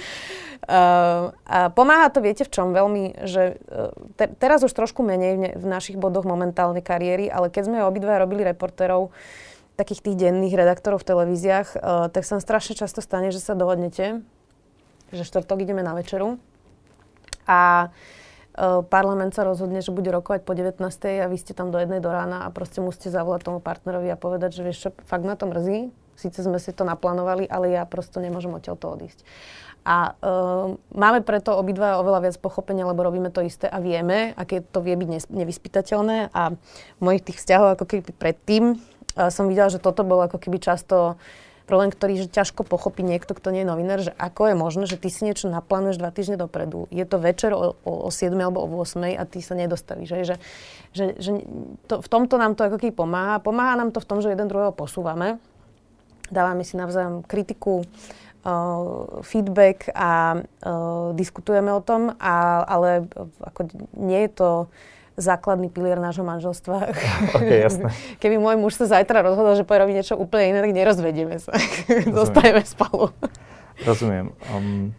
Uh, 0.64 1.36
a 1.44 1.68
pomáha 1.76 2.08
to, 2.08 2.24
viete 2.24 2.48
v 2.48 2.54
čom 2.56 2.72
veľmi, 2.72 3.28
že 3.28 3.60
te, 4.16 4.32
teraz 4.40 4.64
už 4.64 4.72
trošku 4.72 5.04
menej 5.04 5.32
v, 5.36 5.40
ne, 5.44 5.52
v 5.60 5.66
našich 5.68 6.00
bodoch 6.00 6.24
momentálne 6.24 6.80
kariéry, 6.80 7.28
ale 7.28 7.52
keď 7.52 7.68
sme 7.68 7.84
obidva 7.84 8.16
robili 8.16 8.48
reportérov, 8.48 9.12
takých 9.76 10.08
tých 10.08 10.16
denných 10.16 10.56
redaktorov 10.56 11.04
v 11.04 11.08
televíziách, 11.12 11.68
uh, 11.76 12.08
tak 12.08 12.24
sa 12.24 12.40
strašne 12.40 12.80
často 12.80 13.04
stane, 13.04 13.36
že 13.36 13.44
sa 13.44 13.52
dohodnete, 13.52 14.24
že 15.12 15.24
štvrtok 15.28 15.68
ideme 15.68 15.84
na 15.84 16.00
večeru. 16.00 16.40
A 17.44 17.92
uh, 17.92 18.24
parlament 18.88 19.36
sa 19.36 19.44
rozhodne, 19.44 19.84
že 19.84 19.92
bude 19.92 20.08
rokovať 20.08 20.48
po 20.48 20.56
19. 20.56 20.80
a 21.20 21.28
vy 21.28 21.38
ste 21.38 21.52
tam 21.52 21.70
do 21.70 21.78
jednej 21.80 22.00
do 22.00 22.08
rána 22.08 22.48
a 22.48 22.54
proste 22.56 22.80
musíte 22.80 23.12
zavolať 23.12 23.44
tomu 23.44 23.60
partnerovi 23.60 24.08
a 24.12 24.18
povedať, 24.20 24.56
že 24.56 24.62
vieš 24.64 24.90
fakt 25.04 25.28
na 25.28 25.36
to 25.36 25.52
mrzí, 25.52 25.92
síce 26.16 26.40
sme 26.40 26.58
si 26.58 26.72
to 26.72 26.88
naplánovali, 26.88 27.46
ale 27.52 27.76
ja 27.76 27.84
prosto 27.84 28.24
nemôžem 28.24 28.56
odtiaľ 28.56 28.80
to 28.80 28.88
odísť. 28.96 29.22
A 29.86 30.18
uh, 30.18 30.74
máme 30.98 31.22
preto 31.22 31.54
obidva 31.54 32.02
oveľa 32.02 32.26
viac 32.26 32.36
pochopenia, 32.42 32.90
lebo 32.90 33.06
robíme 33.06 33.30
to 33.30 33.46
isté 33.46 33.70
a 33.70 33.78
vieme, 33.78 34.34
aké 34.34 34.66
to 34.66 34.82
vie 34.82 34.98
byť 34.98 35.30
nevyspytateľné. 35.30 36.34
A 36.34 36.58
mojich 36.98 37.22
tých 37.22 37.38
vzťahoch 37.38 37.78
ako 37.78 37.86
keby 37.86 38.10
predtým 38.18 38.64
uh, 38.74 39.30
som 39.30 39.46
videla, 39.46 39.70
že 39.70 39.78
toto 39.78 40.02
bolo 40.02 40.26
ako 40.26 40.42
keby 40.42 40.58
často 40.58 41.22
problém, 41.66 41.90
ktorý 41.90 42.26
že 42.26 42.28
ťažko 42.30 42.64
pochopí 42.64 43.02
niekto, 43.02 43.34
kto 43.34 43.50
nie 43.50 43.66
je 43.66 43.70
novinár, 43.70 44.00
že 44.00 44.14
ako 44.16 44.54
je 44.54 44.56
možné, 44.56 44.84
že 44.86 45.02
ty 45.02 45.10
si 45.10 45.26
niečo 45.26 45.50
naplánuješ 45.50 45.98
dva 45.98 46.14
týždne 46.14 46.38
dopredu. 46.38 46.86
Je 46.94 47.04
to 47.04 47.18
večer 47.18 47.52
o, 47.52 47.74
o, 47.82 47.92
o 48.06 48.10
7 48.14 48.32
alebo 48.38 48.64
o 48.64 48.70
8 48.86 49.18
a 49.18 49.24
ty 49.26 49.42
sa 49.42 49.58
nedostavíš. 49.58 50.10
Že, 50.14 50.18
že, 50.24 50.36
že, 50.94 51.06
že 51.18 51.32
to, 51.90 52.06
v 52.06 52.08
tomto 52.08 52.38
nám 52.38 52.54
to 52.54 52.70
ako 52.70 52.78
keby 52.78 52.94
pomáha. 52.94 53.42
Pomáha 53.42 53.76
nám 53.76 53.90
to 53.90 54.00
v 54.00 54.08
tom, 54.08 54.22
že 54.22 54.30
jeden 54.32 54.46
druhého 54.46 54.72
posúvame. 54.72 55.42
Dávame 56.30 56.66
si 56.66 56.78
navzájom 56.78 57.22
kritiku, 57.26 57.86
uh, 58.46 59.22
feedback 59.26 59.90
a 59.94 60.42
uh, 60.42 61.14
diskutujeme 61.18 61.74
o 61.74 61.82
tom, 61.82 62.14
a, 62.18 62.66
ale 62.66 63.10
ako 63.42 63.70
nie 63.98 64.26
je 64.26 64.32
to 64.34 64.50
základný 65.16 65.72
pilier 65.72 66.00
nášho 66.00 66.24
manželstva. 66.28 66.92
Ok, 67.36 67.48
jasné. 67.48 67.90
Keby 68.20 68.36
môj 68.40 68.56
muž 68.60 68.76
sa 68.76 68.86
zajtra 69.00 69.24
rozhodol, 69.24 69.56
že 69.56 69.64
povie 69.64 69.88
robiť 69.88 69.96
niečo 69.96 70.16
úplne 70.20 70.52
iné, 70.52 70.60
tak 70.64 70.72
nerozvedieme 70.76 71.36
sa. 71.40 71.56
Zostajeme 72.24 72.64
spolu. 72.64 73.12
Rozumiem. 73.84 74.32
Um, 74.52 74.96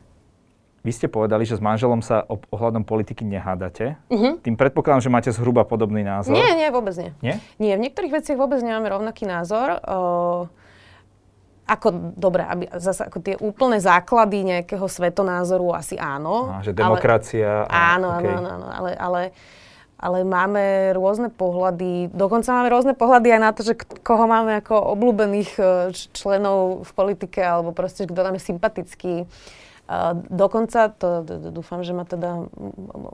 vy 0.87 0.93
ste 0.95 1.11
povedali, 1.11 1.43
že 1.43 1.59
s 1.59 1.63
manželom 1.63 1.99
sa 1.99 2.23
o, 2.31 2.39
ohľadom 2.39 2.87
politiky 2.87 3.27
nehádate. 3.27 3.99
Uh-huh. 4.07 4.39
Tým 4.39 4.55
predpokladám, 4.55 5.03
že 5.03 5.11
máte 5.11 5.31
zhruba 5.35 5.67
podobný 5.67 6.07
názor. 6.07 6.37
Nie, 6.37 6.55
nie, 6.55 6.69
vôbec 6.71 6.95
nie. 6.95 7.11
Nie? 7.25 7.35
Nie, 7.59 7.75
v 7.75 7.91
niektorých 7.91 8.23
veciach 8.23 8.39
vôbec 8.39 8.63
nemáme 8.63 8.87
rovnaký 8.87 9.27
názor. 9.27 9.83
Uh, 9.83 10.47
ako, 11.67 12.15
dobre, 12.15 12.47
aby, 12.47 12.71
zase 12.79 13.03
ako 13.11 13.19
tie 13.19 13.35
úplné 13.43 13.83
základy 13.83 14.47
nejakého 14.47 14.87
svetonázoru 14.87 15.75
asi 15.75 15.99
áno. 15.99 16.55
A, 16.55 16.63
že 16.63 16.71
demokracia. 16.71 17.67
Ale, 17.67 17.75
a, 17.75 17.79
áno, 17.99 18.09
okay. 18.15 18.31
áno, 18.31 18.31
áno, 18.31 18.49
áno, 18.55 18.67
ale, 18.71 18.91
ale 18.95 19.21
ale 19.97 20.29
máme 20.29 20.93
rôzne 20.93 21.33
pohľady, 21.33 22.13
dokonca 22.13 22.53
máme 22.53 22.69
rôzne 22.69 22.93
pohľady 22.93 23.29
aj 23.33 23.41
na 23.41 23.51
to, 23.57 23.65
že 23.65 23.75
koho 24.05 24.29
máme 24.29 24.61
ako 24.61 24.93
obľúbených 24.93 25.51
e, 25.57 25.63
členov 26.13 26.85
v 26.85 26.91
politike, 26.93 27.41
alebo 27.41 27.73
proste, 27.73 28.05
kto 28.05 28.21
nám 28.21 28.37
je 28.37 28.45
sympatický. 28.45 29.15
Dokonca, 30.35 30.91
to 30.91 31.23
dúfam, 31.55 31.87
že 31.87 31.95
ma 31.95 32.03
teda 32.03 32.51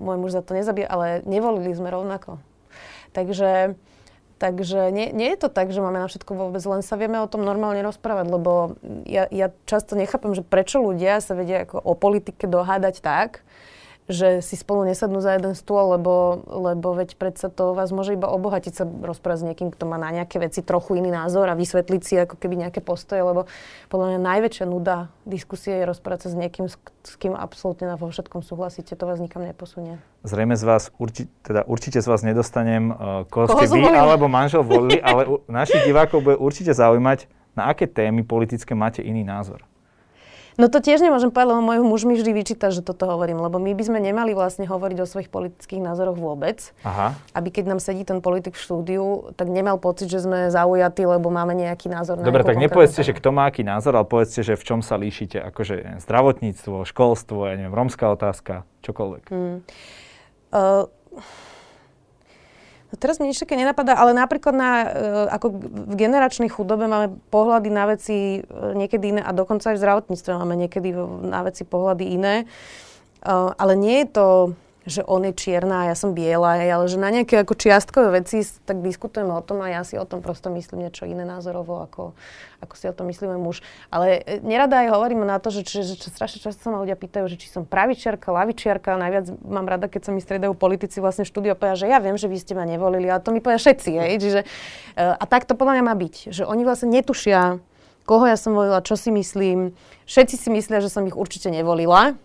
môj 0.00 0.16
muž 0.16 0.32
za 0.32 0.40
to 0.40 0.56
nezabije, 0.56 0.88
ale 0.88 1.20
nevolili 1.28 1.68
sme 1.76 1.92
rovnako. 1.92 2.40
Takže, 3.12 3.76
takže 4.40 4.88
nie, 4.88 5.12
nie 5.12 5.36
je 5.36 5.38
to 5.44 5.48
tak, 5.52 5.68
že 5.68 5.84
máme 5.84 6.00
na 6.00 6.08
všetko 6.08 6.32
vôbec, 6.32 6.64
len 6.64 6.80
sa 6.80 6.96
vieme 6.96 7.20
o 7.20 7.28
tom 7.28 7.44
normálne 7.44 7.84
rozprávať, 7.84 8.24
lebo 8.32 8.80
ja, 9.04 9.28
ja 9.28 9.52
často 9.68 10.00
nechápem, 10.00 10.32
že 10.32 10.40
prečo 10.40 10.80
ľudia 10.80 11.20
sa 11.20 11.36
vedia 11.36 11.68
ako 11.68 11.76
o 11.76 11.92
politike 11.92 12.48
dohádať 12.48 13.04
tak, 13.04 13.44
že 14.10 14.42
si 14.42 14.58
spolu 14.58 14.82
nesadnú 14.82 15.22
za 15.22 15.38
jeden 15.38 15.54
stôl, 15.54 15.94
lebo, 15.94 16.42
lebo 16.50 16.98
veď 16.98 17.14
predsa 17.14 17.46
to 17.46 17.70
vás 17.70 17.94
môže 17.94 18.18
iba 18.18 18.26
obohatiť 18.26 18.72
sa 18.74 18.84
rozprávať 18.84 19.38
s 19.38 19.46
niekým, 19.46 19.68
kto 19.70 19.86
má 19.86 19.94
na 19.94 20.10
nejaké 20.10 20.42
veci 20.42 20.58
trochu 20.58 20.98
iný 20.98 21.14
názor 21.14 21.46
a 21.46 21.54
vysvetliť 21.54 22.02
si 22.02 22.14
ako 22.18 22.34
keby 22.34 22.66
nejaké 22.66 22.82
postoje, 22.82 23.22
lebo 23.22 23.46
podľa 23.86 24.14
mňa 24.14 24.20
najväčšia 24.20 24.66
nuda 24.66 25.14
diskusie 25.22 25.78
je 25.78 25.84
rozprávať 25.86 26.26
sa 26.26 26.28
s 26.34 26.36
niekým, 26.36 26.66
s, 26.66 26.74
s 27.06 27.14
kým 27.14 27.38
absolútne 27.38 27.86
na 27.86 27.94
vo 27.94 28.10
všetkom 28.10 28.42
súhlasíte, 28.42 28.98
to 28.98 29.06
vás 29.06 29.22
nikam 29.22 29.46
neposunie. 29.46 30.02
Zrejme 30.26 30.58
z 30.58 30.64
vás, 30.66 30.90
urči, 30.98 31.30
teda 31.46 31.62
určite 31.70 32.02
z 32.02 32.06
vás 32.10 32.26
nedostanem, 32.26 32.90
uh, 32.90 33.22
koho, 33.30 33.46
koho 33.46 33.62
ste 33.62 33.70
vy 33.70 33.86
volili? 33.86 33.98
alebo 33.98 34.26
manžel 34.26 34.66
volili, 34.66 34.98
ale 34.98 35.30
u, 35.30 35.34
našich 35.46 35.82
divákov 35.86 36.26
bude 36.26 36.36
určite 36.42 36.74
zaujímať, 36.74 37.30
na 37.54 37.70
aké 37.70 37.86
témy 37.86 38.26
politické 38.26 38.74
máte 38.74 39.04
iný 39.04 39.22
názor. 39.22 39.62
No 40.60 40.68
to 40.68 40.84
tiež 40.84 41.00
nemôžem 41.00 41.32
povedať, 41.32 41.48
lebo 41.56 41.62
môj 41.64 41.78
muž 41.80 42.02
mi 42.04 42.14
vždy 42.16 42.32
vyčíta, 42.36 42.68
že 42.68 42.84
toto 42.84 43.08
hovorím, 43.08 43.40
lebo 43.40 43.56
my 43.56 43.72
by 43.72 43.84
sme 43.88 43.98
nemali 44.04 44.36
vlastne 44.36 44.68
hovoriť 44.68 44.98
o 45.00 45.06
svojich 45.08 45.32
politických 45.32 45.80
názoroch 45.80 46.20
vôbec. 46.20 46.76
Aha. 46.84 47.16
Aby 47.32 47.48
keď 47.48 47.72
nám 47.72 47.80
sedí 47.80 48.04
ten 48.04 48.20
politik 48.20 48.56
v 48.56 48.60
štúdiu, 48.60 49.32
tak 49.36 49.48
nemal 49.48 49.80
pocit, 49.80 50.12
že 50.12 50.20
sme 50.20 50.52
zaujatí, 50.52 51.08
lebo 51.08 51.32
máme 51.32 51.56
nejaký 51.56 51.88
názor 51.88 52.20
na 52.20 52.28
Dobre, 52.28 52.44
tak 52.44 52.60
nepovedzte, 52.60 53.00
že 53.00 53.16
kto 53.16 53.32
má 53.32 53.48
aký 53.48 53.64
názor, 53.64 53.96
ale 53.96 54.04
povedzte, 54.04 54.44
že 54.44 54.58
v 54.58 54.64
čom 54.64 54.80
sa 54.84 55.00
líšite. 55.00 55.40
Akože 55.40 56.02
zdravotníctvo, 56.04 56.84
školstvo, 56.84 57.48
ja 57.48 57.56
neviem, 57.56 57.72
rómska 57.72 58.12
otázka, 58.12 58.68
čokoľvek. 58.84 59.24
Hmm. 59.32 59.64
Uh, 60.52 60.84
teraz 62.96 63.16
mi 63.20 63.28
nič 63.28 63.40
také 63.40 63.56
nenapadá, 63.56 63.96
ale 63.96 64.12
napríklad 64.12 64.54
na, 64.56 64.70
e, 64.84 64.86
ako 65.32 65.46
v 65.90 65.94
generačnej 65.96 66.52
chudobe 66.52 66.84
máme 66.84 67.16
pohľady 67.32 67.68
na 67.72 67.84
veci 67.88 68.38
e, 68.38 68.40
niekedy 68.76 69.16
iné 69.16 69.22
a 69.24 69.32
dokonca 69.32 69.72
aj 69.72 69.76
v 69.76 69.82
zdravotníctve 69.82 70.30
máme 70.36 70.54
niekedy 70.56 70.92
na 71.24 71.40
veci 71.44 71.64
pohľady 71.64 72.04
iné. 72.12 72.34
E, 72.42 72.46
ale 73.32 73.72
nie 73.78 74.04
je 74.04 74.08
to 74.12 74.26
že 74.82 75.06
on 75.06 75.22
je 75.22 75.32
čierna 75.34 75.86
a 75.86 75.88
ja 75.94 75.96
som 75.96 76.10
biela, 76.10 76.58
ale 76.58 76.84
že 76.90 76.98
na 76.98 77.14
nejaké 77.14 77.38
ako 77.46 77.54
čiastkové 77.54 78.22
veci 78.22 78.42
tak 78.66 78.82
diskutujeme 78.82 79.30
o 79.30 79.42
tom 79.42 79.62
a 79.62 79.70
ja 79.70 79.82
si 79.86 79.94
o 79.94 80.02
tom 80.02 80.18
prosto 80.18 80.50
myslím 80.50 80.86
niečo 80.86 81.06
iné 81.06 81.22
názorovo, 81.22 81.86
ako, 81.86 82.18
ako 82.58 82.74
si 82.74 82.90
o 82.90 82.94
tom 82.94 83.06
myslíme 83.06 83.38
muž. 83.38 83.62
Ale 83.94 84.22
e, 84.26 84.42
nerada 84.42 84.82
aj 84.82 84.90
hovorím 84.90 85.22
na 85.22 85.38
to, 85.38 85.54
že, 85.54 85.62
že, 85.66 85.82
že, 85.86 86.10
strašne 86.10 86.42
často 86.42 86.58
sa 86.58 86.70
ma 86.74 86.82
ľudia 86.82 86.98
pýtajú, 86.98 87.30
že 87.30 87.38
či 87.38 87.46
som 87.46 87.62
pravičiarka, 87.62 88.34
lavičiarka, 88.34 88.98
najviac 88.98 89.30
mám 89.46 89.70
rada, 89.70 89.86
keď 89.86 90.10
sa 90.10 90.10
mi 90.10 90.18
striedajú 90.18 90.58
politici 90.58 90.98
vlastne 90.98 91.22
v 91.22 91.30
štúdiu 91.30 91.54
povedia, 91.54 91.78
že 91.78 91.86
ja 91.86 92.02
viem, 92.02 92.18
že 92.18 92.26
vy 92.26 92.38
ste 92.42 92.58
ma 92.58 92.66
nevolili, 92.66 93.06
ale 93.06 93.22
to 93.22 93.30
mi 93.30 93.38
povedia 93.38 93.62
všetci, 93.62 93.90
hej. 93.94 94.12
Čiže, 94.18 94.40
e, 94.42 94.46
a 94.98 95.24
tak 95.30 95.46
to 95.46 95.54
podľa 95.54 95.78
mňa 95.78 95.84
má 95.86 95.94
byť, 95.94 96.14
že 96.34 96.42
oni 96.42 96.66
vlastne 96.66 96.90
netušia, 96.90 97.62
koho 98.02 98.26
ja 98.26 98.34
som 98.34 98.50
volila, 98.58 98.82
čo 98.82 98.98
si 98.98 99.14
myslím. 99.14 99.78
Všetci 100.10 100.34
si 100.34 100.48
myslia, 100.50 100.82
že 100.82 100.90
som 100.90 101.06
ich 101.06 101.14
určite 101.14 101.54
nevolila, 101.54 102.18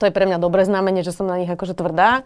to 0.00 0.08
je 0.08 0.16
pre 0.16 0.24
mňa 0.24 0.40
dobré 0.40 0.64
znamenie, 0.64 1.04
že 1.04 1.12
som 1.12 1.28
na 1.28 1.36
nich 1.36 1.52
akože 1.52 1.76
tvrdá. 1.76 2.24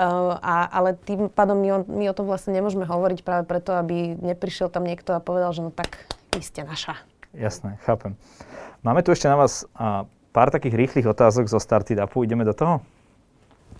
Uh, 0.00 0.40
a, 0.40 0.64
ale 0.72 0.96
tým 0.96 1.28
pádom 1.28 1.60
my 1.60 1.68
o, 1.68 1.78
my 1.84 2.04
o 2.08 2.16
tom 2.16 2.24
vlastne 2.24 2.56
nemôžeme 2.56 2.88
hovoriť 2.88 3.20
práve 3.20 3.44
preto, 3.44 3.76
aby 3.76 4.16
neprišiel 4.16 4.72
tam 4.72 4.88
niekto 4.88 5.12
a 5.12 5.20
povedal, 5.20 5.52
že 5.52 5.60
no 5.60 5.68
tak 5.68 6.08
vy 6.32 6.40
ste 6.40 6.64
naša. 6.64 6.96
Jasné, 7.36 7.76
chápem. 7.84 8.16
Máme 8.80 9.04
tu 9.04 9.12
ešte 9.12 9.28
na 9.28 9.36
vás 9.36 9.68
a, 9.76 10.08
pár 10.32 10.48
takých 10.48 10.72
rýchlych 10.72 11.04
otázok 11.04 11.52
zo 11.52 11.60
Startupu. 11.60 12.24
Ideme 12.24 12.48
do 12.48 12.56
toho? 12.56 12.80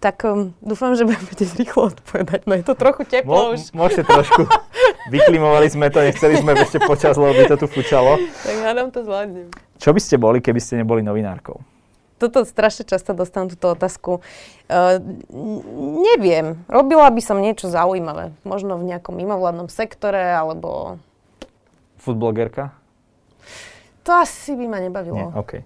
Tak 0.00 0.24
um, 0.24 0.56
dúfam, 0.64 0.96
že 0.96 1.04
budeme 1.04 1.24
vedieť 1.28 1.60
rýchlo 1.60 1.92
odpovedať. 1.92 2.48
No 2.48 2.56
je 2.56 2.64
to 2.64 2.72
trochu 2.72 3.04
teplo 3.04 3.32
Mo- 3.32 3.48
už. 3.52 3.72
môžete 3.76 4.08
trošku. 4.08 4.48
Vyklimovali 5.14 5.68
sme 5.68 5.92
to, 5.92 6.00
nechceli 6.00 6.40
sme 6.40 6.56
ešte 6.56 6.80
počas, 6.84 7.20
lebo 7.20 7.36
by 7.36 7.44
to 7.52 7.56
tu 7.60 7.66
fučalo. 7.68 8.16
Tak 8.16 8.56
hádam 8.64 8.88
to 8.88 9.04
zvládnem. 9.04 9.52
Čo 9.76 9.92
by 9.92 10.00
ste 10.00 10.16
boli, 10.16 10.40
keby 10.40 10.60
ste 10.60 10.80
neboli 10.80 11.04
novinárkou? 11.04 11.60
Toto 12.20 12.44
strašne 12.44 12.84
často 12.84 13.16
dostávam 13.16 13.48
túto 13.48 13.72
otázku. 13.72 14.20
Uh, 14.68 15.00
neviem. 16.04 16.60
Robila 16.68 17.08
by 17.08 17.22
som 17.24 17.40
niečo 17.40 17.72
zaujímavé. 17.72 18.36
Možno 18.44 18.76
v 18.76 18.92
nejakom 18.92 19.16
mimovládnom 19.16 19.72
sektore, 19.72 20.20
alebo... 20.20 21.00
Foodblogerka? 22.04 22.76
To 24.04 24.20
asi 24.20 24.52
by 24.52 24.68
ma 24.68 24.78
Nie, 24.78 24.92
nebavilo. 24.92 25.32
OK. 25.32 25.64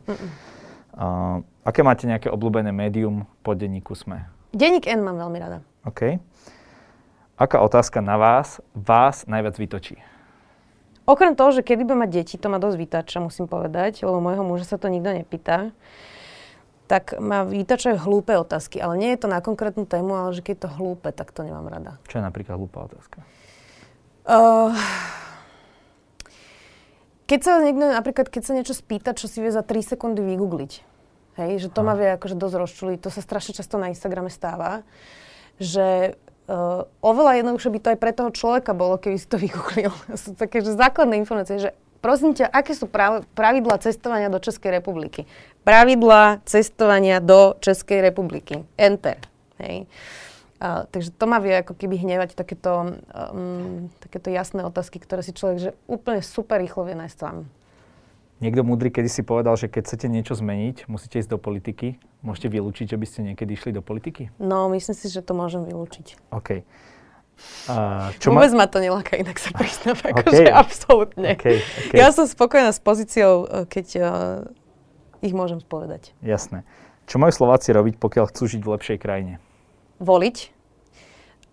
Uh, 0.94 1.42
aké 1.66 1.82
máte 1.82 2.06
nejaké 2.06 2.30
obľúbené 2.30 2.70
médium 2.70 3.26
po 3.42 3.58
denníku 3.58 3.98
SME? 3.98 4.30
Denník 4.54 4.86
N 4.86 5.02
mám 5.02 5.18
veľmi 5.18 5.38
rada. 5.42 5.58
OK. 5.82 6.22
Aká 7.34 7.58
otázka 7.66 7.98
na 7.98 8.14
vás 8.14 8.62
vás 8.78 9.26
najviac 9.26 9.58
vytočí? 9.58 9.98
Okrem 11.04 11.36
toho, 11.36 11.52
že 11.52 11.66
kedy 11.66 11.84
bude 11.84 12.00
mať 12.00 12.10
deti, 12.22 12.34
to 12.40 12.48
ma 12.48 12.56
dosť 12.56 12.76
vytača, 12.80 13.18
musím 13.20 13.44
povedať, 13.44 14.06
lebo 14.06 14.24
môjho 14.24 14.40
muža 14.40 14.64
sa 14.64 14.76
to 14.80 14.88
nikto 14.88 15.12
nepýta, 15.12 15.74
tak 16.84 17.16
ma 17.16 17.48
vytačajú 17.48 17.96
hlúpe 17.96 18.36
otázky. 18.36 18.76
Ale 18.76 19.00
nie 19.00 19.10
je 19.16 19.24
to 19.24 19.28
na 19.28 19.40
konkrétnu 19.40 19.88
tému, 19.88 20.12
ale 20.12 20.36
že 20.36 20.44
keď 20.44 20.52
je 20.52 20.62
to 20.68 20.70
hlúpe, 20.76 21.08
tak 21.16 21.32
to 21.32 21.40
nemám 21.40 21.68
rada. 21.68 21.96
Čo 22.04 22.20
je 22.20 22.24
napríklad 22.24 22.60
hlúpa 22.60 22.84
otázka? 22.84 23.24
Uh, 24.24 24.72
keď 27.24 27.40
sa 27.40 27.52
niekto, 27.60 27.88
napríklad, 27.88 28.28
keď 28.28 28.42
sa 28.44 28.52
niečo 28.56 28.76
spýta, 28.76 29.16
čo 29.16 29.28
si 29.28 29.40
vie 29.40 29.48
za 29.48 29.64
3 29.64 29.96
sekundy 29.96 30.20
vygoogliť, 30.20 30.72
hej, 31.40 31.52
že 31.60 31.68
to 31.72 31.80
ma 31.80 31.96
vie 31.96 32.12
akože 32.16 32.36
dosť 32.36 32.56
rozčuliť, 32.56 32.98
to 33.00 33.10
sa 33.12 33.20
strašne 33.24 33.56
často 33.56 33.80
na 33.80 33.88
Instagrame 33.88 34.28
stáva, 34.28 34.84
že 35.56 36.16
uh, 36.48 36.84
oveľa 37.00 37.40
jednoduchšie 37.40 37.70
by 37.72 37.80
to 37.80 37.88
aj 37.96 37.98
pre 38.00 38.12
toho 38.12 38.30
človeka 38.32 38.72
bolo, 38.76 39.00
keby 39.00 39.16
si 39.16 39.28
to 39.28 39.40
vygooglil. 39.40 39.92
sú 40.20 40.36
také, 40.36 40.60
že 40.60 40.76
základné 40.76 41.16
informácie, 41.20 41.60
že 41.60 41.70
prosím 42.04 42.36
ťa, 42.36 42.52
aké 42.52 42.76
sú 42.76 42.84
prav- 42.84 43.24
pravidlá 43.32 43.80
cestovania 43.80 44.28
do 44.28 44.36
Českej 44.36 44.76
republiky? 44.76 45.24
Pravidlá 45.64 46.44
cestovania 46.44 47.24
do 47.24 47.56
Českej 47.64 48.04
republiky. 48.04 48.68
Enter. 48.76 49.16
Hej. 49.56 49.88
A, 50.60 50.84
takže 50.84 51.16
to 51.16 51.24
ma 51.24 51.40
vie 51.40 51.56
ako 51.64 51.72
keby 51.72 51.96
hnevať 51.96 52.36
takéto, 52.36 53.00
um, 53.08 53.88
takéto 54.04 54.28
jasné 54.28 54.60
otázky, 54.68 55.00
ktoré 55.00 55.24
si 55.24 55.32
človek 55.32 55.56
že 55.56 55.70
úplne 55.88 56.20
super 56.20 56.60
rýchlo 56.60 56.84
vie 56.84 56.92
nájsť 56.92 57.16
sám. 57.16 57.48
Niekto 58.44 58.60
múdry 58.60 58.92
kedy 58.92 59.08
si 59.08 59.22
povedal, 59.24 59.56
že 59.56 59.72
keď 59.72 59.88
chcete 59.88 60.06
niečo 60.12 60.36
zmeniť, 60.36 60.84
musíte 60.90 61.16
ísť 61.16 61.32
do 61.32 61.40
politiky. 61.40 61.96
Môžete 62.20 62.52
vylúčiť, 62.52 62.92
že 62.92 63.00
by 63.00 63.06
ste 63.08 63.20
niekedy 63.32 63.56
išli 63.56 63.70
do 63.72 63.80
politiky? 63.80 64.28
No, 64.36 64.68
myslím 64.68 64.92
si, 64.92 65.08
že 65.08 65.24
to 65.24 65.32
môžem 65.32 65.64
vylúčiť. 65.64 66.20
OK. 66.34 66.66
A 67.68 68.10
Čo 68.20 68.32
Vôbec 68.32 68.52
ma... 68.52 68.64
ma 68.64 68.66
to 68.68 68.78
neláka, 68.80 69.16
inak 69.16 69.36
sa 69.40 69.50
priznám, 69.52 69.98
akože 70.00 70.44
OK. 70.44 70.52
absolútne. 70.52 71.28
OK, 71.36 71.46
OK. 71.60 71.92
Ja 71.96 72.12
som 72.12 72.28
spokojná 72.28 72.70
s 72.70 72.80
pozíciou, 72.80 73.44
e, 73.44 73.64
keď 73.68 73.86
uh, 74.00 74.08
ich 75.24 75.32
môžem 75.32 75.58
spovedať. 75.60 76.12
Jasné. 76.20 76.62
Čo 77.04 77.20
majú 77.20 77.32
Slováci 77.32 77.72
robiť, 77.72 78.00
pokiaľ 78.00 78.24
chcú 78.32 78.48
žiť 78.48 78.60
v 78.64 78.72
lepšej 78.76 78.98
krajine? 79.00 79.40
Voliť, 80.00 80.36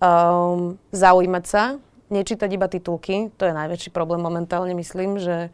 um, 0.04 0.80
zaujímať 0.92 1.46
sa, 1.48 1.80
nečítať 2.12 2.50
iba 2.52 2.68
titulky, 2.68 3.32
to 3.40 3.48
je 3.48 3.54
najväčší 3.56 3.92
problém 3.96 4.20
momentálne, 4.20 4.76
myslím, 4.76 5.20
že 5.20 5.52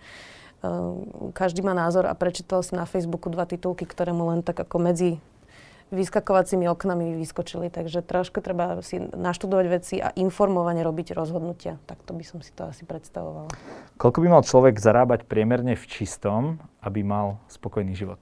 um, 0.62 1.32
každý 1.34 1.62
má 1.62 1.78
názor 1.78 2.10
a 2.10 2.18
prečítal 2.18 2.62
si 2.66 2.74
na 2.74 2.86
Facebooku 2.86 3.30
dva 3.30 3.46
titulky, 3.46 3.86
ktoré 3.86 4.14
mu 4.14 4.30
len 4.30 4.42
tak 4.42 4.58
ako 4.58 4.82
medzi 4.82 5.22
vyskakovacími 5.92 6.68
oknami 6.68 7.16
vyskočili. 7.16 7.72
Takže 7.72 8.04
trošku 8.04 8.44
treba 8.44 8.84
si 8.84 9.00
naštudovať 9.00 9.66
veci 9.72 9.96
a 10.04 10.12
informovane 10.16 10.84
robiť 10.84 11.16
rozhodnutia. 11.16 11.80
Takto 11.88 12.12
by 12.12 12.24
som 12.28 12.40
si 12.44 12.52
to 12.52 12.68
asi 12.68 12.84
predstavovala. 12.84 13.52
Koľko 13.96 14.20
by 14.24 14.28
mal 14.28 14.44
človek 14.44 14.76
zarábať 14.78 15.24
priemerne 15.26 15.80
v 15.80 15.86
čistom, 15.88 16.60
aby 16.84 17.04
mal 17.04 17.40
spokojný 17.48 17.96
život? 17.96 18.20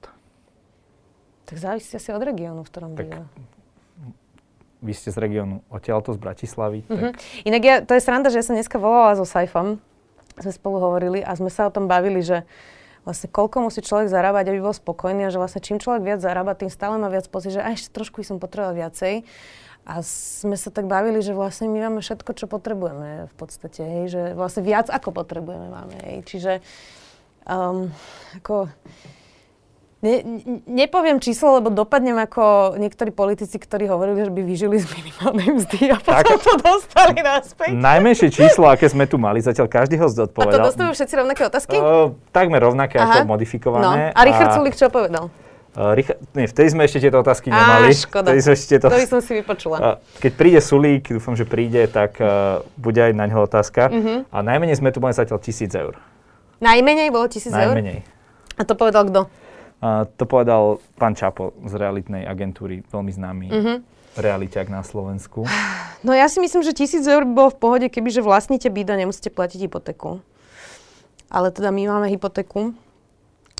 Tak 1.46 1.62
závisí 1.62 1.94
asi 1.94 2.10
od 2.10 2.22
regiónu, 2.22 2.66
v 2.66 2.70
ktorom 2.70 2.92
Tak 2.94 3.06
býva. 3.06 3.24
Vy 4.82 4.92
ste 4.92 5.10
z 5.10 5.18
regiónu 5.18 5.64
odtiaľto 5.72 6.12
z 6.12 6.18
Bratislavy, 6.20 6.84
tak 6.84 7.16
Inak 7.48 7.62
ja, 7.64 7.76
to 7.80 7.96
je 7.96 8.02
sranda, 8.04 8.28
že 8.28 8.38
ja 8.38 8.46
som 8.46 8.54
dneska 8.54 8.76
volala 8.76 9.16
so 9.16 9.24
Saifom, 9.24 9.80
sme 10.36 10.52
spolu 10.52 10.76
hovorili 10.78 11.24
a 11.24 11.32
sme 11.32 11.48
sa 11.48 11.64
o 11.66 11.72
tom 11.72 11.88
bavili, 11.88 12.20
že 12.20 12.44
vlastne 13.06 13.30
koľko 13.30 13.70
musí 13.70 13.80
človek 13.86 14.10
zarábať, 14.10 14.50
aby 14.50 14.58
bol 14.58 14.74
spokojný 14.74 15.30
a 15.30 15.32
že 15.32 15.38
vlastne 15.38 15.62
čím 15.62 15.78
človek 15.78 16.02
viac 16.02 16.20
zarába, 16.20 16.58
tým 16.58 16.68
stále 16.68 16.98
má 16.98 17.06
viac 17.06 17.30
pocit, 17.30 17.54
že 17.54 17.62
ešte 17.62 17.94
trošku 17.94 18.26
som 18.26 18.42
potreboval 18.42 18.74
viacej. 18.74 19.22
A 19.86 20.02
sme 20.02 20.58
sa 20.58 20.74
tak 20.74 20.90
bavili, 20.90 21.22
že 21.22 21.30
vlastne 21.30 21.70
my 21.70 21.78
máme 21.86 22.00
všetko, 22.02 22.34
čo 22.34 22.50
potrebujeme 22.50 23.30
v 23.30 23.34
podstate, 23.38 23.86
hej, 23.86 24.04
že 24.10 24.22
vlastne 24.34 24.66
viac 24.66 24.90
ako 24.90 25.14
potrebujeme 25.14 25.70
máme, 25.70 25.94
hej. 26.02 26.16
Čiže 26.26 26.52
um, 27.46 27.94
ako, 28.34 28.66
ne, 30.06 30.16
ne- 30.22 30.62
nepoviem 30.86 31.18
číslo, 31.18 31.58
lebo 31.58 31.74
dopadnem 31.74 32.14
ako 32.14 32.78
niektorí 32.78 33.10
politici, 33.10 33.58
ktorí 33.58 33.90
hovorili, 33.90 34.22
že 34.22 34.30
by 34.30 34.42
vyžili 34.46 34.76
z 34.78 34.86
minimálnej 34.94 35.48
mzdy 35.58 35.90
a 35.90 35.98
potom 35.98 36.38
Tak. 36.38 36.46
to 36.46 36.54
dostali 36.62 37.18
naspäť. 37.18 37.74
najmenšie 37.74 38.28
číslo, 38.30 38.70
aké 38.70 38.86
sme 38.86 39.10
tu 39.10 39.18
mali, 39.18 39.42
zatiaľ 39.42 39.66
každý 39.66 39.98
host 39.98 40.22
A 40.22 40.30
to 40.30 40.58
dostávajú 40.62 40.94
všetci 40.94 41.14
rovnaké 41.18 41.42
otázky? 41.42 41.74
Uh, 41.74 42.14
takmer 42.30 42.62
rovnaké 42.62 43.02
Aha. 43.02 43.10
ako 43.10 43.18
no. 43.26 43.30
modifikované. 43.34 44.14
A 44.14 44.20
Richard 44.22 44.54
Sulik 44.54 44.78
čo 44.78 44.86
povedal? 44.86 45.26
Uh, 45.76 45.92
Richard, 45.92 46.16
nie, 46.32 46.48
vtedy 46.48 46.72
sme 46.72 46.88
ešte 46.88 47.04
tieto 47.04 47.20
otázky 47.20 47.52
Á, 47.52 47.60
nemali. 47.60 47.92
škoda. 47.92 48.32
Vtedy 48.32 48.40
sme 48.40 48.52
ešte 48.56 48.66
tieto... 48.72 48.86
To 48.88 48.96
by 48.96 49.08
som 49.12 49.20
si 49.20 49.32
vypočula. 49.36 49.76
A 49.76 49.88
keď 50.24 50.32
príde 50.32 50.60
Sulík, 50.64 51.12
dúfam, 51.12 51.36
že 51.36 51.44
príde, 51.44 51.84
tak 51.84 52.16
uh, 52.16 52.64
bude 52.80 52.96
aj 52.96 53.12
na 53.12 53.28
ňo 53.28 53.44
otázka. 53.44 53.92
Mhm. 53.92 54.32
A 54.32 54.36
najmenej 54.40 54.80
sme 54.80 54.88
tu 54.88 55.04
mali 55.04 55.12
zatiaľ 55.12 55.36
tisíc 55.36 55.68
eur. 55.76 56.00
Najmenej 56.64 57.12
bolo 57.12 57.28
tisíc 57.28 57.52
eur? 57.52 57.76
Najmenej. 57.76 58.00
A 58.56 58.64
to 58.64 58.72
povedal 58.72 59.04
kto? 59.04 59.28
To 60.08 60.24
povedal 60.24 60.62
pán 60.94 61.12
Čapo 61.12 61.54
z 61.62 61.74
realitnej 61.74 62.22
agentúry, 62.22 62.80
veľmi 62.84 63.10
známy 63.10 63.46
Mhm. 63.48 63.74
realiťák 64.14 64.66
na 64.66 64.80
Slovensku. 64.80 65.44
No 66.00 66.12
ja 66.12 66.28
si 66.28 66.38
myslím, 66.38 66.62
že 66.62 66.70
tisíc 66.72 67.02
eur 67.02 67.24
by 67.24 67.32
bolo 67.34 67.50
v 67.50 67.58
pohode, 67.58 67.86
kebyže 67.88 68.20
vlastníte 68.20 68.68
byt 68.68 68.86
a 68.86 68.96
nemusíte 68.96 69.26
platiť 69.28 69.58
hypotéku. 69.60 70.22
Ale 71.26 71.50
teda 71.50 71.68
my 71.68 71.82
máme 71.88 72.06
hypotéku. 72.08 72.76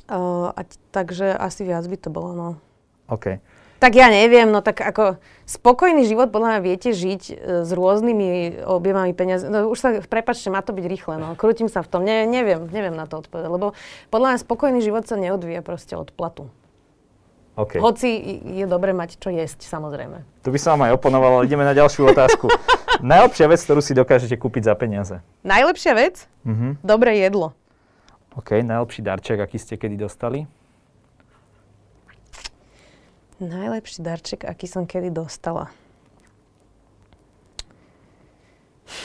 Uh, 0.06 0.54
a 0.54 0.62
t- 0.62 0.78
takže 0.90 1.34
asi 1.34 1.64
viac 1.64 1.82
by 1.82 1.96
to 1.96 2.06
bolo, 2.08 2.30
no. 2.32 2.48
OK. 3.08 3.42
Tak 3.86 3.94
ja 3.94 4.10
neviem, 4.10 4.50
no 4.50 4.66
tak 4.66 4.82
ako 4.82 5.22
spokojný 5.46 6.10
život 6.10 6.34
podľa 6.34 6.58
mňa 6.58 6.60
viete 6.66 6.90
žiť 6.90 7.22
e, 7.30 7.34
s 7.62 7.70
rôznymi 7.70 8.58
objemami 8.66 9.14
peniazy. 9.14 9.46
No 9.46 9.70
už 9.70 9.78
sa, 9.78 9.94
prepačte, 10.02 10.50
má 10.50 10.58
to 10.58 10.74
byť 10.74 10.90
rýchle, 10.90 11.22
no. 11.22 11.38
Krútim 11.38 11.70
sa 11.70 11.86
v 11.86 11.94
tom, 11.94 12.02
ne, 12.02 12.26
neviem, 12.26 12.66
neviem 12.66 12.98
na 12.98 13.06
to 13.06 13.22
odpovedať, 13.22 13.46
lebo 13.46 13.78
podľa 14.10 14.34
mňa 14.34 14.38
spokojný 14.42 14.82
život 14.82 15.06
sa 15.06 15.14
neodvíja 15.14 15.62
proste 15.62 15.94
od 15.94 16.10
platu. 16.10 16.50
OK. 17.54 17.78
Hoci 17.78 18.10
je 18.58 18.66
dobre 18.66 18.90
mať 18.90 19.22
čo 19.22 19.30
jesť, 19.30 19.62
samozrejme. 19.62 20.26
Tu 20.42 20.50
by 20.50 20.58
som 20.58 20.74
vám 20.74 20.90
aj 20.90 20.98
oponoval, 20.98 21.30
ale 21.38 21.46
ideme 21.46 21.62
na 21.62 21.70
ďalšiu 21.70 22.10
otázku. 22.10 22.50
Najlepšia 23.06 23.46
vec, 23.46 23.62
ktorú 23.62 23.86
si 23.86 23.94
dokážete 23.94 24.34
kúpiť 24.34 24.66
za 24.66 24.74
peniaze. 24.74 25.22
Najlepšia 25.46 25.94
vec? 25.94 26.26
Mhm. 26.42 26.82
Dobré 26.82 27.22
jedlo. 27.22 27.54
OK, 28.34 28.66
najlepší 28.66 29.06
darček, 29.06 29.38
aký 29.38 29.62
ste 29.62 29.78
kedy 29.78 29.94
dostali? 29.94 30.50
Najlepší 33.36 34.00
darček, 34.00 34.44
aký 34.44 34.64
som 34.64 34.88
kedy 34.88 35.12
dostala. 35.12 35.68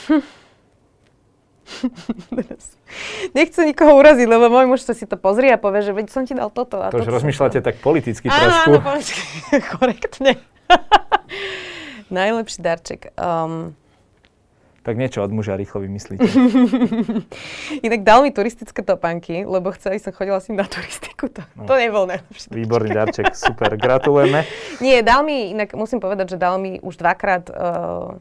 Nechcem 3.32 3.64
nikoho 3.66 3.96
uraziť, 3.96 4.28
lebo 4.28 4.52
môj 4.52 4.66
muž 4.68 4.82
sa 4.84 4.94
si 4.94 5.08
to 5.08 5.16
pozrie 5.16 5.50
a 5.50 5.60
povie, 5.60 5.82
že 5.82 5.92
veď 5.92 6.08
som 6.12 6.24
ti 6.28 6.36
dal 6.36 6.52
toto 6.52 6.80
a 6.80 6.92
To 6.92 7.00
už 7.00 7.08
toto. 7.08 7.16
rozmýšľate 7.20 7.60
tak 7.64 7.80
politicky 7.80 8.28
Áno, 8.28 8.38
trošku. 8.38 8.70
áno, 8.70 8.78
povedz, 8.84 9.10
korektne. 9.80 10.32
Najlepší 12.12 12.60
darček. 12.60 13.02
Um, 13.16 13.74
Tak 14.82 14.98
niečo 14.98 15.22
od 15.22 15.30
muža 15.30 15.54
rýchlo 15.54 15.86
vymyslíte. 15.86 16.26
inak 17.86 18.02
dal 18.02 18.26
mi 18.26 18.34
turistické 18.34 18.82
topánky, 18.82 19.46
lebo 19.46 19.70
chcel, 19.78 19.94
aby 19.94 20.02
som 20.02 20.10
chodila 20.10 20.42
s 20.42 20.50
ním 20.50 20.58
na 20.58 20.66
turistiku. 20.66 21.30
To, 21.30 21.42
No. 21.54 21.70
to 21.70 21.74
nebol 21.78 22.10
najlepší 22.10 22.50
darček. 22.50 22.58
Výborný 22.58 22.90
darček, 22.90 23.26
super, 23.38 23.78
gratulujeme. 23.78 24.42
Nie, 24.86 25.06
dal 25.06 25.22
mi, 25.22 25.54
inak 25.54 25.78
musím 25.78 26.02
povedať, 26.02 26.34
že 26.34 26.38
dal 26.42 26.58
mi 26.58 26.82
už 26.82 26.98
dvakrát 26.98 27.46
uh, 27.54 28.18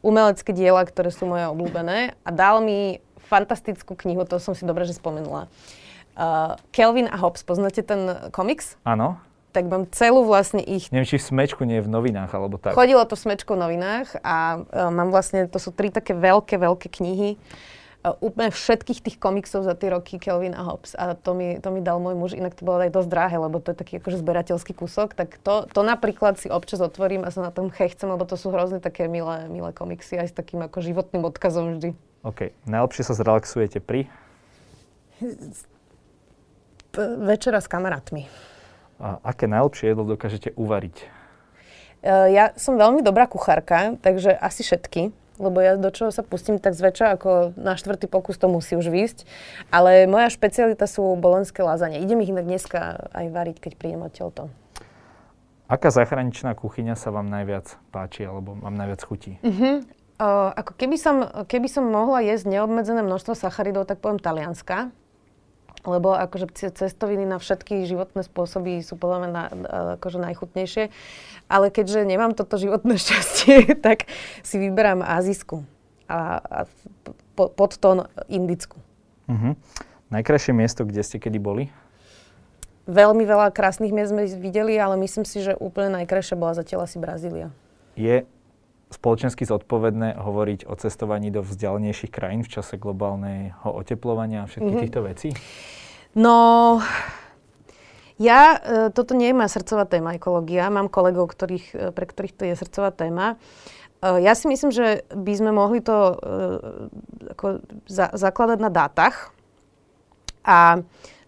umelecké 0.00 0.56
diela, 0.56 0.80
ktoré 0.82 1.12
sú 1.12 1.28
moje 1.28 1.44
obľúbené 1.52 2.16
a 2.24 2.28
dal 2.32 2.64
mi 2.64 2.96
fantastickú 3.28 3.92
knihu, 3.92 4.24
to 4.24 4.40
som 4.40 4.56
si 4.56 4.64
dobre, 4.64 4.88
že 4.88 4.96
spomenula. 4.96 5.52
Uh, 6.12 6.56
Kelvin 6.72 7.08
a 7.08 7.16
Hobbes, 7.16 7.44
poznáte 7.44 7.80
ten 7.80 8.32
komiks? 8.32 8.80
Áno. 8.84 9.16
Tak 9.52 9.68
mám 9.68 9.84
celú 9.92 10.24
vlastne 10.24 10.64
ich 10.64 10.88
Neviem, 10.88 11.04
či 11.04 11.20
v 11.20 11.28
smečku 11.28 11.68
nie 11.68 11.78
je 11.78 11.84
v 11.84 11.92
novinách, 11.92 12.32
alebo 12.32 12.56
tak. 12.56 12.72
Chodilo 12.72 13.04
to 13.04 13.20
v 13.20 13.28
smečko 13.28 13.52
v 13.52 13.60
novinách 13.68 14.16
a 14.24 14.64
uh, 14.64 14.88
mám 14.88 15.12
vlastne, 15.12 15.44
to 15.44 15.60
sú 15.60 15.76
tri 15.76 15.92
také 15.92 16.16
veľké, 16.16 16.56
veľké 16.56 16.88
knihy 16.88 17.36
uh, 17.36 18.16
úplne 18.24 18.48
všetkých 18.48 19.04
tých 19.04 19.16
komiksov 19.20 19.68
za 19.68 19.76
tie 19.76 19.92
roky 19.92 20.16
Kelvin 20.16 20.56
a 20.56 20.64
Hobbes. 20.64 20.96
A 20.96 21.14
to 21.14 21.36
mi, 21.36 21.60
to 21.60 21.68
mi 21.68 21.84
dal 21.84 22.00
môj 22.00 22.16
muž, 22.16 22.32
inak 22.32 22.56
to 22.56 22.64
bolo 22.64 22.80
aj 22.80 22.96
dosť 22.96 23.08
drahé, 23.12 23.36
lebo 23.38 23.60
to 23.60 23.72
je 23.72 23.76
taký 23.76 23.92
akože 24.00 24.24
zberateľský 24.24 24.72
kúsok. 24.72 25.12
Tak 25.12 25.36
to, 25.44 25.68
to 25.68 25.80
napríklad 25.84 26.40
si 26.40 26.48
občas 26.48 26.80
otvorím 26.80 27.22
a 27.22 27.30
sa 27.30 27.44
na 27.44 27.52
tom 27.52 27.68
chechcem, 27.68 28.08
lebo 28.08 28.24
to 28.24 28.40
sú 28.40 28.50
hrozne 28.50 28.80
také 28.80 29.04
milé, 29.04 29.52
milé 29.52 29.70
komiksy 29.76 30.16
aj 30.16 30.32
s 30.32 30.34
takým 30.34 30.64
ako 30.64 30.80
životným 30.80 31.22
odkazom 31.28 31.76
vždy. 31.76 31.92
OK. 32.24 32.56
Najlepšie 32.66 33.02
sa 33.04 33.14
zrelaxujete 33.18 33.84
pri? 33.84 34.08
P- 36.92 37.16
večera 37.20 37.60
s 37.62 37.68
kamarátmi. 37.70 38.26
A 39.02 39.18
aké 39.26 39.50
najlepšie 39.50 39.90
jedlo 39.90 40.06
dokážete 40.06 40.54
uvariť? 40.54 40.96
Uh, 42.02 42.30
ja 42.30 42.54
som 42.54 42.78
veľmi 42.78 43.02
dobrá 43.02 43.26
kuchárka, 43.26 43.98
takže 43.98 44.30
asi 44.30 44.62
všetky 44.62 45.10
lebo 45.42 45.58
ja 45.58 45.74
do 45.74 45.90
čoho 45.90 46.14
sa 46.14 46.22
pustím, 46.22 46.62
tak 46.62 46.78
zväčša 46.78 47.18
ako 47.18 47.30
na 47.58 47.74
štvrtý 47.74 48.06
pokus 48.06 48.38
to 48.38 48.46
musí 48.46 48.78
už 48.78 48.86
výsť. 48.92 49.24
Ale 49.74 50.06
moja 50.06 50.30
špecialita 50.30 50.86
sú 50.86 51.02
bolenské 51.18 51.66
lázanie. 51.66 51.98
Idem 51.98 52.22
ich 52.22 52.30
inak 52.30 52.46
dneska 52.46 53.10
aj 53.10 53.26
variť, 53.34 53.56
keď 53.58 53.72
prídem 53.74 54.06
odtiaľto. 54.06 54.52
Aká 55.66 55.88
zahraničná 55.88 56.52
kuchyňa 56.52 56.94
sa 56.94 57.08
vám 57.08 57.32
najviac 57.32 57.80
páči, 57.90 58.28
alebo 58.28 58.54
vám 58.60 58.76
najviac 58.76 59.00
chutí? 59.02 59.40
Uh-huh. 59.40 59.80
Uh, 60.20 60.52
ako 60.52 60.76
keby 60.76 60.96
som, 61.00 61.24
keby 61.48 61.66
som 61.66 61.88
mohla 61.88 62.20
jesť 62.22 62.52
neobmedzené 62.52 63.00
množstvo 63.00 63.32
sacharidov, 63.34 63.88
tak 63.88 63.98
poviem 63.98 64.20
talianska. 64.20 64.92
Lebo 65.82 66.14
akože 66.14 66.54
cestoviny 66.54 67.26
na 67.26 67.42
všetky 67.42 67.82
životné 67.90 68.22
spôsoby 68.22 68.86
sú 68.86 68.94
podľa 68.94 69.18
mňa 69.18 69.30
na, 69.30 69.44
akože 69.98 70.22
najchutnejšie. 70.22 70.94
Ale 71.50 71.74
keďže 71.74 72.06
nemám 72.06 72.38
toto 72.38 72.54
životné 72.54 72.98
šťastie, 73.02 73.78
tak 73.82 74.06
si 74.46 74.56
vyberám 74.62 75.02
azijsku 75.02 75.66
a, 76.06 76.38
a 76.38 76.58
po, 77.34 77.48
pod 77.50 77.80
tón 77.80 78.06
indickú. 78.28 78.78
Uh-huh. 79.26 79.56
Najkrajšie 80.12 80.52
miesto, 80.52 80.84
kde 80.84 81.00
ste 81.00 81.16
kedy 81.16 81.40
boli? 81.40 81.72
Veľmi 82.84 83.22
veľa 83.22 83.54
krásnych 83.54 83.94
miest 83.94 84.10
sme 84.10 84.26
videli, 84.26 84.74
ale 84.76 84.98
myslím 85.00 85.22
si, 85.22 85.38
že 85.40 85.54
úplne 85.56 86.02
najkrajšia 86.02 86.34
bola 86.34 86.52
zatiaľ 86.52 86.84
asi 86.84 86.98
Brazília. 86.98 87.48
Je 87.94 88.26
spoločensky 88.92 89.48
zodpovedné 89.48 90.20
hovoriť 90.20 90.68
o 90.68 90.74
cestovaní 90.76 91.32
do 91.32 91.40
vzdialenejších 91.40 92.12
krajín 92.12 92.44
v 92.44 92.52
čase 92.52 92.76
globálneho 92.76 93.66
oteplovania 93.66 94.44
a 94.44 94.48
všetkých 94.48 94.68
mm-hmm. 94.68 94.84
týchto 94.86 95.00
vecí? 95.02 95.30
No, 96.12 96.78
ja, 98.20 98.60
e, 98.60 98.92
toto 98.92 99.16
nie 99.16 99.32
je 99.32 99.38
moja 99.38 99.50
srdcová 99.50 99.88
téma, 99.88 100.14
ekológia. 100.14 100.68
Mám 100.68 100.92
kolegov, 100.92 101.32
ktorých, 101.32 101.66
e, 101.72 101.76
pre 101.90 102.04
ktorých 102.04 102.36
to 102.36 102.42
je 102.46 102.54
srdcová 102.54 102.92
téma. 102.92 103.26
E, 103.98 104.20
ja 104.22 104.36
si 104.36 104.46
myslím, 104.46 104.70
že 104.70 105.08
by 105.10 105.32
sme 105.32 105.50
mohli 105.50 105.80
to 105.80 105.96
e, 105.96 106.14
ako 107.32 107.64
za, 107.88 108.12
zakladať 108.12 108.58
na 108.60 108.70
dátach. 108.70 109.32
A 110.42 110.82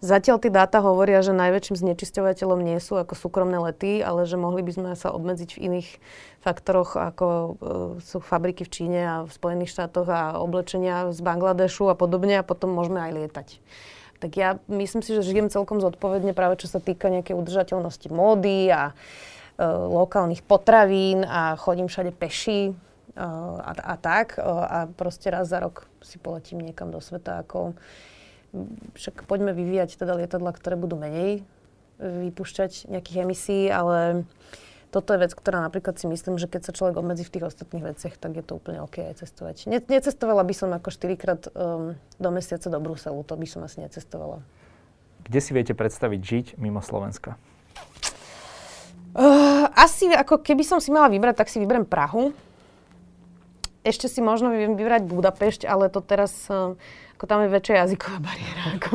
Zatiaľ 0.04 0.36
tie 0.36 0.52
dáta 0.52 0.84
hovoria, 0.84 1.24
že 1.24 1.32
najväčším 1.32 1.80
znečisťovateľom 1.80 2.60
nie 2.60 2.76
sú 2.76 3.00
ako 3.00 3.16
súkromné 3.16 3.56
lety, 3.56 4.04
ale 4.04 4.28
že 4.28 4.36
mohli 4.36 4.60
by 4.60 4.72
sme 4.76 4.90
sa 5.00 5.08
obmedziť 5.16 5.56
v 5.56 5.62
iných 5.64 5.88
faktoroch, 6.44 7.00
ako 7.00 7.24
e, 7.24 7.48
sú 8.04 8.20
fabriky 8.20 8.68
v 8.68 8.72
Číne 8.76 9.00
a 9.00 9.16
v 9.24 9.32
Spojených 9.32 9.72
štátoch 9.72 10.04
a 10.12 10.36
oblečenia 10.44 11.08
z 11.08 11.24
Bangladešu 11.24 11.88
a 11.88 11.96
podobne 11.96 12.36
a 12.36 12.44
potom 12.44 12.76
môžeme 12.76 13.00
aj 13.00 13.12
lietať. 13.16 13.48
Tak 14.20 14.30
ja 14.36 14.60
myslím 14.68 15.00
si, 15.00 15.16
že 15.16 15.24
žijem 15.24 15.48
celkom 15.48 15.80
zodpovedne 15.80 16.36
práve 16.36 16.60
čo 16.60 16.68
sa 16.68 16.84
týka 16.84 17.08
nejakej 17.08 17.40
udržateľnosti 17.40 18.12
módy 18.12 18.68
a 18.68 18.92
e, 18.92 19.64
lokálnych 19.88 20.44
potravín 20.44 21.24
a 21.24 21.56
chodím 21.56 21.88
všade 21.88 22.12
peši 22.12 22.60
e, 22.68 22.72
a, 23.56 23.72
a 23.72 23.94
tak. 23.96 24.36
E, 24.36 24.44
a 24.44 24.84
proste 24.84 25.32
raz 25.32 25.48
za 25.48 25.64
rok 25.64 25.88
si 26.04 26.20
poletím 26.20 26.60
niekam 26.60 26.92
do 26.92 27.00
sveta 27.00 27.40
ako 27.40 27.72
však 28.94 29.26
poďme 29.26 29.52
vyvíjať 29.52 29.98
teda 29.98 30.14
lietadla, 30.18 30.54
ktoré 30.54 30.78
budú 30.78 30.94
menej 30.94 31.42
vypúšťať 31.98 32.90
nejakých 32.90 33.20
emisí, 33.22 33.70
ale 33.70 34.26
toto 34.94 35.10
je 35.10 35.26
vec, 35.26 35.34
ktorá 35.34 35.58
napríklad 35.58 35.98
si 35.98 36.06
myslím, 36.06 36.38
že 36.38 36.46
keď 36.46 36.70
sa 36.70 36.72
človek 36.74 37.02
obmedzí 37.02 37.26
v 37.26 37.34
tých 37.34 37.44
ostatných 37.50 37.82
veciach, 37.82 38.14
tak 38.14 38.38
je 38.38 38.46
to 38.46 38.62
úplne 38.62 38.78
OK 38.78 39.02
aj 39.02 39.26
cestovať. 39.26 39.66
Ne, 39.66 39.82
necestovala 39.82 40.46
by 40.46 40.54
som 40.54 40.70
ako 40.70 40.94
4 40.94 41.18
krát 41.18 41.42
um, 41.50 41.98
do 42.22 42.30
mesiaca 42.30 42.70
do 42.70 42.78
Bruselu, 42.78 43.18
to 43.26 43.34
by 43.34 43.46
som 43.46 43.66
asi 43.66 43.82
necestovala. 43.82 44.38
Kde 45.26 45.40
si 45.42 45.50
viete 45.50 45.74
predstaviť 45.74 46.20
žiť 46.22 46.46
mimo 46.62 46.78
Slovenska? 46.78 47.34
Uh, 49.14 49.66
asi 49.74 50.10
ako 50.14 50.42
keby 50.42 50.62
som 50.62 50.78
si 50.78 50.94
mala 50.94 51.10
vybrať, 51.10 51.42
tak 51.42 51.50
si 51.50 51.58
vyberiem 51.58 51.86
Prahu. 51.86 52.30
Ešte 53.84 54.08
si 54.08 54.24
možno 54.24 54.48
viem 54.50 54.74
vybrať 54.74 55.04
Budapešť, 55.04 55.68
ale 55.68 55.92
to 55.92 56.00
teraz 56.00 56.32
uh, 56.48 56.72
ako 57.14 57.24
tam 57.30 57.46
je 57.46 57.56
väčšia 57.56 57.74
jazyková 57.86 58.18
bariéra 58.20 58.64
ako 58.74 58.90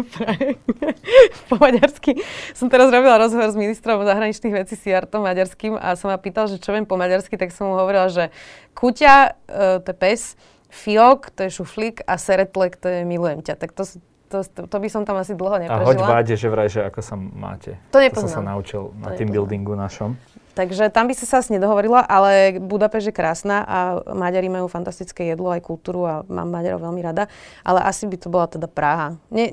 po 1.50 1.56
maďarsky. 1.56 2.20
Som 2.52 2.68
teraz 2.68 2.92
robila 2.92 3.16
rozhovor 3.16 3.50
s 3.50 3.58
ministrom 3.58 4.04
zahraničných 4.04 4.54
vecí 4.54 4.76
Siartom 4.76 5.24
maďarským 5.24 5.80
a 5.80 5.96
som 5.96 6.12
ma 6.12 6.20
pýtal, 6.20 6.52
že 6.52 6.60
čo 6.60 6.76
viem 6.76 6.84
po 6.84 7.00
maďarsky, 7.00 7.40
tak 7.40 7.56
som 7.56 7.72
mu 7.72 7.80
hovorila, 7.80 8.12
že 8.12 8.30
kuťa, 8.76 9.16
uh, 9.50 9.80
to 9.80 9.90
je 9.90 9.98
pes, 9.98 10.22
fiok, 10.70 11.32
to 11.32 11.48
je 11.48 11.58
šuflík 11.58 12.04
a 12.04 12.20
seretlek, 12.20 12.78
to 12.78 12.92
je 12.92 13.02
milujem 13.08 13.40
ťa. 13.42 13.56
Tak 13.56 13.72
to, 13.72 13.88
to, 14.30 14.46
to, 14.46 14.62
to 14.68 14.78
by 14.78 14.90
som 14.92 15.08
tam 15.08 15.18
asi 15.18 15.34
dlho 15.34 15.66
neprežila. 15.66 15.82
A 15.82 15.90
hoď 15.90 16.00
váde, 16.04 16.34
že 16.38 16.48
vraj, 16.52 16.70
že 16.70 16.86
ako 16.86 17.00
sa 17.02 17.16
máte. 17.18 17.82
To 17.90 18.04
nepoznám. 18.04 18.30
To 18.30 18.36
som 18.36 18.38
sa 18.38 18.46
naučil 18.46 18.82
na 19.00 19.18
team 19.18 19.32
buildingu 19.32 19.74
našom. 19.74 20.20
Takže 20.60 20.92
tam 20.92 21.08
by 21.08 21.16
sa 21.16 21.40
asi 21.40 21.56
nedohovorila, 21.56 22.04
ale 22.04 22.60
Budapešť 22.60 23.08
je 23.08 23.14
krásna 23.16 23.64
a 23.64 23.78
Maďari 24.12 24.52
majú 24.52 24.68
fantastické 24.68 25.32
jedlo, 25.32 25.56
aj 25.56 25.64
kultúru 25.64 26.04
a 26.04 26.28
mám 26.28 26.52
Maďarov 26.52 26.84
veľmi 26.84 27.00
rada. 27.00 27.32
Ale 27.64 27.80
asi 27.80 28.04
by 28.04 28.20
to 28.20 28.28
bola 28.28 28.44
teda 28.52 28.68
Praha. 28.68 29.16
Ne, 29.32 29.48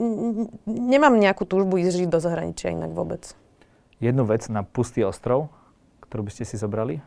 nemám 0.66 1.14
nejakú 1.14 1.46
túžbu 1.46 1.78
ísť 1.78 2.02
žiť 2.02 2.11
do 2.11 2.18
zahraničia 2.18 2.74
inak 2.74 2.90
vôbec. 2.90 3.22
Jednu 4.02 4.26
vec 4.26 4.50
na 4.50 4.66
pustý 4.66 5.07
ostrov, 5.07 5.46
ktorú 6.11 6.26
by 6.26 6.34
ste 6.34 6.42
si 6.42 6.59
zobrali? 6.59 6.98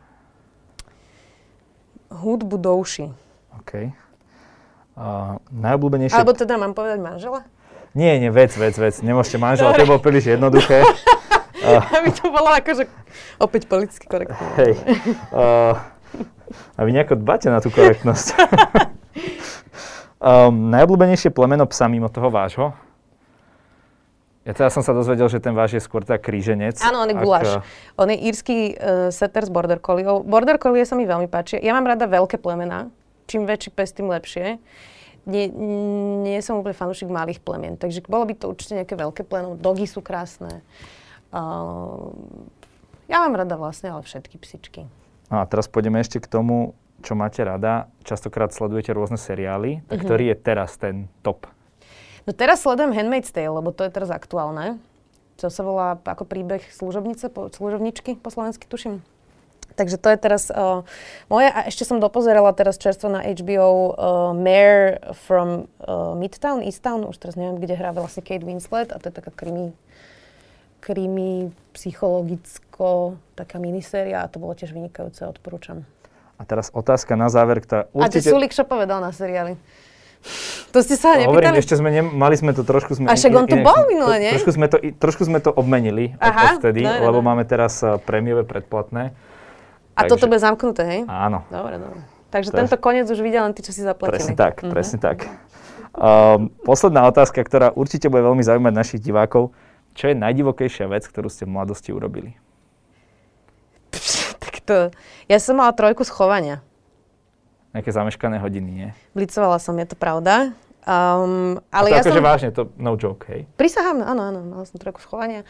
Hudbu 2.08 2.56
do 2.56 2.72
uši. 2.80 3.12
OK. 3.60 3.92
Uh, 4.96 5.36
najobľúbenejšie... 5.52 6.16
Alebo 6.16 6.32
teda 6.32 6.56
mám 6.56 6.72
povedať 6.72 7.04
manžela? 7.04 7.44
Nie, 7.92 8.16
nie, 8.16 8.32
vec, 8.32 8.56
vec, 8.56 8.80
vec. 8.80 8.96
Nemôžete 9.04 9.36
manžela, 9.36 9.76
to 9.76 9.84
bolo 9.84 10.00
príliš 10.00 10.32
jednoduché. 10.32 10.88
Aby 11.96 12.08
to 12.14 12.32
bolo 12.32 12.50
akože 12.52 12.84
opäť 13.36 13.62
politicky 13.68 14.04
korektné. 14.08 14.46
Hej. 14.56 14.72
Uh, 15.32 15.76
a 16.76 16.80
vy 16.82 16.90
nejako 16.96 17.20
dbáte 17.20 17.52
na 17.52 17.62
tú 17.62 17.70
korektnosť. 17.70 18.26
um, 20.18 20.68
najobľúbenejšie 20.74 21.30
plemeno 21.30 21.66
psa 21.68 21.86
mimo 21.86 22.08
toho 22.10 22.32
vášho? 22.32 22.74
Ja 24.40 24.56
teda 24.56 24.72
som 24.72 24.80
sa 24.80 24.96
dozvedel, 24.96 25.28
že 25.28 25.36
ten 25.36 25.52
váš 25.52 25.76
je 25.76 25.82
skôr 25.84 26.00
tak 26.00 26.24
kríženec. 26.24 26.80
Áno, 26.80 27.04
on 27.04 27.12
je 27.12 27.16
guláš. 27.20 27.60
On 28.00 28.08
je 28.08 28.16
írsky 28.16 28.74
uh, 28.74 29.12
setter 29.12 29.44
z 29.44 29.52
Border 29.52 29.78
Collie. 29.78 30.08
Border 30.08 30.56
Collie 30.56 30.88
sa 30.88 30.96
mi 30.96 31.04
veľmi 31.04 31.28
páči. 31.28 31.60
Ja 31.60 31.76
mám 31.76 31.84
rada 31.84 32.08
veľké 32.08 32.40
plemená. 32.40 32.88
Čím 33.28 33.44
väčší 33.46 33.70
pes, 33.70 33.92
tým 33.92 34.08
lepšie. 34.10 34.58
Nie, 35.28 35.52
nie 36.24 36.40
som 36.40 36.58
úplne 36.58 36.72
fanúšik 36.72 37.12
malých 37.12 37.44
plemien, 37.44 37.76
takže 37.76 38.00
bolo 38.08 38.24
by 38.24 38.34
to 38.34 38.48
určite 38.48 38.80
nejaké 38.80 38.96
veľké 38.96 39.22
pleno. 39.28 39.54
Dogy 39.54 39.84
sú 39.84 40.00
krásne. 40.00 40.64
Uh, 41.30 42.10
ja 43.10 43.22
mám 43.26 43.34
rada 43.34 43.58
vlastne 43.58 43.90
ale 43.90 44.06
všetky 44.06 44.38
psičky. 44.38 44.86
No 45.30 45.42
a 45.42 45.44
teraz 45.46 45.70
pôjdeme 45.70 45.98
ešte 46.02 46.18
k 46.18 46.30
tomu, 46.30 46.74
čo 47.02 47.14
máte 47.18 47.42
rada. 47.42 47.90
Častokrát 48.06 48.50
sledujete 48.54 48.94
rôzne 48.94 49.18
seriály. 49.18 49.82
Tak 49.86 49.98
uh-huh. 49.98 50.06
ktorý 50.06 50.24
je 50.30 50.36
teraz 50.38 50.78
ten 50.78 51.10
top? 51.22 51.46
No 52.28 52.30
teraz 52.36 52.62
sledujem 52.62 52.92
Handmaid's 52.92 53.32
Tale, 53.32 53.50
lebo 53.50 53.72
to 53.72 53.86
je 53.86 53.90
teraz 53.90 54.12
aktuálne. 54.12 54.78
To 55.40 55.48
sa 55.48 55.64
volá 55.64 55.96
ako 55.96 56.28
príbeh 56.28 56.60
služobnice, 56.68 57.32
po, 57.32 57.48
služobničky 57.48 58.20
po 58.20 58.28
slovensky, 58.28 58.68
tuším. 58.68 59.00
Takže 59.78 59.96
to 59.96 60.12
je 60.12 60.18
teraz 60.20 60.52
uh, 60.52 60.84
moje. 61.32 61.48
A 61.48 61.64
ešte 61.64 61.88
som 61.88 62.02
dopozerala 62.02 62.52
teraz 62.52 62.76
čerstvo 62.76 63.08
na 63.08 63.24
HBO 63.24 63.70
uh, 63.70 63.90
Mayor 64.36 65.00
from 65.16 65.70
uh, 65.80 66.12
Midtown, 66.12 66.60
Easttown, 66.60 67.08
už 67.08 67.16
teraz 67.16 67.40
neviem, 67.40 67.56
kde 67.56 67.80
hrá 67.80 67.96
vlastne 67.96 68.20
Kate 68.20 68.44
Winslet 68.44 68.92
a 68.92 69.00
to 69.00 69.08
je 69.08 69.14
taká 69.14 69.32
krimi 69.32 69.72
krimi, 70.80 71.52
psychologicko, 71.76 73.20
taká 73.36 73.60
miniséria 73.60 74.24
a 74.24 74.26
to 74.26 74.40
bolo 74.40 74.56
tiež 74.56 74.72
vynikajúce, 74.72 75.22
odporúčam. 75.28 75.84
A 76.40 76.48
teraz 76.48 76.72
otázka 76.72 77.20
na 77.20 77.28
záver, 77.28 77.60
ktorá 77.60 77.92
určite... 77.92 78.32
A 78.32 78.32
Sulik 78.32 78.56
čo 78.56 78.64
povedal 78.64 79.04
na 79.04 79.12
seriáli? 79.12 79.54
To 80.70 80.86
ste 80.86 80.94
sa 80.94 81.18
nepýtali? 81.18 81.34
Hovorím, 81.34 81.58
ešte 81.58 81.74
sme 81.74 81.90
ne, 81.90 82.02
mali 82.06 82.38
sme 82.38 82.54
to 82.54 82.62
trošku... 82.62 82.94
Sme, 82.94 83.10
a 83.10 83.18
však 83.18 83.34
on 83.34 83.42
tu 83.50 83.58
bol 83.58 83.90
minule, 83.90 84.22
nie? 84.22 84.30
Trošku 84.38 84.54
sme 84.54 84.70
to, 84.70 84.78
trošku 85.02 85.26
sme 85.26 85.42
to 85.42 85.50
obmenili 85.50 86.14
Aha, 86.22 86.54
od 86.54 86.62
vtedy, 86.62 86.86
no, 86.86 86.94
no, 86.94 87.10
lebo 87.10 87.18
no. 87.18 87.26
máme 87.26 87.42
teraz 87.42 87.82
uh, 87.82 87.98
prémiové 87.98 88.46
predplatné. 88.46 89.10
A 89.10 90.06
takže... 90.06 90.10
toto 90.14 90.30
bude 90.30 90.38
zamknuté, 90.38 90.82
hej? 90.86 91.00
Áno. 91.10 91.42
Dobre, 91.50 91.82
dobre. 91.82 92.00
Takže 92.30 92.54
tento 92.54 92.78
koniec 92.78 93.10
už 93.10 93.18
videl 93.18 93.42
len 93.42 93.52
tí, 93.58 93.66
čo 93.66 93.74
si 93.74 93.82
zaplatili. 93.82 94.22
Presne 94.22 94.34
tak, 94.38 94.54
uh-huh. 94.62 94.70
presne 94.70 94.98
tak. 95.02 95.26
Um, 95.90 96.54
posledná 96.62 97.02
otázka, 97.10 97.42
ktorá 97.42 97.74
určite 97.74 98.06
bude 98.06 98.22
veľmi 98.22 98.46
zaujímať 98.46 98.70
našich 98.70 99.02
divákov. 99.02 99.50
Čo 99.94 100.10
je 100.10 100.14
najdivokejšia 100.16 100.86
vec, 100.86 101.04
ktorú 101.06 101.26
ste 101.26 101.44
v 101.44 101.54
mladosti 101.54 101.90
urobili? 101.90 102.38
tak 104.42 104.54
to... 104.62 104.76
Ja 105.26 105.38
som 105.42 105.58
mala 105.58 105.74
trojku 105.74 106.06
schovania. 106.06 106.62
Nejaké 107.70 107.94
zameškané 107.94 108.42
hodiny, 108.42 108.70
nie? 108.70 108.88
Blicovala 109.14 109.62
som, 109.62 109.78
je 109.78 109.86
to 109.86 109.94
pravda. 109.94 110.54
Um, 110.82 111.60
ale 111.70 111.92
to 111.92 111.94
ja 111.94 112.02
akože 112.02 112.22
som... 112.22 112.26
vážne, 112.26 112.48
to 112.50 112.62
no 112.80 112.96
joke, 112.98 113.28
hej? 113.30 113.46
Prisahám, 113.54 114.02
áno, 114.02 114.22
áno, 114.32 114.40
mala 114.42 114.64
som 114.66 114.80
trojku 114.80 114.98
schovania. 114.98 115.46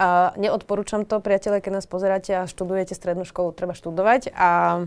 A 0.00 0.34
neodporúčam 0.40 1.06
to, 1.06 1.22
priatelia, 1.22 1.62
keď 1.62 1.78
nás 1.78 1.86
pozeráte 1.86 2.34
a 2.34 2.50
študujete 2.50 2.96
strednú 2.96 3.22
školu, 3.22 3.54
treba 3.54 3.76
študovať. 3.76 4.34
A 4.34 4.82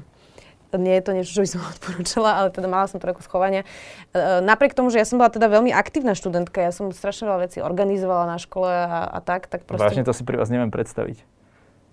nie 0.81 0.95
je 0.99 1.03
to 1.03 1.11
niečo, 1.15 1.31
čo 1.35 1.41
by 1.43 1.49
som 1.49 1.61
odporúčala, 1.75 2.29
ale 2.43 2.47
teda 2.51 2.67
mala 2.67 2.85
som 2.89 2.99
trojku 2.99 3.23
schovania. 3.23 3.63
E, 4.11 4.41
napriek 4.43 4.75
tomu, 4.75 4.91
že 4.91 4.99
ja 4.99 5.05
som 5.07 5.21
bola 5.21 5.31
teda 5.31 5.47
veľmi 5.47 5.71
aktívna 5.71 6.15
študentka, 6.17 6.63
ja 6.63 6.71
som 6.75 6.91
strašne 6.91 7.29
veľa 7.29 7.39
vecí 7.47 7.59
organizovala 7.61 8.25
na 8.27 8.37
škole 8.37 8.69
a, 8.69 9.07
a 9.07 9.19
tak, 9.23 9.47
tak 9.51 9.63
proste... 9.63 9.85
Vážne 9.87 10.03
to 10.03 10.13
si 10.13 10.23
pri 10.25 10.39
vás 10.39 10.49
neviem 10.51 10.69
predstaviť. 10.69 11.23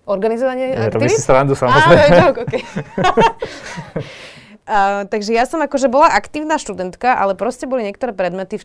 Organizovanie 0.03 0.75
Ja, 0.75 0.91
aktivít? 0.91 0.95
robíš 0.99 1.11
si 1.15 1.23
srandu 1.23 1.55
Á, 1.55 1.63
samozrejme. 1.63 2.03
to 2.03 2.19
joke, 2.19 2.39
okay. 2.43 2.61
Uh, 4.63 5.03
takže 5.11 5.35
ja 5.35 5.43
som 5.43 5.59
akože 5.59 5.91
bola 5.91 6.07
aktívna 6.07 6.55
študentka, 6.55 7.19
ale 7.19 7.35
proste 7.35 7.67
boli 7.67 7.83
niektoré 7.83 8.15
predmety, 8.15 8.55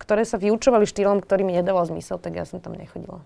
ktoré 0.00 0.24
sa 0.24 0.40
vyučovali 0.40 0.88
štýlom, 0.88 1.20
ktorý 1.20 1.44
mi 1.44 1.52
nedával 1.52 1.84
zmysel, 1.84 2.16
tak 2.16 2.40
ja 2.40 2.48
som 2.48 2.56
tam 2.56 2.72
nechodila. 2.72 3.20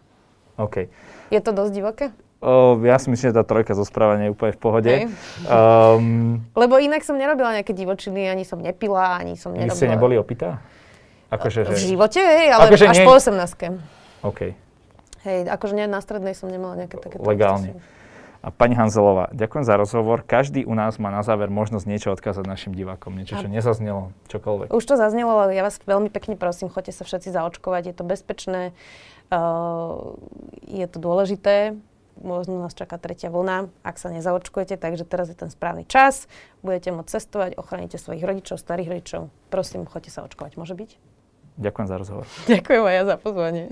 OK. 0.59 0.91
Je 1.31 1.39
to 1.39 1.55
dosť 1.55 1.71
divoké? 1.71 2.05
O, 2.37 2.77
ja 2.85 3.01
si 3.01 3.09
myslím, 3.09 3.33
že 3.33 3.37
tá 3.41 3.45
trojka 3.49 3.73
zo 3.73 3.83
správania 3.89 4.29
je 4.29 4.33
úplne 4.37 4.53
v 4.53 4.61
pohode. 4.61 4.93
Hej. 4.93 5.09
Um, 5.49 6.45
Lebo 6.53 6.77
inak 6.77 7.01
som 7.01 7.17
nerobila 7.17 7.57
nejaké 7.57 7.73
divočiny, 7.73 8.29
ani 8.29 8.45
som 8.45 8.61
nepila, 8.61 9.17
ani 9.17 9.41
som 9.41 9.57
vy 9.57 9.65
nerobila... 9.65 9.81
ste 9.81 9.89
neboli 9.89 10.15
opitá? 10.21 10.61
Akože, 11.33 11.65
V 11.65 11.75
že... 11.75 11.97
živote, 11.97 12.21
hej, 12.21 12.53
ale 12.53 12.69
Akože 12.69 12.85
až 12.93 12.99
nie- 13.01 13.09
po 13.09 13.17
18 13.17 13.81
OK. 14.21 14.41
Hej, 15.27 15.39
akože 15.51 15.75
nie, 15.75 15.87
na 15.91 15.99
strednej 15.99 16.37
som 16.39 16.47
nemala 16.47 16.77
nejaké 16.79 17.01
také... 17.03 17.19
Legálne. 17.19 17.81
A 18.47 18.55
pani 18.55 18.79
Hanzelová, 18.79 19.27
ďakujem 19.35 19.65
za 19.67 19.75
rozhovor. 19.75 20.23
Každý 20.23 20.63
u 20.63 20.75
nás 20.79 21.03
má 21.03 21.11
na 21.11 21.27
záver 21.27 21.51
možnosť 21.51 21.87
niečo 21.91 22.09
odkázať 22.15 22.47
našim 22.47 22.71
divákom. 22.79 23.11
Niečo, 23.11 23.43
čo 23.43 23.51
nezaznelo, 23.51 24.15
čokoľvek. 24.31 24.71
Už 24.71 24.85
to 24.87 24.95
zaznelo, 24.95 25.35
ale 25.35 25.59
ja 25.59 25.67
vás 25.67 25.83
veľmi 25.83 26.15
pekne 26.15 26.39
prosím, 26.39 26.71
choďte 26.71 26.95
sa 26.95 27.03
všetci 27.03 27.35
zaočkovať, 27.35 27.91
je 27.91 27.95
to 27.99 28.05
bezpečné, 28.07 28.63
uh, 29.35 30.15
je 30.63 30.87
to 30.87 30.99
dôležité, 31.03 31.75
možno 32.21 32.61
nás 32.63 32.73
čaká 32.73 32.97
tretia 32.97 33.29
vlna, 33.29 33.69
ak 33.85 33.97
sa 34.01 34.09
nezaočkujete, 34.13 34.77
takže 34.81 35.05
teraz 35.05 35.29
je 35.29 35.37
ten 35.37 35.53
správny 35.53 35.85
čas, 35.85 36.31
budete 36.65 36.93
môcť 36.93 37.11
cestovať, 37.11 37.51
ochránite 37.61 38.01
svojich 38.01 38.25
rodičov, 38.25 38.57
starých 38.61 38.89
rodičov. 38.93 39.21
Prosím, 39.53 39.85
choďte 39.85 40.11
sa 40.13 40.25
očkovať, 40.25 40.57
môže 40.57 40.75
byť? 40.77 40.91
Ďakujem 41.57 41.87
za 41.89 41.97
rozhovor. 41.97 42.25
Ďakujem 42.49 42.83
aj 42.85 42.95
ja 42.95 43.03
za 43.05 43.17
pozvanie. 43.17 43.65